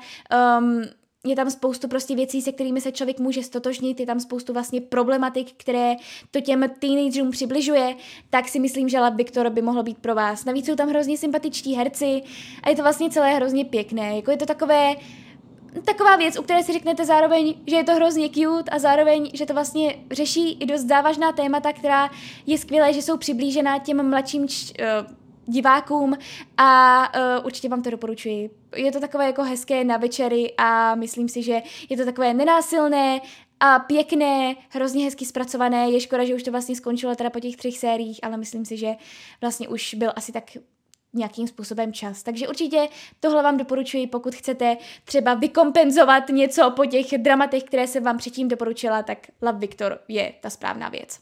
um, 0.59 0.81
je 1.25 1.35
tam 1.35 1.51
spoustu 1.51 1.88
prostě 1.88 2.15
věcí, 2.15 2.41
se 2.41 2.51
kterými 2.51 2.81
se 2.81 2.91
člověk 2.91 3.19
může 3.19 3.43
stotožnit, 3.43 3.99
je 3.99 4.05
tam 4.05 4.19
spoustu 4.19 4.53
vlastně 4.53 4.81
problematik, 4.81 5.51
které 5.57 5.95
to 6.31 6.41
těm 6.41 6.65
teenagerům 6.79 7.31
přibližuje, 7.31 7.95
tak 8.29 8.47
si 8.47 8.59
myslím, 8.59 8.89
že 8.89 8.99
Lab 8.99 9.15
Victor 9.15 9.49
by 9.49 9.61
mohlo 9.61 9.83
být 9.83 9.97
pro 9.97 10.15
vás. 10.15 10.45
Navíc 10.45 10.65
jsou 10.65 10.75
tam 10.75 10.89
hrozně 10.89 11.17
sympatičtí 11.17 11.73
herci 11.73 12.21
a 12.63 12.69
je 12.69 12.75
to 12.75 12.81
vlastně 12.81 13.09
celé 13.09 13.33
hrozně 13.33 13.65
pěkné. 13.65 14.15
Jako 14.15 14.31
je 14.31 14.38
to 14.38 14.45
takové, 14.45 14.95
taková 15.85 16.15
věc, 16.15 16.39
u 16.39 16.41
které 16.41 16.63
si 16.63 16.73
řeknete 16.73 17.05
zároveň, 17.05 17.55
že 17.67 17.75
je 17.75 17.83
to 17.83 17.95
hrozně 17.95 18.29
cute 18.29 18.71
a 18.71 18.79
zároveň, 18.79 19.31
že 19.33 19.45
to 19.45 19.53
vlastně 19.53 19.95
řeší 20.11 20.53
i 20.53 20.65
dost 20.65 20.81
závažná 20.81 21.31
témata, 21.31 21.73
která 21.73 22.09
je 22.45 22.57
skvělé, 22.57 22.93
že 22.93 23.01
jsou 23.01 23.17
přiblížená 23.17 23.79
těm 23.79 24.09
mladším 24.09 24.47
č- 24.47 24.73
uh, 24.79 25.24
divákům 25.45 26.17
a 26.58 27.01
uh, 27.39 27.45
určitě 27.45 27.69
vám 27.69 27.81
to 27.81 27.89
doporučuji. 27.89 28.49
Je 28.75 28.91
to 28.91 28.99
takové 28.99 29.25
jako 29.25 29.43
hezké 29.43 29.84
na 29.84 29.97
večery 29.97 30.53
a 30.58 30.95
myslím 30.95 31.29
si, 31.29 31.43
že 31.43 31.62
je 31.89 31.97
to 31.97 32.05
takové 32.05 32.34
nenásilné 32.34 33.21
a 33.60 33.79
pěkné, 33.79 34.55
hrozně 34.69 35.05
hezky 35.05 35.25
zpracované. 35.25 35.89
Je 35.89 35.99
škoda, 35.99 36.25
že 36.25 36.36
už 36.36 36.43
to 36.43 36.51
vlastně 36.51 36.75
skončilo 36.75 37.15
teda 37.15 37.29
po 37.29 37.39
těch 37.39 37.55
třech 37.55 37.77
sériích, 37.77 38.19
ale 38.23 38.38
myslím 38.38 38.65
si, 38.65 38.77
že 38.77 38.95
vlastně 39.41 39.67
už 39.67 39.93
byl 39.93 40.12
asi 40.15 40.31
tak 40.31 40.43
nějakým 41.13 41.47
způsobem 41.47 41.93
čas. 41.93 42.23
Takže 42.23 42.47
určitě 42.47 42.88
tohle 43.19 43.43
vám 43.43 43.58
doporučuji, 43.58 44.08
pokud 44.08 44.36
chcete 44.36 44.77
třeba 45.05 45.34
vykompenzovat 45.34 46.29
něco 46.29 46.71
po 46.71 46.86
těch 46.86 47.05
dramatech, 47.17 47.63
které 47.63 47.88
jsem 47.88 48.03
vám 48.03 48.17
předtím 48.17 48.47
doporučila, 48.47 49.03
tak 49.03 49.17
Love 49.41 49.60
Victor 49.60 49.99
je 50.08 50.34
ta 50.41 50.49
správná 50.49 50.89
věc. 50.89 51.19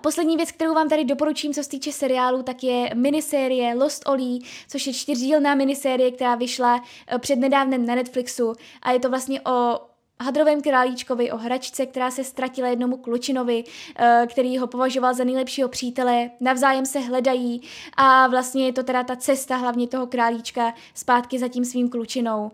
A 0.00 0.02
poslední 0.02 0.36
věc, 0.36 0.52
kterou 0.52 0.74
vám 0.74 0.88
tady 0.88 1.04
doporučím, 1.04 1.54
co 1.54 1.62
se 1.62 1.68
týče 1.68 1.92
seriálu, 1.92 2.42
tak 2.42 2.62
je 2.62 2.90
minisérie 2.94 3.74
Lost 3.74 4.08
Oli, 4.08 4.38
což 4.68 4.86
je 4.86 4.92
čtyřdílná 4.92 5.54
minisérie, 5.54 6.10
která 6.10 6.34
vyšla 6.34 6.84
eh, 7.06 7.18
před 7.18 7.36
nedávnem 7.36 7.86
na 7.86 7.94
Netflixu 7.94 8.52
a 8.82 8.92
je 8.92 9.00
to 9.00 9.10
vlastně 9.10 9.40
o 9.40 9.80
hadrovém 10.20 10.62
králíčkovi, 10.62 11.32
o 11.32 11.36
hračce, 11.36 11.86
která 11.86 12.10
se 12.10 12.24
ztratila 12.24 12.68
jednomu 12.68 12.96
klučinovi, 12.96 13.64
eh, 13.96 14.26
který 14.30 14.58
ho 14.58 14.66
považoval 14.66 15.14
za 15.14 15.24
nejlepšího 15.24 15.68
přítele, 15.68 16.30
navzájem 16.40 16.86
se 16.86 16.98
hledají 16.98 17.62
a 17.96 18.26
vlastně 18.26 18.66
je 18.66 18.72
to 18.72 18.82
teda 18.82 19.04
ta 19.04 19.16
cesta 19.16 19.56
hlavně 19.56 19.88
toho 19.88 20.06
králíčka 20.06 20.74
zpátky 20.94 21.38
za 21.38 21.48
tím 21.48 21.64
svým 21.64 21.88
klučinou. 21.88 22.50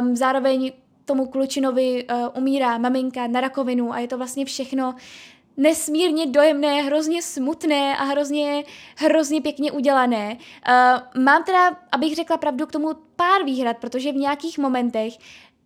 Um, 0.00 0.16
zároveň 0.16 0.72
tomu 1.04 1.26
klučinovi 1.26 2.06
uh, 2.06 2.28
umírá 2.34 2.78
maminka 2.78 3.26
na 3.26 3.40
rakovinu 3.40 3.92
a 3.92 3.98
je 3.98 4.08
to 4.08 4.18
vlastně 4.18 4.44
všechno 4.44 4.94
nesmírně 5.56 6.26
dojemné, 6.26 6.82
hrozně 6.82 7.22
smutné 7.22 7.96
a 7.96 8.04
hrozně, 8.04 8.64
hrozně 8.96 9.40
pěkně 9.40 9.72
udělané. 9.72 10.36
Uh, 10.36 11.22
mám 11.22 11.44
teda, 11.44 11.76
abych 11.92 12.14
řekla 12.14 12.36
pravdu, 12.36 12.66
k 12.66 12.72
tomu 12.72 12.88
pár 13.16 13.44
výhrad, 13.44 13.76
protože 13.76 14.12
v 14.12 14.16
nějakých 14.16 14.58
momentech 14.58 15.12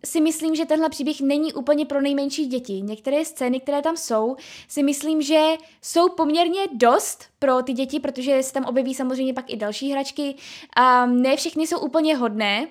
si 0.05 0.21
myslím, 0.21 0.55
že 0.55 0.65
tenhle 0.65 0.89
příběh 0.89 1.21
není 1.21 1.53
úplně 1.53 1.85
pro 1.85 2.01
nejmenší 2.01 2.45
děti. 2.45 2.81
Některé 2.81 3.25
scény, 3.25 3.59
které 3.59 3.81
tam 3.81 3.97
jsou, 3.97 4.35
si 4.67 4.83
myslím, 4.83 5.21
že 5.21 5.41
jsou 5.81 6.09
poměrně 6.09 6.61
dost 6.73 7.23
pro 7.39 7.61
ty 7.61 7.73
děti, 7.73 7.99
protože 7.99 8.43
se 8.43 8.53
tam 8.53 8.65
objeví 8.65 8.93
samozřejmě 8.93 9.33
pak 9.33 9.49
i 9.49 9.55
další 9.55 9.91
hračky 9.91 10.35
a 10.75 11.05
ne 11.05 11.35
všechny 11.35 11.67
jsou 11.67 11.79
úplně 11.79 12.15
hodné, 12.15 12.67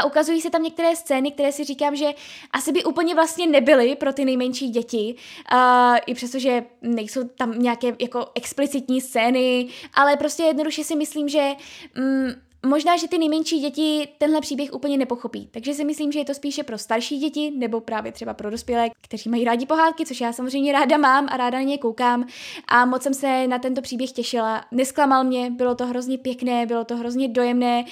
a 0.00 0.04
ukazují 0.04 0.40
se 0.40 0.50
tam 0.50 0.62
některé 0.62 0.96
scény, 0.96 1.30
které 1.32 1.52
si 1.52 1.64
říkám, 1.64 1.96
že 1.96 2.06
asi 2.52 2.72
by 2.72 2.84
úplně 2.84 3.14
vlastně 3.14 3.46
nebyly 3.46 3.96
pro 3.96 4.12
ty 4.12 4.24
nejmenší 4.24 4.68
děti, 4.68 5.14
uh, 5.52 5.96
i 6.06 6.14
přestože 6.14 6.64
nejsou 6.82 7.28
tam 7.28 7.58
nějaké 7.58 7.96
jako 7.98 8.26
explicitní 8.34 9.00
scény, 9.00 9.68
ale 9.94 10.16
prostě 10.16 10.42
jednoduše 10.42 10.84
si 10.84 10.96
myslím, 10.96 11.28
že 11.28 11.50
um, 11.98 12.46
Možná, 12.66 12.96
že 12.96 13.08
ty 13.08 13.18
nejmenší 13.18 13.60
děti 13.60 14.08
tenhle 14.18 14.40
příběh 14.40 14.72
úplně 14.72 14.98
nepochopí, 14.98 15.48
takže 15.50 15.74
si 15.74 15.84
myslím, 15.84 16.12
že 16.12 16.18
je 16.18 16.24
to 16.24 16.34
spíše 16.34 16.62
pro 16.62 16.78
starší 16.78 17.18
děti 17.18 17.52
nebo 17.56 17.80
právě 17.80 18.12
třeba 18.12 18.34
pro 18.34 18.50
dospělé, 18.50 18.90
kteří 19.00 19.30
mají 19.30 19.44
rádi 19.44 19.66
pohádky, 19.66 20.06
což 20.06 20.20
já 20.20 20.32
samozřejmě 20.32 20.72
ráda 20.72 20.96
mám 20.96 21.26
a 21.30 21.36
ráda 21.36 21.58
na 21.58 21.64
ně 21.64 21.78
koukám 21.78 22.26
a 22.68 22.84
moc 22.84 23.02
jsem 23.02 23.14
se 23.14 23.46
na 23.46 23.58
tento 23.58 23.82
příběh 23.82 24.12
těšila. 24.12 24.64
Nesklamal 24.72 25.24
mě, 25.24 25.50
bylo 25.50 25.74
to 25.74 25.86
hrozně 25.86 26.18
pěkné, 26.18 26.66
bylo 26.66 26.84
to 26.84 26.96
hrozně 26.96 27.28
dojemné. 27.28 27.84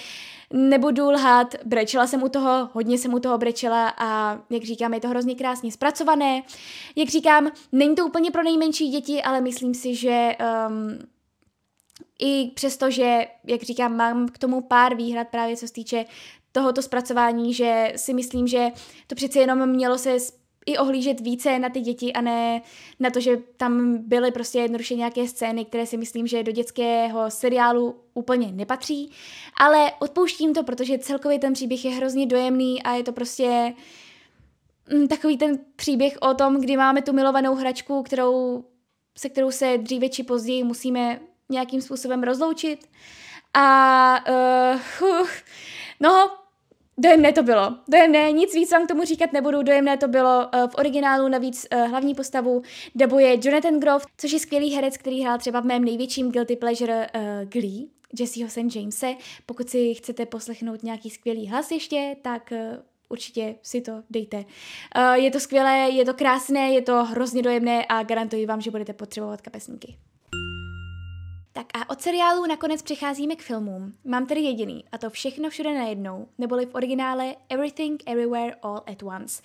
Nebudu 0.53 1.11
lhát, 1.11 1.55
brečela 1.65 2.07
jsem 2.07 2.23
u 2.23 2.29
toho, 2.29 2.69
hodně 2.73 2.99
jsem 2.99 3.15
u 3.15 3.19
toho 3.19 3.39
brečela 3.39 3.95
a 3.99 4.39
jak 4.51 4.63
říkám, 4.63 4.95
je 4.95 5.01
to 5.01 5.09
hrozně 5.09 5.35
krásně 5.35 5.73
zpracované. 5.73 6.43
Jak 6.97 7.09
říkám, 7.09 7.51
není 7.73 7.95
to 7.95 8.07
úplně 8.07 8.31
pro 8.31 8.43
nejmenší 8.43 8.89
děti, 8.89 9.23
ale 9.23 9.41
myslím 9.41 9.75
si, 9.75 9.95
že 9.95 10.37
um, 10.69 10.99
i 12.19 12.51
přesto, 12.55 12.91
že, 12.91 13.27
jak 13.45 13.63
říkám, 13.63 13.97
mám 13.97 14.29
k 14.29 14.39
tomu 14.39 14.61
pár 14.61 14.95
výhrad 14.95 15.29
právě 15.29 15.57
co 15.57 15.67
se 15.67 15.73
týče 15.73 16.05
tohoto 16.53 16.83
zpracování, 16.83 17.55
že 17.55 17.93
si 17.97 18.15
myslím, 18.15 18.47
že 18.47 18.69
to 19.07 19.15
přece 19.15 19.39
jenom 19.39 19.67
mělo 19.67 19.99
se 19.99 20.17
i 20.67 20.79
ohlížet 20.79 21.21
více 21.21 21.59
na 21.59 21.69
ty 21.69 21.81
děti 21.81 22.13
a 22.13 22.21
ne 22.21 22.63
na 23.01 23.11
to, 23.11 23.21
že 23.21 23.37
tam 23.57 23.99
byly 23.99 24.31
prostě 24.31 24.59
jednoduše 24.59 24.95
nějaké 24.95 25.29
scény, 25.29 25.65
které 25.65 25.87
si 25.87 25.97
myslím, 25.97 26.27
že 26.27 26.43
do 26.43 26.53
dětského 26.53 27.31
seriálu 27.31 27.97
úplně 28.15 28.53
nepatří. 28.53 29.11
Ale 29.61 29.93
odpouštím 29.99 30.55
to, 30.55 30.65
protože 30.65 30.99
celkově 30.99 31.39
ten 31.39 31.53
příběh 31.53 31.85
je 31.85 31.91
hrozně 31.91 32.27
dojemný 32.27 32.83
a 32.83 32.95
je 32.95 33.03
to 33.03 33.13
prostě 33.13 33.75
mm, 34.93 35.09
takový 35.09 35.39
ten 35.39 35.59
příběh 35.77 36.17
o 36.21 36.35
tom, 36.35 36.61
kdy 36.61 36.77
máme 36.77 37.03
tu 37.03 37.13
milovanou 37.13 37.55
hračku, 37.55 38.03
kterou, 38.03 38.65
se 39.19 39.29
kterou 39.29 39.51
se 39.51 39.79
dříve 39.79 40.09
či 40.09 40.23
později 40.23 40.65
musíme 40.65 41.21
nějakým 41.49 41.81
způsobem 41.81 42.23
rozloučit. 42.23 42.89
A 43.55 44.19
uh, 45.03 45.29
no, 46.01 46.31
Dojemné 46.99 47.33
to 47.33 47.43
bylo. 47.43 47.75
Dojemné, 47.89 48.33
nic 48.33 48.55
víc 48.55 48.73
vám 48.73 48.85
k 48.85 48.89
tomu 48.89 49.05
říkat 49.05 49.33
nebudu. 49.33 49.63
Dojemné 49.63 49.97
to 49.97 50.09
bylo 50.09 50.39
uh, 50.39 50.71
v 50.71 50.75
originálu, 50.75 51.29
navíc 51.29 51.67
uh, 51.75 51.89
hlavní 51.89 52.15
postavu 52.15 52.63
dabuje 52.95 53.39
Jonathan 53.43 53.81
Groff, 53.81 54.07
což 54.17 54.33
je 54.33 54.39
skvělý 54.39 54.75
herec, 54.75 54.97
který 54.97 55.23
hrál 55.23 55.39
třeba 55.39 55.61
v 55.61 55.65
mém 55.65 55.85
největším 55.85 56.31
guilty 56.31 56.57
pleasure 56.57 57.07
uh, 57.15 57.49
Glee, 57.49 57.89
Jesseho 58.21 58.51
St. 58.51 58.77
Jamese. 58.77 59.15
Pokud 59.47 59.71
si 59.71 59.95
chcete 59.95 60.27
poslechnout 60.27 60.83
nějaký 60.83 61.11
skvělý 61.11 61.49
hlas 61.49 61.71
ještě, 61.71 62.17
tak 62.23 62.53
uh, 62.53 62.59
určitě 63.09 63.55
si 63.63 63.81
to 63.81 63.93
dejte. 64.11 64.37
Uh, 64.37 65.13
je 65.13 65.31
to 65.31 65.41
skvělé, 65.41 65.91
je 65.91 66.05
to 66.05 66.15
krásné, 66.15 66.71
je 66.71 66.83
to 66.83 67.05
hrozně 67.05 67.43
dojemné 67.43 67.85
a 67.89 68.03
garantuji 68.03 68.47
vám, 68.47 68.61
že 68.61 68.71
budete 68.71 68.93
potřebovat 68.93 69.41
kapesníky. 69.41 69.97
Tak 71.57 71.67
a 71.75 71.91
od 71.91 72.01
seriálu 72.01 72.47
nakonec 72.47 72.83
přecházíme 72.83 73.37
k 73.37 73.43
filmům. 73.43 73.95
Mám 74.05 74.27
tedy 74.27 74.41
jediný, 74.41 74.85
a 74.93 74.99
to 74.99 75.11
všechno 75.11 75.51
všude 75.51 75.75
najednou, 75.75 76.29
neboli 76.39 76.67
v 76.67 76.75
originále 76.75 77.35
Everything 77.49 78.03
Everywhere 78.07 78.55
All 78.63 78.83
at 78.87 79.03
Once. 79.03 79.43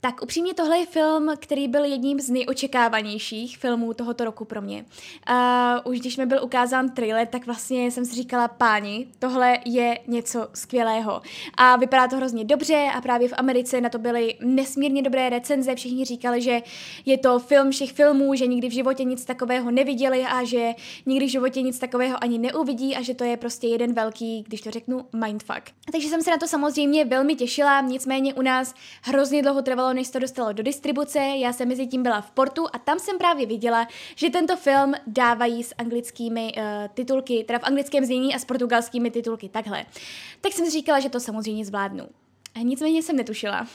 Tak 0.00 0.22
upřímně 0.22 0.54
tohle 0.54 0.78
je 0.78 0.86
film, 0.86 1.30
který 1.38 1.68
byl 1.68 1.84
jedním 1.84 2.20
z 2.20 2.30
nejočekávanějších 2.30 3.58
filmů 3.58 3.94
tohoto 3.94 4.24
roku 4.24 4.44
pro 4.44 4.62
mě. 4.62 4.84
Uh, 5.30 5.92
už 5.92 6.00
když 6.00 6.16
mi 6.16 6.26
byl 6.26 6.44
ukázán 6.44 6.90
trailer, 6.90 7.26
tak 7.26 7.46
vlastně 7.46 7.90
jsem 7.90 8.04
si 8.04 8.14
říkala, 8.14 8.48
páni, 8.48 9.06
tohle 9.18 9.58
je 9.64 9.98
něco 10.06 10.48
skvělého. 10.54 11.22
A 11.54 11.76
vypadá 11.76 12.08
to 12.08 12.16
hrozně 12.16 12.44
dobře 12.44 12.86
a 12.94 13.00
právě 13.00 13.28
v 13.28 13.34
Americe 13.36 13.80
na 13.80 13.88
to 13.88 13.98
byly 13.98 14.34
nesmírně 14.40 15.02
dobré 15.02 15.30
recenze. 15.30 15.74
Všichni 15.74 16.04
říkali, 16.04 16.42
že 16.42 16.62
je 17.06 17.18
to 17.18 17.38
film 17.38 17.70
všech 17.70 17.92
filmů, 17.92 18.34
že 18.34 18.46
nikdy 18.46 18.68
v 18.68 18.72
životě 18.72 19.04
nic 19.04 19.24
takového 19.24 19.70
neviděli 19.70 20.24
a 20.24 20.44
že 20.44 20.74
nikdy 21.06 21.26
v 21.26 21.30
životě 21.30 21.62
nic 21.62 21.78
takového 21.78 22.22
ani 22.22 22.38
neuvidí 22.38 22.96
a 22.96 23.02
že 23.02 23.14
to 23.14 23.24
je 23.24 23.36
prostě 23.36 23.66
jeden 23.66 23.92
velký, 23.92 24.44
když 24.48 24.60
to 24.60 24.70
řeknu, 24.70 25.06
mindfuck. 25.26 25.62
Takže 25.92 26.08
jsem 26.08 26.22
se 26.22 26.30
na 26.30 26.38
to 26.38 26.48
samozřejmě 26.48 27.04
velmi 27.04 27.34
těšila, 27.34 27.80
nicméně 27.80 28.34
u 28.34 28.42
nás 28.42 28.74
hrozně 29.02 29.42
dlouho 29.42 29.62
trvalo, 29.62 29.92
než 29.96 30.10
to 30.10 30.18
dostalo 30.18 30.52
do 30.52 30.62
distribuce, 30.62 31.18
já 31.18 31.52
jsem 31.52 31.68
mezi 31.68 31.86
tím 31.86 32.02
byla 32.02 32.20
v 32.20 32.30
Portu 32.30 32.66
a 32.72 32.78
tam 32.78 32.98
jsem 32.98 33.18
právě 33.18 33.46
viděla, 33.46 33.88
že 34.16 34.30
tento 34.30 34.56
film 34.56 34.94
dávají 35.06 35.62
s 35.62 35.74
anglickými 35.78 36.52
uh, 36.56 36.62
titulky, 36.94 37.44
teda 37.44 37.58
v 37.58 37.64
anglickém 37.64 38.04
znění 38.04 38.34
a 38.34 38.38
s 38.38 38.44
portugalskými 38.44 39.10
titulky, 39.10 39.48
takhle. 39.48 39.86
Tak 40.40 40.52
jsem 40.52 40.64
si 40.64 40.70
říkala, 40.70 41.00
že 41.00 41.08
to 41.08 41.20
samozřejmě 41.20 41.64
zvládnu. 41.64 42.08
Nicméně 42.62 43.02
jsem 43.02 43.16
netušila, 43.16 43.66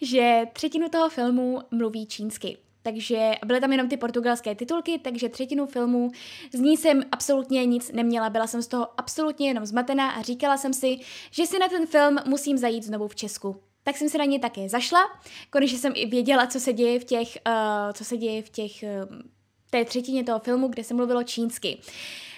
že 0.00 0.42
třetinu 0.52 0.88
toho 0.88 1.08
filmu 1.08 1.60
mluví 1.70 2.06
čínsky. 2.06 2.58
Takže 2.82 3.32
byly 3.46 3.60
tam 3.60 3.72
jenom 3.72 3.88
ty 3.88 3.96
portugalské 3.96 4.54
titulky, 4.54 4.98
takže 4.98 5.28
třetinu 5.28 5.66
filmu 5.66 6.10
z 6.52 6.60
ní 6.60 6.76
jsem 6.76 7.02
absolutně 7.12 7.66
nic 7.66 7.92
neměla. 7.92 8.30
Byla 8.30 8.46
jsem 8.46 8.62
z 8.62 8.66
toho 8.66 8.88
absolutně 8.96 9.48
jenom 9.48 9.66
zmatená 9.66 10.10
a 10.10 10.22
říkala 10.22 10.56
jsem 10.56 10.72
si, 10.72 10.98
že 11.30 11.46
si 11.46 11.58
na 11.58 11.68
ten 11.68 11.86
film 11.86 12.18
musím 12.26 12.58
zajít 12.58 12.84
znovu 12.84 13.08
v 13.08 13.14
Česku 13.14 13.56
tak 13.90 13.96
jsem 13.96 14.08
se 14.08 14.18
na 14.18 14.24
ně 14.24 14.38
také 14.38 14.68
zašla. 14.68 15.00
Konečně 15.50 15.78
jsem 15.78 15.92
i 15.96 16.06
věděla, 16.06 16.46
co 16.46 16.60
se 16.60 16.72
děje 16.72 17.00
v 17.00 17.04
těch, 17.04 17.28
uh, 17.46 17.92
co 17.92 18.04
se 18.04 18.16
děje 18.16 18.42
v 18.42 18.48
těch, 18.48 18.72
uh, 19.10 19.18
té 19.70 19.84
třetině 19.84 20.24
toho 20.24 20.38
filmu, 20.38 20.68
kde 20.68 20.84
se 20.84 20.94
mluvilo 20.94 21.22
čínsky. 21.22 21.78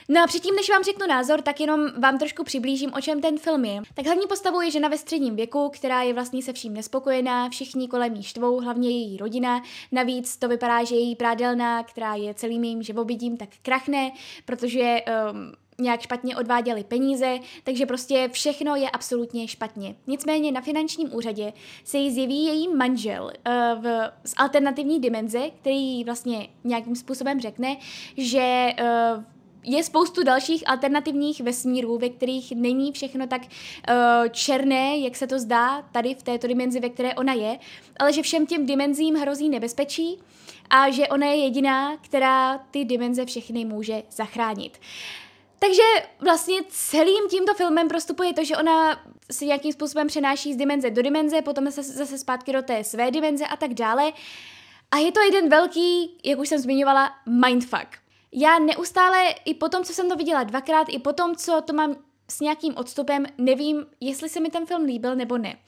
No 0.08 0.22
a 0.22 0.26
předtím, 0.26 0.54
než 0.56 0.70
vám 0.70 0.82
řeknu 0.82 1.06
názor, 1.06 1.42
tak 1.42 1.60
jenom 1.60 1.80
vám 2.00 2.18
trošku 2.18 2.44
přiblížím, 2.44 2.92
o 2.94 3.00
čem 3.00 3.20
ten 3.20 3.38
film 3.38 3.64
je. 3.64 3.82
Tak 3.94 4.06
hlavní 4.06 4.26
postavou 4.28 4.60
je 4.60 4.70
žena 4.70 4.88
ve 4.88 4.98
středním 4.98 5.36
věku, 5.36 5.70
která 5.74 6.02
je 6.02 6.14
vlastně 6.14 6.42
se 6.42 6.52
vším 6.52 6.74
nespokojená, 6.74 7.48
všichni 7.48 7.88
kolem 7.88 8.14
jí 8.14 8.22
štvou, 8.22 8.60
hlavně 8.60 8.90
její 8.90 9.16
rodina. 9.16 9.62
Navíc 9.92 10.36
to 10.36 10.48
vypadá, 10.48 10.84
že 10.84 10.94
její 10.94 11.16
prádelná, 11.16 11.82
která 11.82 12.14
je 12.14 12.34
celým 12.34 12.64
jejím 12.64 12.82
živobytím, 12.82 13.36
tak 13.36 13.48
krachne, 13.62 14.12
protože 14.44 15.02
um, 15.30 15.52
nějak 15.80 16.00
špatně 16.00 16.36
odváděli 16.36 16.84
peníze, 16.84 17.38
takže 17.64 17.86
prostě 17.86 18.28
všechno 18.32 18.76
je 18.76 18.90
absolutně 18.90 19.48
špatně. 19.48 19.94
Nicméně 20.06 20.52
na 20.52 20.60
finančním 20.60 21.14
úřadě 21.14 21.52
se 21.84 21.98
jí 21.98 22.10
zjeví 22.10 22.44
její 22.44 22.68
manžel 22.68 23.24
uh, 23.24 23.82
v, 23.82 24.10
z 24.24 24.34
alternativní 24.36 25.00
dimenze, 25.00 25.50
který 25.60 26.04
vlastně 26.04 26.48
nějakým 26.64 26.96
způsobem 26.96 27.40
řekne, 27.40 27.76
že 28.16 28.74
uh, 28.80 29.24
je 29.64 29.84
spoustu 29.84 30.24
dalších 30.24 30.68
alternativních 30.68 31.40
vesmírů, 31.40 31.98
ve 31.98 32.08
kterých 32.08 32.52
není 32.52 32.92
všechno 32.92 33.26
tak 33.26 33.42
uh, 33.42 34.28
černé, 34.30 34.98
jak 34.98 35.16
se 35.16 35.26
to 35.26 35.38
zdá 35.38 35.82
tady 35.82 36.14
v 36.14 36.22
této 36.22 36.46
dimenzi, 36.46 36.80
ve 36.80 36.88
které 36.88 37.14
ona 37.14 37.32
je, 37.32 37.58
ale 37.98 38.12
že 38.12 38.22
všem 38.22 38.46
těm 38.46 38.66
dimenzím 38.66 39.14
hrozí 39.14 39.48
nebezpečí 39.48 40.18
a 40.70 40.90
že 40.90 41.08
ona 41.08 41.26
je 41.26 41.36
jediná, 41.36 41.96
která 41.96 42.58
ty 42.58 42.84
dimenze 42.84 43.26
všechny 43.26 43.64
může 43.64 44.02
zachránit. 44.10 44.78
Uh, 44.78 45.22
takže 45.62 45.82
vlastně 46.20 46.58
celým 46.68 47.28
tímto 47.28 47.54
filmem 47.54 47.88
prostupuje 47.88 48.34
to, 48.34 48.44
že 48.44 48.56
ona 48.56 49.04
se 49.32 49.44
nějakým 49.44 49.72
způsobem 49.72 50.06
přenáší 50.06 50.54
z 50.54 50.56
dimenze 50.56 50.90
do 50.90 51.02
dimenze, 51.02 51.42
potom 51.42 51.70
se 51.70 51.82
zase 51.82 52.18
zpátky 52.18 52.52
do 52.52 52.62
té 52.62 52.84
své 52.84 53.10
dimenze 53.10 53.46
a 53.46 53.56
tak 53.56 53.74
dále. 53.74 54.12
A 54.90 54.96
je 54.96 55.12
to 55.12 55.20
jeden 55.20 55.48
velký, 55.48 56.18
jak 56.24 56.38
už 56.38 56.48
jsem 56.48 56.58
zmiňovala, 56.58 57.10
mindfuck. 57.26 57.88
Já 58.32 58.58
neustále, 58.58 59.34
i 59.44 59.54
po 59.54 59.68
tom, 59.68 59.84
co 59.84 59.92
jsem 59.92 60.08
to 60.08 60.16
viděla 60.16 60.44
dvakrát, 60.44 60.86
i 60.90 60.98
po 60.98 61.12
tom, 61.12 61.36
co 61.36 61.60
to 61.60 61.72
mám 61.72 61.96
s 62.30 62.40
nějakým 62.40 62.76
odstupem, 62.76 63.26
nevím, 63.38 63.86
jestli 64.00 64.28
se 64.28 64.40
mi 64.40 64.50
ten 64.50 64.66
film 64.66 64.84
líbil 64.84 65.16
nebo 65.16 65.38
ne. 65.38 65.58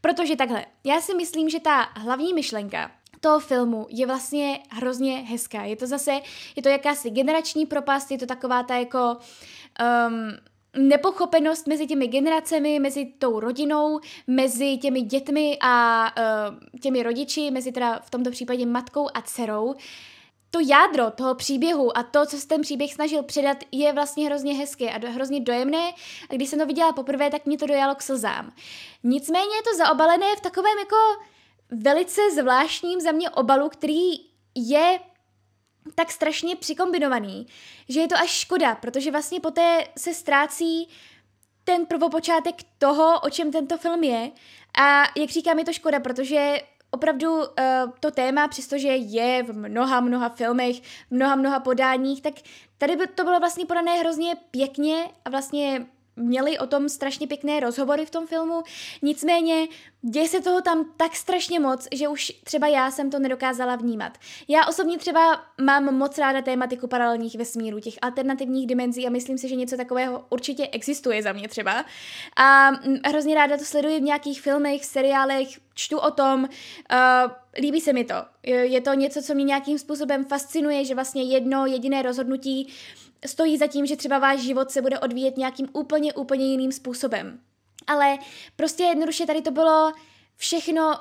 Protože 0.00 0.36
takhle, 0.36 0.66
já 0.84 1.00
si 1.00 1.14
myslím, 1.14 1.48
že 1.48 1.60
ta 1.60 1.88
hlavní 1.96 2.34
myšlenka, 2.34 2.90
toho 3.20 3.40
filmu 3.40 3.86
je 3.90 4.06
vlastně 4.06 4.60
hrozně 4.70 5.16
hezká. 5.16 5.62
Je 5.62 5.76
to 5.76 5.86
zase, 5.86 6.12
je 6.56 6.62
to 6.62 6.68
jakási 6.68 7.10
generační 7.10 7.66
propast, 7.66 8.10
je 8.10 8.18
to 8.18 8.26
taková 8.26 8.62
ta 8.62 8.76
jako 8.76 9.16
um, 10.08 10.32
nepochopenost 10.88 11.66
mezi 11.66 11.86
těmi 11.86 12.06
generacemi, 12.06 12.78
mezi 12.78 13.12
tou 13.18 13.40
rodinou, 13.40 14.00
mezi 14.26 14.76
těmi 14.76 15.02
dětmi 15.02 15.58
a 15.60 16.06
uh, 16.18 16.80
těmi 16.80 17.02
rodiči, 17.02 17.50
mezi 17.50 17.72
teda 17.72 18.00
v 18.00 18.10
tomto 18.10 18.30
případě 18.30 18.66
matkou 18.66 19.08
a 19.14 19.22
dcerou. 19.22 19.74
to 20.50 20.60
jádro 20.60 21.10
toho 21.10 21.34
příběhu 21.34 21.98
a 21.98 22.02
to, 22.02 22.26
co 22.26 22.36
se 22.36 22.48
ten 22.48 22.60
příběh 22.60 22.94
snažil 22.94 23.22
předat, 23.22 23.56
je 23.72 23.92
vlastně 23.92 24.26
hrozně 24.26 24.54
hezké 24.54 24.90
a 24.90 25.08
hrozně 25.08 25.40
dojemné. 25.40 25.92
A 26.30 26.34
když 26.34 26.48
jsem 26.48 26.58
to 26.58 26.66
viděla 26.66 26.92
poprvé, 26.92 27.30
tak 27.30 27.46
mě 27.46 27.58
to 27.58 27.66
dojalo 27.66 27.94
k 27.94 28.02
slzám. 28.02 28.52
Nicméně 29.02 29.56
je 29.56 29.62
to 29.62 29.76
zaobalené 29.76 30.36
v 30.36 30.40
takovém 30.40 30.78
jako 30.78 30.96
velice 31.70 32.20
zvláštním 32.34 33.00
za 33.00 33.12
mě 33.12 33.30
obalu, 33.30 33.68
který 33.68 34.10
je 34.54 35.00
tak 35.94 36.10
strašně 36.10 36.56
přikombinovaný, 36.56 37.46
že 37.88 38.00
je 38.00 38.08
to 38.08 38.16
až 38.16 38.30
škoda, 38.30 38.74
protože 38.74 39.10
vlastně 39.10 39.40
poté 39.40 39.84
se 39.98 40.14
ztrácí 40.14 40.88
ten 41.64 41.86
prvopočátek 41.86 42.54
toho, 42.78 43.20
o 43.20 43.30
čem 43.30 43.52
tento 43.52 43.78
film 43.78 44.04
je. 44.04 44.30
A 44.80 45.02
jak 45.16 45.30
říkám, 45.30 45.58
je 45.58 45.64
to 45.64 45.72
škoda, 45.72 46.00
protože 46.00 46.58
opravdu 46.90 47.36
uh, 47.36 47.44
to 48.00 48.10
téma, 48.10 48.48
přestože 48.48 48.88
je 48.88 49.42
v 49.42 49.52
mnoha, 49.52 50.00
mnoha 50.00 50.28
filmech, 50.28 50.76
mnoha, 51.10 51.36
mnoha 51.36 51.60
podáních, 51.60 52.22
tak 52.22 52.34
tady 52.78 52.96
by 52.96 53.06
to 53.06 53.24
bylo 53.24 53.40
vlastně 53.40 53.66
podané 53.66 53.98
hrozně 53.98 54.34
pěkně 54.50 55.10
a 55.24 55.30
vlastně 55.30 55.86
měli 56.20 56.58
o 56.58 56.66
tom 56.66 56.88
strašně 56.88 57.26
pěkné 57.26 57.60
rozhovory 57.60 58.06
v 58.06 58.10
tom 58.10 58.26
filmu, 58.26 58.62
nicméně 59.02 59.68
děje 60.02 60.28
se 60.28 60.40
toho 60.40 60.60
tam 60.60 60.92
tak 60.96 61.16
strašně 61.16 61.60
moc, 61.60 61.88
že 61.92 62.08
už 62.08 62.32
třeba 62.44 62.68
já 62.68 62.90
jsem 62.90 63.10
to 63.10 63.18
nedokázala 63.18 63.76
vnímat. 63.76 64.18
Já 64.48 64.66
osobně 64.66 64.98
třeba 64.98 65.42
mám 65.60 65.94
moc 65.94 66.18
ráda 66.18 66.42
tématiku 66.42 66.86
paralelních 66.86 67.34
vesmírů, 67.34 67.80
těch 67.80 67.94
alternativních 68.02 68.66
dimenzí 68.66 69.06
a 69.06 69.10
myslím 69.10 69.38
si, 69.38 69.48
že 69.48 69.54
něco 69.54 69.76
takového 69.76 70.24
určitě 70.30 70.68
existuje 70.72 71.22
za 71.22 71.32
mě 71.32 71.48
třeba. 71.48 71.84
A 72.36 72.70
hrozně 73.04 73.34
ráda 73.34 73.56
to 73.56 73.64
sleduji 73.64 74.00
v 74.00 74.02
nějakých 74.02 74.40
filmech, 74.40 74.84
seriálech, 74.84 75.48
čtu 75.74 75.98
o 75.98 76.10
tom, 76.10 76.40
uh, 76.44 77.32
líbí 77.60 77.80
se 77.80 77.92
mi 77.92 78.04
to. 78.04 78.14
Je 78.42 78.80
to 78.80 78.94
něco, 78.94 79.22
co 79.22 79.34
mě 79.34 79.44
nějakým 79.44 79.78
způsobem 79.78 80.24
fascinuje, 80.24 80.84
že 80.84 80.94
vlastně 80.94 81.22
jedno 81.22 81.66
jediné 81.66 82.02
rozhodnutí 82.02 82.68
stojí 83.26 83.58
za 83.58 83.66
tím, 83.66 83.86
že 83.86 83.96
třeba 83.96 84.18
váš 84.18 84.40
život 84.40 84.70
se 84.70 84.82
bude 84.82 84.98
odvíjet 84.98 85.36
nějakým 85.36 85.68
úplně, 85.72 86.14
úplně 86.14 86.46
jiným 86.46 86.72
způsobem. 86.72 87.40
Ale 87.86 88.18
prostě 88.56 88.82
jednoduše 88.82 89.26
tady 89.26 89.42
to 89.42 89.50
bylo 89.50 89.92
všechno 90.36 90.94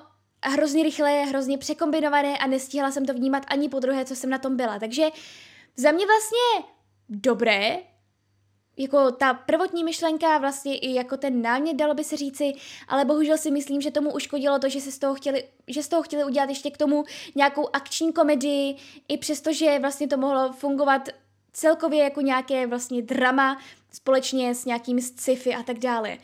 hrozně 0.44 0.84
rychlé, 0.84 1.26
hrozně 1.26 1.58
překombinované 1.58 2.38
a 2.38 2.48
nestihla 2.48 2.92
jsem 2.92 3.06
to 3.06 3.14
vnímat 3.14 3.44
ani 3.48 3.70
po 3.70 3.80
druhé, 3.80 4.06
co 4.06 4.16
jsem 4.16 4.30
na 4.30 4.38
tom 4.38 4.58
byla. 4.58 4.80
Takže 4.80 5.10
za 5.78 5.92
mě 5.92 6.06
vlastně 6.06 6.70
dobré, 7.10 7.78
jako 8.78 9.12
ta 9.12 9.34
prvotní 9.34 9.84
myšlenka, 9.84 10.38
vlastně 10.38 10.78
i 10.78 10.94
jako 10.94 11.18
ten 11.18 11.42
námět, 11.42 11.78
dalo 11.78 11.94
by 11.94 12.04
se 12.04 12.18
říci, 12.18 12.54
ale 12.88 13.06
bohužel 13.06 13.38
si 13.38 13.52
myslím, 13.52 13.82
že 13.82 13.92
tomu 13.92 14.14
uškodilo 14.14 14.60
to, 14.60 14.70
že 14.70 14.82
se 14.82 14.92
z 14.92 15.00
toho 15.00 15.16
chtěli, 15.16 15.44
že 15.68 15.84
z 15.84 15.88
toho 15.88 16.04
chtěli 16.04 16.24
udělat 16.24 16.50
ještě 16.50 16.72
k 16.72 16.78
tomu 16.78 17.04
nějakou 17.36 17.70
akční 17.74 18.14
komedii, 18.14 18.76
i 19.08 19.18
přesto, 19.18 19.54
že 19.54 19.80
vlastně 19.80 20.08
to 20.08 20.18
mohlo 20.18 20.54
fungovat 20.54 21.10
celkově 21.54 22.04
jako 22.04 22.22
nějaké 22.22 22.68
vlastně 22.68 23.02
drama 23.02 23.58
společně 23.92 24.56
s 24.56 24.66
nějakými 24.66 25.02
sci-fi 25.02 25.56
a 25.56 25.64
tak 25.64 25.80
dále. 25.80 26.18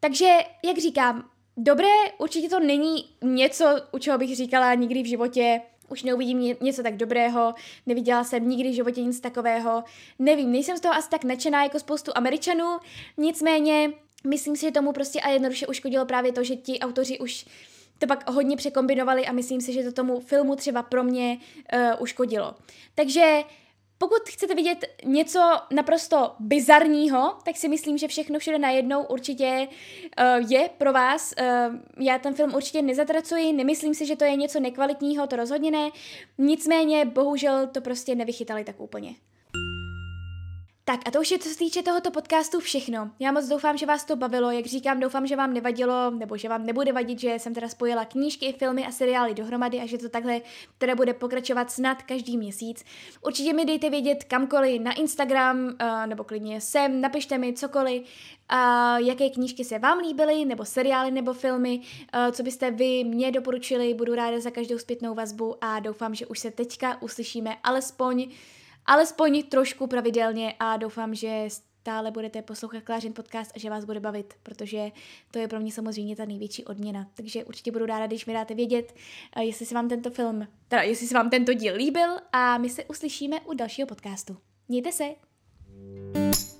Takže, 0.00 0.38
jak 0.64 0.78
říkám, 0.78 1.28
dobré, 1.56 1.92
určitě 2.18 2.48
to 2.48 2.60
není 2.60 3.04
něco, 3.22 3.64
u 3.92 3.98
čeho 3.98 4.18
bych 4.18 4.36
říkala 4.36 4.74
nikdy 4.74 5.02
v 5.02 5.06
životě, 5.06 5.60
už 5.88 6.02
neuvidím 6.02 6.56
něco 6.60 6.82
tak 6.82 6.96
dobrého, 6.96 7.54
neviděla 7.86 8.24
jsem 8.24 8.48
nikdy 8.48 8.70
v 8.70 8.74
životě 8.74 9.02
nic 9.02 9.20
takového, 9.20 9.84
nevím, 10.18 10.52
nejsem 10.52 10.76
z 10.76 10.80
toho 10.80 10.94
asi 10.94 11.10
tak 11.10 11.24
nadšená 11.24 11.62
jako 11.62 11.78
spoustu 11.78 12.12
Američanů, 12.14 12.78
nicméně 13.16 13.92
myslím 14.26 14.56
si, 14.56 14.66
že 14.66 14.72
tomu 14.72 14.92
prostě 14.92 15.20
a 15.20 15.28
jednoduše 15.28 15.66
uškodilo 15.66 16.06
právě 16.06 16.32
to, 16.32 16.44
že 16.44 16.56
ti 16.56 16.78
autoři 16.78 17.18
už 17.18 17.46
to 17.98 18.06
pak 18.06 18.30
hodně 18.30 18.56
překombinovali 18.56 19.26
a 19.26 19.32
myslím 19.32 19.60
si, 19.60 19.72
že 19.72 19.82
to 19.82 19.92
tomu 19.92 20.20
filmu 20.20 20.56
třeba 20.56 20.82
pro 20.82 21.04
mě 21.04 21.38
uh, 21.74 22.02
uškodilo. 22.02 22.54
Takže 22.94 23.42
pokud 23.98 24.28
chcete 24.28 24.54
vidět 24.54 24.84
něco 25.04 25.40
naprosto 25.70 26.34
bizarního, 26.38 27.36
tak 27.44 27.56
si 27.56 27.68
myslím, 27.68 27.98
že 27.98 28.08
všechno 28.08 28.38
všude 28.38 28.58
najednou 28.58 29.02
určitě 29.02 29.68
uh, 29.68 30.52
je 30.52 30.70
pro 30.78 30.92
vás. 30.92 31.34
Uh, 31.40 32.04
já 32.04 32.18
ten 32.18 32.34
film 32.34 32.54
určitě 32.54 32.82
nezatracuji, 32.82 33.52
nemyslím 33.52 33.94
si, 33.94 34.06
že 34.06 34.16
to 34.16 34.24
je 34.24 34.36
něco 34.36 34.60
nekvalitního, 34.60 35.26
to 35.26 35.36
rozhodně 35.36 35.70
ne. 35.70 35.90
Nicméně, 36.38 37.04
bohužel 37.04 37.66
to 37.66 37.80
prostě 37.80 38.14
nevychytali 38.14 38.64
tak 38.64 38.80
úplně. 38.80 39.14
Tak 40.86 41.00
a 41.06 41.10
to 41.10 41.20
už 41.20 41.30
je, 41.30 41.38
co 41.38 41.48
se 41.48 41.58
týče 41.58 41.82
tohoto 41.82 42.10
podcastu, 42.10 42.60
všechno. 42.60 43.10
Já 43.18 43.32
moc 43.32 43.48
doufám, 43.48 43.76
že 43.76 43.86
vás 43.86 44.04
to 44.04 44.16
bavilo, 44.16 44.50
jak 44.50 44.66
říkám, 44.66 45.00
doufám, 45.00 45.26
že 45.26 45.36
vám 45.36 45.54
nevadilo, 45.54 46.10
nebo 46.10 46.36
že 46.36 46.48
vám 46.48 46.66
nebude 46.66 46.92
vadit, 46.92 47.20
že 47.20 47.34
jsem 47.38 47.54
teda 47.54 47.68
spojila 47.68 48.04
knížky, 48.04 48.52
filmy 48.52 48.86
a 48.86 48.90
seriály 48.92 49.34
dohromady 49.34 49.80
a 49.80 49.86
že 49.86 49.98
to 49.98 50.08
takhle 50.08 50.40
teda 50.78 50.94
bude 50.94 51.14
pokračovat 51.14 51.70
snad 51.70 52.02
každý 52.02 52.36
měsíc. 52.36 52.84
Určitě 53.22 53.52
mi 53.52 53.64
dejte 53.64 53.90
vědět 53.90 54.24
kamkoliv 54.24 54.82
na 54.82 54.92
Instagram, 54.92 55.66
uh, 55.66 56.06
nebo 56.06 56.24
klidně 56.24 56.60
sem, 56.60 57.00
napište 57.00 57.38
mi 57.38 57.52
cokoliv, 57.52 58.02
uh, 58.02 59.06
jaké 59.06 59.30
knížky 59.30 59.64
se 59.64 59.78
vám 59.78 59.98
líbily, 59.98 60.44
nebo 60.44 60.64
seriály, 60.64 61.10
nebo 61.10 61.32
filmy, 61.32 61.80
uh, 61.80 62.32
co 62.32 62.42
byste 62.42 62.70
vy 62.70 63.04
mě 63.04 63.32
doporučili, 63.32 63.94
budu 63.94 64.14
ráda 64.14 64.40
za 64.40 64.50
každou 64.50 64.78
zpětnou 64.78 65.14
vazbu 65.14 65.56
a 65.60 65.80
doufám, 65.80 66.14
že 66.14 66.26
už 66.26 66.38
se 66.38 66.50
teďka 66.50 67.02
uslyšíme 67.02 67.56
alespoň 67.62 68.28
alespoň 68.86 69.42
trošku 69.42 69.86
pravidelně 69.86 70.54
a 70.58 70.76
doufám, 70.76 71.14
že 71.14 71.44
stále 71.48 72.10
budete 72.10 72.42
poslouchat 72.42 72.82
Klářin 72.82 73.12
podcast 73.12 73.52
a 73.56 73.58
že 73.58 73.70
vás 73.70 73.84
bude 73.84 74.00
bavit, 74.00 74.34
protože 74.42 74.90
to 75.30 75.38
je 75.38 75.48
pro 75.48 75.60
mě 75.60 75.72
samozřejmě 75.72 76.16
ta 76.16 76.24
největší 76.24 76.64
odměna. 76.64 77.06
Takže 77.14 77.44
určitě 77.44 77.72
budu 77.72 77.86
ráda, 77.86 78.06
když 78.06 78.26
mi 78.26 78.32
dáte 78.32 78.54
vědět, 78.54 78.94
jestli 79.40 79.66
se 79.66 79.74
vám 79.74 79.88
tento 79.88 80.10
film, 80.10 80.48
teda 80.68 80.82
jestli 80.82 81.06
se 81.06 81.14
vám 81.14 81.30
tento 81.30 81.52
díl 81.52 81.74
líbil 81.74 82.10
a 82.32 82.58
my 82.58 82.70
se 82.70 82.84
uslyšíme 82.84 83.40
u 83.40 83.54
dalšího 83.54 83.86
podcastu. 83.86 84.36
Mějte 84.68 84.92
se! 84.92 85.04
thank 86.14 86.36
you 86.36 86.53